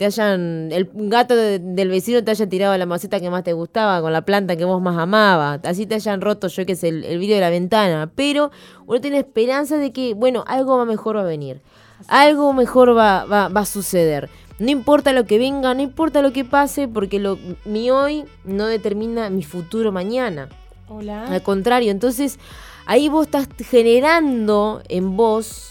Te 0.00 0.06
hayan. 0.06 0.72
El 0.72 0.88
gato 0.94 1.36
del 1.36 1.90
vecino 1.90 2.24
te 2.24 2.30
haya 2.30 2.48
tirado 2.48 2.74
la 2.78 2.86
maceta 2.86 3.20
que 3.20 3.28
más 3.28 3.44
te 3.44 3.52
gustaba, 3.52 4.00
con 4.00 4.14
la 4.14 4.22
planta 4.22 4.56
que 4.56 4.64
vos 4.64 4.80
más 4.80 4.96
amabas. 4.96 5.60
Así 5.64 5.84
te 5.84 5.96
hayan 5.96 6.22
roto, 6.22 6.48
yo 6.48 6.64
qué 6.64 6.74
sé, 6.74 6.88
el, 6.88 7.04
el 7.04 7.18
vidrio 7.18 7.34
de 7.34 7.42
la 7.42 7.50
ventana. 7.50 8.10
Pero 8.14 8.50
uno 8.86 8.98
tiene 9.02 9.18
esperanza 9.18 9.76
de 9.76 9.92
que, 9.92 10.14
bueno, 10.14 10.42
algo 10.46 10.82
mejor 10.86 11.16
va 11.16 11.20
a 11.20 11.24
venir. 11.24 11.60
Algo 12.08 12.54
mejor 12.54 12.96
va, 12.96 13.26
va, 13.26 13.48
va 13.48 13.60
a 13.60 13.66
suceder. 13.66 14.30
No 14.58 14.70
importa 14.70 15.12
lo 15.12 15.26
que 15.26 15.38
venga, 15.38 15.74
no 15.74 15.82
importa 15.82 16.22
lo 16.22 16.32
que 16.32 16.46
pase, 16.46 16.88
porque 16.88 17.18
lo, 17.18 17.38
mi 17.66 17.90
hoy 17.90 18.24
no 18.44 18.68
determina 18.68 19.28
mi 19.28 19.42
futuro 19.42 19.92
mañana. 19.92 20.48
Hola. 20.88 21.26
Al 21.26 21.42
contrario, 21.42 21.90
entonces 21.90 22.38
ahí 22.86 23.10
vos 23.10 23.26
estás 23.26 23.48
generando 23.68 24.80
en 24.88 25.14
vos, 25.18 25.69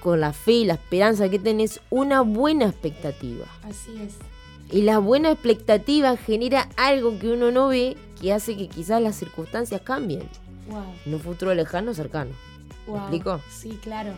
con 0.00 0.20
la 0.20 0.32
fe 0.32 0.52
y 0.52 0.64
la 0.64 0.74
esperanza 0.74 1.28
que 1.28 1.38
tenés, 1.38 1.80
una 1.90 2.20
buena 2.22 2.66
expectativa. 2.66 3.46
Así 3.62 3.96
es. 4.00 4.16
Y 4.70 4.82
la 4.82 4.98
buena 4.98 5.30
expectativa 5.32 6.16
genera 6.16 6.68
algo 6.76 7.18
que 7.18 7.32
uno 7.32 7.50
no 7.50 7.68
ve 7.68 7.96
que 8.20 8.32
hace 8.32 8.56
que 8.56 8.68
quizás 8.68 9.02
las 9.02 9.16
circunstancias 9.16 9.80
cambien. 9.82 10.28
Wow. 10.68 10.84
En 11.06 11.14
un 11.14 11.20
futuro 11.20 11.54
lejano 11.54 11.92
cercano. 11.94 12.30
¿Me 12.86 12.98
explico? 12.98 13.40
Sí, 13.50 13.78
claro. 13.82 14.14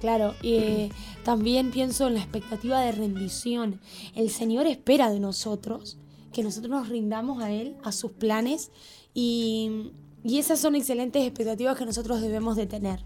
Claro, 0.00 0.34
y 0.40 0.54
eh, 0.54 0.92
también 1.24 1.70
pienso 1.70 2.08
en 2.08 2.14
la 2.14 2.20
expectativa 2.20 2.80
de 2.80 2.92
rendición. 2.92 3.80
El 4.14 4.30
Señor 4.30 4.66
espera 4.66 5.10
de 5.10 5.20
nosotros 5.20 5.98
que 6.32 6.42
nosotros 6.42 6.70
nos 6.70 6.88
rindamos 6.88 7.42
a 7.42 7.50
Él, 7.50 7.76
a 7.84 7.92
sus 7.92 8.12
planes 8.12 8.70
y, 9.12 9.92
esas 10.24 10.58
son 10.58 10.74
excelentes 10.74 11.22
expectativas 11.26 11.78
que 11.78 11.86
nosotros 11.86 12.20
debemos 12.20 12.56
de 12.56 12.66
tener 12.66 13.04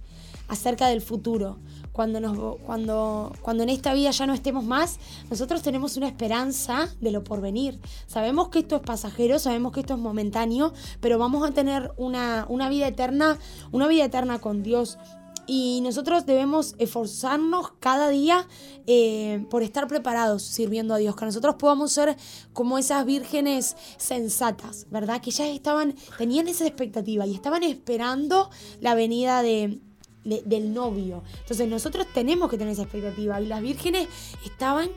acerca 0.48 0.88
del 0.88 1.00
futuro. 1.00 1.58
Cuando, 1.92 2.20
nos, 2.20 2.58
cuando, 2.66 3.32
cuando 3.40 3.62
en 3.62 3.68
esta 3.68 3.94
vida 3.94 4.10
ya 4.10 4.26
no 4.26 4.34
estemos 4.34 4.64
más, 4.64 4.98
nosotros 5.30 5.62
tenemos 5.62 5.96
una 5.96 6.08
esperanza 6.08 6.88
de 7.00 7.12
lo 7.12 7.22
porvenir. 7.22 7.78
Sabemos 8.06 8.48
que 8.48 8.60
esto 8.60 8.76
es 8.76 8.82
pasajero, 8.82 9.38
sabemos 9.38 9.72
que 9.72 9.80
esto 9.80 9.94
es 9.94 10.00
momentáneo, 10.00 10.72
pero 11.00 11.18
vamos 11.18 11.48
a 11.48 11.52
tener 11.52 11.92
una, 11.96 12.46
una 12.48 12.68
vida 12.68 12.88
eterna, 12.88 13.38
una 13.70 13.86
vida 13.86 14.04
eterna 14.06 14.40
con 14.40 14.64
Dios 14.64 14.98
y 15.46 15.80
nosotros 15.82 16.26
debemos 16.26 16.74
esforzarnos 16.78 17.72
cada 17.80 18.08
día 18.08 18.46
eh, 18.86 19.46
por 19.50 19.62
estar 19.62 19.86
preparados 19.86 20.42
sirviendo 20.42 20.94
a 20.94 20.98
Dios, 20.98 21.16
que 21.16 21.24
nosotros 21.24 21.56
podamos 21.56 21.92
ser 21.92 22.16
como 22.52 22.78
esas 22.78 23.04
vírgenes 23.04 23.76
sensatas, 23.98 24.86
¿verdad? 24.90 25.20
Que 25.20 25.30
ya 25.30 25.46
estaban, 25.46 25.94
tenían 26.18 26.48
esa 26.48 26.66
expectativa 26.66 27.26
y 27.26 27.34
estaban 27.34 27.62
esperando 27.62 28.50
la 28.80 28.94
venida 28.94 29.42
de, 29.42 29.80
del 30.24 30.72
novio. 30.72 31.22
Entonces 31.40 31.68
nosotros 31.68 32.06
tenemos 32.12 32.50
que 32.50 32.58
tener 32.58 32.72
esa 32.72 32.82
expectativa 32.82 33.40
y 33.40 33.46
las 33.46 33.62
vírgenes 33.62 34.08
estaban 34.44 34.88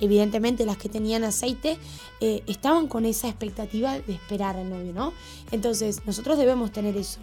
evidentemente 0.00 0.64
las 0.64 0.76
que 0.76 0.88
tenían 0.88 1.24
aceite, 1.24 1.76
eh, 2.20 2.42
estaban 2.46 2.88
con 2.88 3.04
esa 3.04 3.28
expectativa 3.28 3.98
de 3.98 4.12
esperar 4.12 4.56
al 4.56 4.70
novio, 4.70 4.92
¿no? 4.92 5.12
Entonces, 5.50 6.06
nosotros 6.06 6.38
debemos 6.38 6.72
tener 6.72 6.96
eso. 6.96 7.18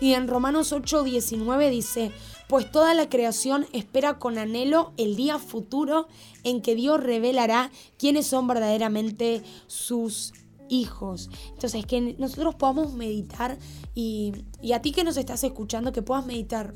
Y 0.00 0.14
en 0.14 0.28
Romanos 0.28 0.72
8:19 0.72 1.70
dice, 1.70 2.10
pues 2.48 2.70
toda 2.70 2.94
la 2.94 3.08
creación 3.08 3.66
espera 3.72 4.18
con 4.18 4.38
anhelo 4.38 4.92
el 4.96 5.16
día 5.16 5.38
futuro 5.38 6.08
en 6.42 6.62
que 6.62 6.74
Dios 6.74 7.02
revelará 7.02 7.70
quiénes 7.98 8.26
son 8.26 8.46
verdaderamente 8.46 9.42
sus 9.66 10.32
hijos. 10.68 11.30
Entonces, 11.52 11.86
que 11.86 12.16
nosotros 12.18 12.54
podamos 12.54 12.94
meditar 12.94 13.58
y, 13.94 14.32
a 14.72 14.80
ti 14.80 14.92
que 14.92 15.04
nos 15.04 15.16
estás 15.16 15.44
escuchando, 15.44 15.92
que 15.92 16.02
puedas 16.02 16.26
meditar. 16.26 16.74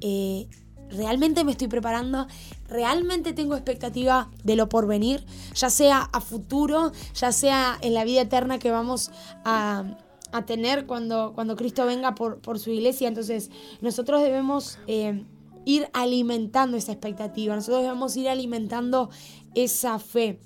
Eh, 0.00 0.48
¿Realmente 0.90 1.42
me 1.44 1.52
estoy 1.52 1.68
preparando? 1.68 2.26
¿Realmente 2.68 3.32
tengo 3.32 3.54
expectativa 3.54 4.30
de 4.44 4.56
lo 4.56 4.68
por 4.68 4.86
venir? 4.86 5.24
Ya 5.54 5.70
sea 5.70 6.10
a 6.12 6.20
futuro, 6.20 6.92
ya 7.14 7.32
sea 7.32 7.78
en 7.80 7.94
la 7.94 8.04
vida 8.04 8.20
eterna 8.22 8.58
que 8.58 8.70
vamos 8.70 9.10
a, 9.44 9.84
a 10.32 10.44
tener 10.44 10.86
cuando, 10.86 11.32
cuando 11.34 11.56
Cristo 11.56 11.86
venga 11.86 12.14
por, 12.14 12.40
por 12.40 12.58
su 12.58 12.70
iglesia. 12.70 13.08
Entonces 13.08 13.50
nosotros 13.80 14.22
debemos 14.22 14.78
eh, 14.86 15.24
ir 15.64 15.88
alimentando 15.92 16.76
esa 16.76 16.92
expectativa, 16.92 17.54
nosotros 17.54 17.82
debemos 17.82 18.16
ir 18.16 18.28
alimentando 18.28 19.08
esa 19.54 19.98
fe 19.98 20.40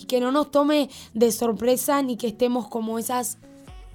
y 0.00 0.06
que 0.06 0.20
no 0.20 0.32
nos 0.32 0.50
tome 0.50 0.88
de 1.14 1.32
sorpresa 1.32 2.02
ni 2.02 2.16
que 2.16 2.28
estemos 2.28 2.68
como 2.68 2.98
esas 2.98 3.38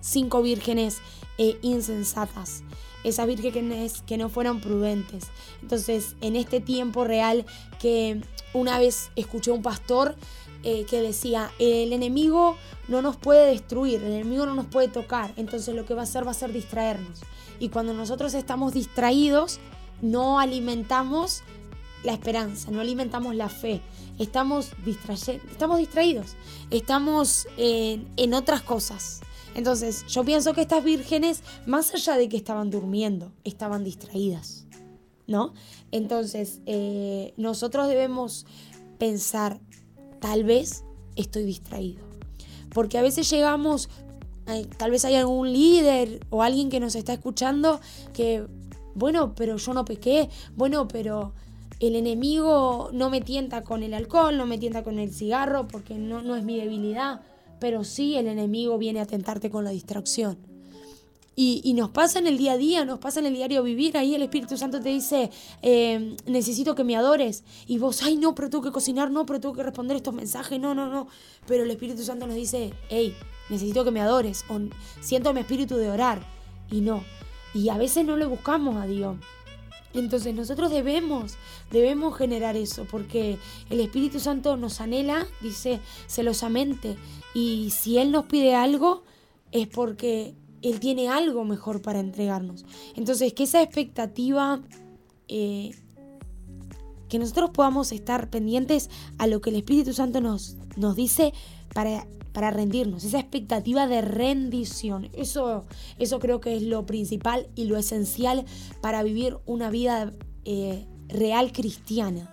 cinco 0.02 0.42
vírgenes 0.42 0.98
eh, 1.38 1.58
insensatas, 1.62 2.64
esas 3.04 3.26
vírgenes 3.28 4.04
que 4.06 4.18
no 4.18 4.30
fueran 4.30 4.60
prudentes. 4.60 5.26
Entonces, 5.62 6.16
en 6.22 6.36
este 6.36 6.60
tiempo 6.60 7.06
real 7.06 7.46
que 7.80 8.22
una 8.54 8.78
vez 8.80 9.12
escuché 9.16 9.52
un 9.52 9.62
pastor 9.62 10.16
eh, 10.64 10.86
que 10.86 11.02
decía, 11.02 11.52
el 11.60 11.94
enemigo 11.94 12.56
no 12.88 13.02
nos 13.02 13.18
puede 13.18 13.48
destruir, 13.48 14.04
el 14.04 14.14
enemigo 14.14 14.46
no 14.46 14.54
nos 14.56 14.68
puede 14.68 14.88
tocar, 14.88 15.34
entonces 15.38 15.76
lo 15.76 15.86
que 15.86 15.94
va 15.94 16.02
a 16.02 16.04
hacer 16.04 16.26
va 16.26 16.32
a 16.32 16.36
ser 16.36 16.54
distraernos. 16.54 17.22
Y 17.60 17.70
cuando 17.70 17.94
nosotros 17.94 18.34
estamos 18.34 18.74
distraídos, 18.74 19.60
no 20.02 20.40
alimentamos 20.40 21.44
la 22.04 22.14
esperanza, 22.14 22.72
no 22.72 22.82
alimentamos 22.82 23.36
la 23.36 23.50
fe, 23.50 23.82
estamos, 24.20 24.72
estamos 24.86 25.78
distraídos, 25.78 26.36
estamos 26.70 27.48
en, 27.58 28.08
en 28.18 28.34
otras 28.34 28.62
cosas. 28.62 29.22
Entonces, 29.56 30.06
yo 30.08 30.24
pienso 30.24 30.54
que 30.54 30.62
estas 30.62 30.84
vírgenes, 30.84 31.44
más 31.66 31.94
allá 31.94 32.18
de 32.18 32.28
que 32.28 32.38
estaban 32.38 32.72
durmiendo, 32.72 33.32
estaban 33.44 33.84
distraídas, 33.84 34.66
¿no? 35.28 35.54
Entonces, 35.92 36.62
eh, 36.66 37.34
nosotros 37.38 37.88
debemos 37.88 38.46
pensar 38.98 39.60
tal 40.20 40.44
vez 40.44 40.84
estoy 41.16 41.44
distraído. 41.44 42.04
Porque 42.74 42.98
a 42.98 43.04
veces 43.04 43.30
llegamos, 43.30 43.90
eh, 44.48 44.66
tal 44.78 44.90
vez 44.90 45.06
hay 45.06 45.16
algún 45.16 45.54
líder 45.54 46.26
o 46.32 46.42
alguien 46.42 46.70
que 46.70 46.80
nos 46.80 46.96
está 46.96 47.14
escuchando 47.14 47.80
que, 48.14 48.48
bueno, 48.96 49.36
pero 49.36 49.58
yo 49.58 49.74
no 49.74 49.86
pequé, 49.86 50.30
bueno, 50.56 50.88
pero 50.88 51.34
el 51.88 51.96
enemigo 51.96 52.90
no 52.94 53.10
me 53.10 53.22
tienta 53.22 53.64
con 53.64 53.84
el 53.84 53.94
alcohol, 53.94 54.38
no 54.38 54.46
me 54.46 54.58
tienta 54.58 54.84
con 54.84 55.00
el 55.00 55.14
cigarro, 55.14 55.68
porque 55.68 55.96
no, 55.96 56.22
no 56.22 56.36
es 56.36 56.44
mi 56.44 56.58
debilidad, 56.58 57.22
pero 57.60 57.84
sí 57.84 58.16
el 58.16 58.28
enemigo 58.28 58.78
viene 58.78 59.02
a 59.02 59.06
tentarte 59.06 59.50
con 59.50 59.64
la 59.64 59.72
distracción. 59.72 60.38
Y, 61.36 61.74
nos 61.74 61.90
pasa 61.90 62.20
en 62.20 62.28
el 62.28 62.38
día 62.38 62.52
a 62.52 62.58
día, 62.58 62.86
nos 62.86 63.00
pasa 63.00 63.20
en 63.20 63.26
el 63.26 63.34
diario 63.34 63.64
vivir. 63.64 63.98
Ahí 63.98 64.14
el 64.14 64.22
Espíritu 64.22 64.56
Santo 64.56 64.80
te 64.80 64.90
dice, 64.90 65.32
eh, 65.64 66.16
necesito 66.28 66.76
que 66.76 66.84
me 66.84 66.96
adores. 66.96 67.44
Y 67.66 67.80
vos, 67.80 68.04
ay, 68.04 68.18
no, 68.18 68.36
pero 68.36 68.52
tengo 68.52 68.64
que 68.64 68.72
cocinar, 68.72 69.10
no, 69.10 69.26
pero 69.26 69.40
tengo 69.40 69.56
que 69.56 69.64
responder 69.64 69.98
estos 69.98 70.14
mensajes, 70.14 70.60
no, 70.60 70.76
no, 70.76 70.88
no. 70.88 71.08
Pero 71.48 71.64
el 71.64 71.72
Espíritu 71.72 72.04
Santo 72.04 72.28
nos 72.28 72.36
dice, 72.36 72.74
hey, 72.90 73.16
necesito 73.50 73.84
que 73.84 73.90
me 73.90 74.00
adores. 74.00 74.46
O 74.50 74.60
siento 75.02 75.34
mi 75.34 75.40
espíritu 75.40 75.76
de 75.78 75.90
orar. 75.90 76.22
Y 76.70 76.82
no. 76.82 77.04
Y 77.56 77.70
a 77.70 77.78
veces 77.78 78.06
no 78.06 78.16
le 78.16 78.26
buscamos 78.26 78.78
a 78.78 78.86
Dios. 78.86 79.18
Entonces 79.94 80.34
nosotros 80.34 80.72
debemos, 80.72 81.36
debemos 81.72 82.18
generar 82.18 82.56
eso, 82.56 82.86
porque 82.90 83.38
el 83.70 83.80
Espíritu 83.80 84.20
Santo 84.20 84.58
nos 84.58 84.82
anhela, 84.82 85.28
dice 85.42 85.80
celosamente, 86.08 86.98
y 87.34 87.70
si 87.72 87.98
Él 87.98 88.12
nos 88.12 88.26
pide 88.26 88.56
algo, 88.56 89.04
es 89.52 89.68
porque 89.68 90.36
Él 90.62 90.80
tiene 90.80 91.10
algo 91.10 91.46
mejor 91.46 91.82
para 91.82 92.00
entregarnos. 92.00 92.66
Entonces, 92.96 93.34
que 93.34 93.44
esa 93.44 93.62
expectativa, 93.62 94.62
eh, 95.28 95.72
que 97.08 97.20
nosotros 97.20 97.52
podamos 97.52 97.92
estar 97.92 98.32
pendientes 98.32 98.90
a 99.20 99.28
lo 99.28 99.40
que 99.42 99.52
el 99.52 99.58
Espíritu 99.58 99.94
Santo 99.94 100.20
nos, 100.20 100.58
nos 100.76 100.96
dice 100.96 101.34
para 101.74 102.06
para 102.34 102.50
rendirnos, 102.50 103.04
esa 103.04 103.20
expectativa 103.20 103.88
de 103.88 104.02
rendición. 104.02 105.10
Eso, 105.14 105.66
eso 106.00 106.20
creo 106.20 106.42
que 106.42 106.58
es 106.58 106.64
lo 106.64 106.86
principal 106.86 107.48
y 107.56 107.66
lo 107.66 107.78
esencial 107.78 108.44
para 108.82 109.04
vivir 109.04 109.38
una 109.46 109.70
vida 109.70 110.12
eh, 110.44 110.86
real 111.08 111.54
cristiana. 111.54 112.30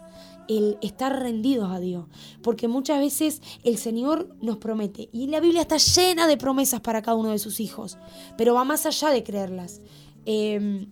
El 0.49 0.79
estar 0.83 1.17
rendidos 1.17 1.71
a 1.71 1.79
Dios. 1.79 2.07
Porque 2.43 2.67
muchas 2.67 2.99
veces 2.99 3.41
el 3.63 3.79
Señor 3.79 4.35
nos 4.41 4.57
promete. 4.57 5.09
Y 5.13 5.29
la 5.29 5.39
Biblia 5.39 5.61
está 5.61 5.77
llena 5.77 6.27
de 6.27 6.37
promesas 6.37 6.81
para 6.81 7.03
cada 7.03 7.17
uno 7.17 7.31
de 7.31 7.39
sus 7.39 7.61
hijos. 7.61 7.99
Pero 8.37 8.55
va 8.55 8.65
más 8.65 8.85
allá 8.85 9.11
de 9.11 9.23
creerlas. 9.23 9.81
Em, 10.25 10.89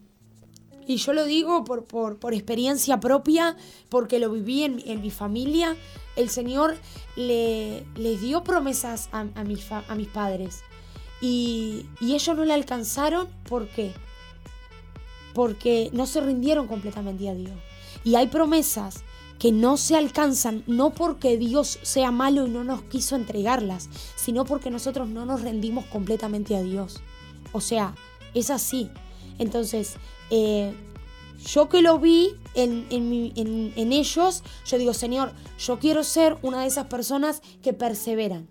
y 0.87 0.97
yo 0.99 1.13
lo 1.13 1.25
digo 1.25 1.65
por, 1.65 1.87
por, 1.87 2.35
experiencia 2.35 3.01
propia, 3.01 3.57
porque 3.89 4.21
lo 4.21 4.31
viví 4.31 4.63
en, 4.63 4.81
en 4.87 5.01
mi 5.01 5.11
familia 5.11 5.77
el 6.19 6.29
Señor 6.29 6.77
le, 7.17 7.87
les 7.97 8.21
dio 8.21 8.43
promesas 8.45 9.09
a, 9.13 9.25
mis, 9.45 9.71
a 9.71 9.95
mis, 9.95 10.09
padres 10.09 10.63
y, 11.21 11.87
ellos 12.01 12.37
no 12.37 12.45
le 12.45 12.53
alcanzaron. 12.53 13.29
¿Por 13.49 13.69
qué? 13.69 13.93
Porque 15.33 15.91
no 15.93 16.07
se 16.07 16.21
rindieron 16.21 16.67
completamente 16.67 17.29
a 17.29 17.35
Dios. 17.35 17.57
Y 18.05 18.17
hay 18.17 18.27
promesas 18.27 19.05
que 19.39 19.53
no 19.53 19.77
se 19.77 19.97
alcanzan 19.97 20.65
no 20.67 20.91
porque 20.91 21.37
Dios 21.37 21.79
sea 21.83 22.11
malo 22.11 22.47
y 22.47 22.51
no 22.51 22.65
nos 22.65 22.83
quiso 22.83 23.15
entregarlas, 23.15 23.89
sino 24.17 24.45
porque 24.45 24.71
nosotros 24.71 25.09
no 25.09 25.25
nos 25.25 25.43
rendimos 25.43 25.85
completamente 25.87 26.57
a 26.57 26.63
Dios. 26.63 27.01
O 27.53 27.61
sea, 27.61 27.95
es 28.35 28.51
así. 28.51 28.91
Entonces, 29.39 29.95
eh, 30.31 30.75
yo 31.53 31.69
que 31.69 31.83
lo 31.83 31.99
vi 31.99 32.35
en, 32.55 32.87
ellos, 33.77 34.43
yo 34.67 34.79
digo, 34.79 34.93
Señor, 34.93 35.33
yo 35.59 35.79
quiero 35.79 36.05
ser 36.05 36.37
una 36.43 36.61
de 36.61 36.67
esas 36.67 36.87
personas 36.87 37.41
que 37.63 37.73
perseveran, 37.73 38.49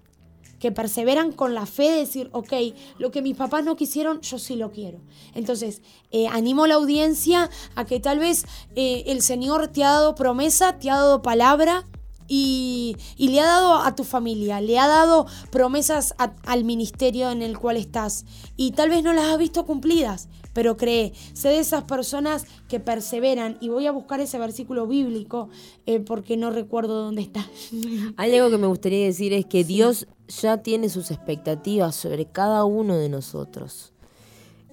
que 0.60 0.72
perseveran 0.72 1.32
con 1.32 1.54
la 1.54 1.68
fe 1.68 1.92
de 1.92 1.98
decir, 1.98 2.30
ok, 2.32 2.54
lo 2.98 3.12
que 3.12 3.22
mis 3.22 3.36
papás 3.36 3.64
no 3.64 3.76
quisieron, 3.76 4.22
yo 4.22 4.40
sí 4.40 4.56
lo 4.56 4.72
quiero. 4.72 5.00
Entonces, 5.36 5.84
eh, 6.12 6.28
animo 6.28 6.64
a 6.64 6.68
la 6.68 6.76
audiencia 6.76 7.52
a 7.76 7.86
que 7.86 8.00
tal 8.00 8.18
vez 8.18 8.46
eh, 8.76 9.04
el 9.08 9.22
Señor 9.22 9.68
te 9.68 9.84
ha 9.84 9.92
dado 9.92 10.16
promesa, 10.16 10.80
te 10.80 10.90
ha 10.90 10.96
dado 10.96 11.22
palabra. 11.22 11.86
Y, 12.30 12.98
le 13.18 13.40
ha 13.40 13.46
dado 13.46 13.76
a 13.76 13.96
tu 13.96 14.04
familia, 14.04 14.60
le 14.60 14.78
ha 14.78 14.86
dado 14.86 15.28
promesas 15.50 16.14
al 16.18 16.66
ministerio 16.66 17.32
en 17.32 17.42
el 17.42 17.58
cual 17.58 17.78
estás. 17.78 18.26
Y 18.58 18.72
tal 18.72 18.90
vez 18.90 19.02
no 19.02 19.14
las 19.14 19.28
has 19.28 19.38
visto 19.38 19.66
cumplidas, 19.66 20.28
pero 20.58 20.76
cree, 20.76 21.14
sé 21.34 21.50
de 21.50 21.60
esas 21.60 21.84
personas 21.84 22.48
que 22.68 22.80
perseveran. 22.80 23.60
Y 23.62 23.70
voy 23.70 23.86
a 23.86 23.92
buscar 23.92 24.22
ese 24.22 24.40
versículo 24.40 24.88
bíblico 24.88 25.50
eh, 25.86 26.00
porque 26.00 26.36
no 26.36 26.50
recuerdo 26.50 27.04
dónde 27.04 27.22
está. 27.22 27.48
Hay 28.18 28.34
algo 28.34 28.50
que 28.50 28.58
me 28.58 28.66
gustaría 28.66 29.06
decir 29.06 29.34
es 29.34 29.46
que 29.46 29.64
Dios 29.64 30.08
ya 30.28 30.64
tiene 30.64 30.90
sus 30.90 31.12
expectativas 31.12 31.96
sobre 31.96 32.26
cada 32.26 32.66
uno 32.66 32.98
de 32.98 33.08
nosotros. 33.08 33.94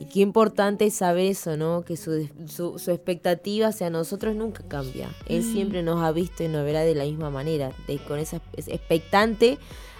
Y 0.00 0.06
qué 0.06 0.20
importante 0.20 0.86
es 0.86 0.94
saber 0.94 1.26
eso, 1.26 1.58
¿no? 1.58 1.84
Que 1.84 1.98
su, 1.98 2.30
su, 2.46 2.90
expectativa 2.90 3.66
hacia 3.66 3.90
nosotros 3.90 4.34
nunca 4.34 4.66
cambia. 4.66 5.14
Él 5.26 5.42
mm. 5.42 5.52
siempre 5.52 5.82
nos 5.82 6.02
ha 6.02 6.12
visto 6.12 6.44
y 6.44 6.48
nos 6.48 6.64
verá 6.64 6.80
de 6.80 6.94
la 6.94 7.04
misma 7.04 7.28
manera, 7.28 7.72
de, 7.86 7.98
con 7.98 8.18
esa 8.18 8.40
expectante 8.56 9.58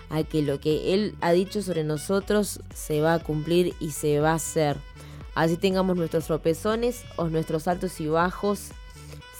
a 0.09 0.22
que 0.22 0.41
lo 0.41 0.61
que 0.61 0.95
Él 0.95 1.14
ha 1.20 1.32
dicho 1.32 1.61
sobre 1.61 1.85
nosotros 1.85 2.61
se 2.74 3.03
va 3.03 3.12
a 3.12 3.18
cumplir 3.18 3.74
y 3.80 3.91
se 3.91 4.20
va 4.20 4.30
a 4.30 4.37
hacer. 4.37 4.78
Así 5.35 5.57
tengamos 5.57 5.97
nuestros 5.97 6.26
tropezones 6.26 7.03
o 7.16 7.28
nuestros 7.28 7.66
altos 7.66 8.01
y 8.01 8.07
bajos, 8.07 8.70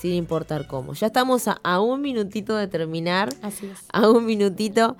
sin 0.01 0.12
importar 0.14 0.66
cómo. 0.66 0.95
Ya 0.95 1.07
estamos 1.07 1.49
a, 1.49 1.80
un 1.80 2.01
minutito 2.01 2.57
de 2.57 2.66
terminar. 2.66 3.28
Así 3.42 3.66
es. 3.66 3.78
A 3.92 4.11
un 4.11 4.26
minutito. 4.26 4.97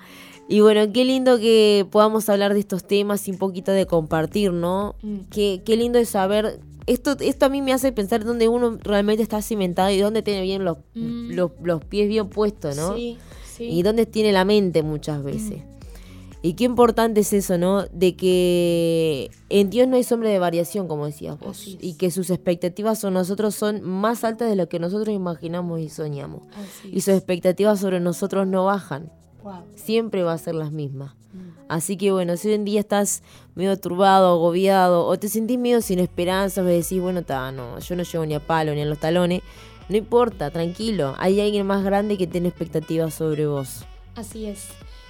Y 0.47 0.61
bueno, 0.61 0.91
qué 0.93 1.05
lindo 1.05 1.37
que 1.37 1.87
podamos 1.91 2.29
hablar 2.29 2.53
de 2.53 2.59
estos 2.59 2.85
temas 2.85 3.27
y 3.27 3.31
un 3.31 3.37
poquito 3.37 3.71
de 3.71 3.87
compartir, 3.87 4.53
¿no? 4.53 4.95
Mm. 5.01 5.17
Qué, 5.31 5.61
qué 5.65 5.75
lindo 5.75 5.99
es 5.99 6.09
saber 6.09 6.59
esto, 6.87 7.15
esto 7.19 7.45
a 7.47 7.49
mí 7.49 7.61
me 7.61 7.73
hace 7.73 7.91
pensar 7.91 8.23
dónde 8.23 8.47
uno 8.47 8.77
realmente 8.81 9.23
está 9.23 9.41
cimentado 9.41 9.89
y 9.89 9.99
dónde 9.99 10.21
tiene 10.21 10.41
bien 10.41 10.63
los, 10.63 10.77
mm. 10.93 11.31
los, 11.31 11.85
pies 11.85 12.07
bien 12.07 12.29
puestos, 12.29 12.75
¿no? 12.77 12.95
Sí, 12.95 13.17
sí. 13.43 13.65
Y 13.65 13.81
dónde 13.81 14.05
tiene 14.05 14.31
la 14.31 14.45
mente 14.45 14.83
muchas 14.83 15.23
veces. 15.23 15.57
Mm. 15.57 15.74
Y 16.45 16.53
qué 16.53 16.65
importante 16.65 17.21
es 17.21 17.33
eso, 17.33 17.57
¿no? 17.57 17.87
De 17.87 18.15
que 18.15 19.31
en 19.49 19.71
Dios 19.71 19.87
no 19.87 19.95
hay 19.95 20.03
sombra 20.03 20.29
de 20.29 20.37
variación, 20.37 20.87
como 20.87 21.07
decías 21.07 21.39
vos. 21.39 21.75
Y 21.81 21.95
que 21.95 22.11
sus 22.11 22.29
expectativas 22.29 22.99
sobre 22.99 23.15
nosotros 23.15 23.55
son 23.55 23.81
más 23.81 24.23
altas 24.23 24.47
de 24.47 24.55
lo 24.55 24.69
que 24.69 24.77
nosotros 24.77 25.15
imaginamos 25.15 25.79
y 25.79 25.89
soñamos. 25.89 26.43
y 26.83 27.01
sus 27.01 27.15
expectativas 27.15 27.79
sobre 27.79 27.99
nosotros 27.99 28.45
no 28.45 28.63
bajan. 28.65 29.11
Siempre 29.73 30.21
va 30.21 30.33
a 30.33 30.37
ser 30.37 30.53
las 30.53 30.71
mismas. 30.71 31.15
Mm. 31.33 31.39
Así 31.67 31.97
que 31.97 32.11
bueno, 32.11 32.37
si 32.37 32.49
hoy 32.49 32.53
en 32.53 32.65
día 32.65 32.79
estás 32.81 33.23
medio 33.55 33.75
turbado, 33.79 34.35
agobiado, 34.35 35.07
o 35.07 35.17
te 35.17 35.29
sentís 35.29 35.57
medio 35.57 35.81
sin 35.81 35.97
esperanza, 35.97 36.61
o 36.61 36.65
decís, 36.65 37.01
bueno, 37.01 37.23
ta, 37.23 37.51
no, 37.51 37.79
yo 37.79 37.95
no 37.95 38.03
llego 38.03 38.23
ni 38.23 38.35
a 38.35 38.39
palo 38.39 38.75
ni 38.75 38.81
a 38.81 38.85
los 38.85 38.99
talones, 38.99 39.41
no 39.89 39.97
importa, 39.97 40.51
tranquilo. 40.51 41.15
Hay 41.17 41.41
alguien 41.41 41.65
más 41.65 41.83
grande 41.83 42.19
que 42.19 42.27
tiene 42.27 42.49
expectativas 42.49 43.15
sobre 43.15 43.47
vos. 43.47 43.83
Así 44.15 44.45
es 44.45 44.67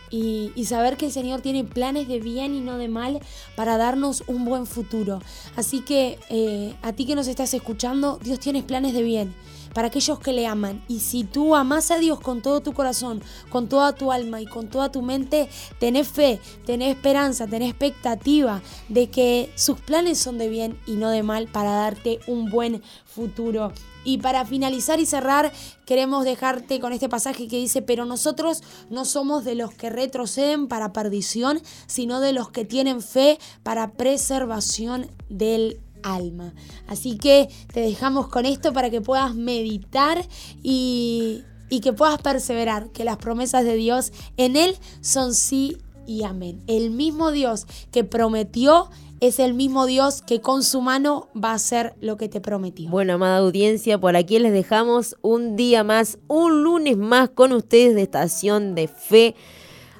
y, 0.09 0.51
saber 0.65 0.97
que 0.97 1.05
el 1.05 1.11
Señor 1.11 1.41
tiene 1.41 1.63
planes 1.63 2.07
de 2.07 2.19
bien 2.19 2.55
y 2.55 2.61
no 2.61 2.77
de 2.77 2.87
mal 2.87 3.19
para 3.55 3.77
darnos 3.77 4.23
un 4.27 4.45
buen 4.45 4.65
futuro. 4.65 5.21
Así 5.55 5.81
que 5.81 6.17
eh, 6.29 6.75
a 6.81 6.93
ti 6.93 7.05
que 7.05 7.15
nos 7.15 7.27
estás 7.27 7.53
escuchando, 7.53 8.19
Dios 8.23 8.39
tiene 8.39 8.63
planes 8.63 8.93
de 8.93 9.03
bien 9.03 9.35
para 9.75 9.89
aquellos 9.89 10.19
que 10.19 10.31
le 10.31 10.47
aman. 10.47 10.81
Y 10.87 11.01
si 11.01 11.25
tú 11.25 11.53
amas 11.53 11.91
a 11.91 11.99
Dios 11.99 12.19
con 12.21 12.41
todo 12.41 12.61
tu 12.61 12.73
corazón, 12.73 13.21
con 13.49 13.67
toda 13.67 13.93
tu 13.93 14.11
alma 14.11 14.41
y 14.41 14.45
con 14.45 14.69
toda 14.69 14.91
tu 14.91 15.01
mente, 15.01 15.49
tenés 15.79 16.07
fe, 16.07 16.39
tenés 16.65 16.95
esperanza, 16.95 17.45
tenés 17.45 17.71
expectativa 17.71 18.61
de 18.87 19.09
que 19.09 19.51
sus 19.55 19.79
planes 19.79 20.17
son 20.17 20.37
de 20.37 20.47
bien 20.47 20.79
y 20.87 20.93
no 20.93 21.09
de 21.09 21.23
mal 21.23 21.47
para 21.47 21.71
darte 21.71 22.21
un 22.25 22.49
buen 22.49 22.81
futuro. 23.05 23.73
Y 24.05 24.19
para 24.19 24.45
finalizar 24.45 24.99
y 25.01 25.05
cerrar, 25.05 25.51
queremos 25.85 26.23
dejarte 26.23 26.79
con 26.79 26.93
este 26.93 27.09
pasaje 27.09 27.49
que 27.49 27.57
dice, 27.57 27.81
pero 27.81 28.05
nosotros 28.05 28.63
no 28.89 29.03
somos 29.03 29.43
de 29.43 29.55
los 29.55 29.73
que 29.73 29.89
retroceden 29.89 30.67
para 30.67 30.93
perdición, 30.93 31.59
sino 31.87 32.21
de 32.21 32.31
los 32.31 32.49
que 32.49 32.63
tienen 32.63 33.01
fe 33.01 33.39
para 33.63 33.91
preservación 33.93 35.09
del 35.27 35.81
alma. 36.03 36.53
Así 36.87 37.17
que 37.17 37.49
te 37.73 37.81
dejamos 37.81 38.27
con 38.27 38.45
esto 38.45 38.71
para 38.71 38.89
que 38.89 39.01
puedas 39.01 39.33
meditar 39.33 40.23
y, 40.61 41.43
y 41.69 41.79
que 41.79 41.93
puedas 41.93 42.21
perseverar, 42.21 42.91
que 42.91 43.03
las 43.03 43.17
promesas 43.17 43.65
de 43.65 43.75
Dios 43.75 44.13
en 44.37 44.55
Él 44.55 44.77
son 45.01 45.33
sí 45.33 45.77
y 46.05 46.23
amén. 46.23 46.63
El 46.67 46.91
mismo 46.91 47.31
Dios 47.31 47.65
que 47.91 48.03
prometió 48.03 48.89
es 49.19 49.39
el 49.39 49.53
mismo 49.53 49.85
Dios 49.85 50.21
que 50.21 50.41
con 50.41 50.63
su 50.63 50.81
mano 50.81 51.29
va 51.35 51.51
a 51.51 51.55
hacer 51.55 51.95
lo 52.01 52.17
que 52.17 52.29
te 52.29 52.41
prometió. 52.41 52.89
Bueno, 52.89 53.13
amada 53.13 53.37
audiencia, 53.37 53.99
por 53.99 54.15
aquí 54.15 54.39
les 54.39 54.51
dejamos 54.51 55.17
un 55.21 55.55
día 55.55 55.83
más, 55.83 56.19
un 56.27 56.63
lunes 56.63 56.97
más 56.97 57.29
con 57.29 57.51
ustedes 57.53 57.95
de 57.95 58.03
Estación 58.03 58.75
de 58.75 58.87
Fe. 58.87 59.35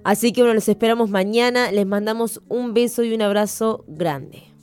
Así 0.04 0.32
que 0.32 0.42
bueno, 0.42 0.54
los 0.54 0.70
esperamos 0.70 1.10
mañana. 1.10 1.72
Les 1.72 1.86
mandamos 1.88 2.42
un 2.48 2.74
beso 2.74 3.04
y 3.04 3.14
un 3.14 3.22
abrazo 3.22 3.84
grande. 3.88 4.55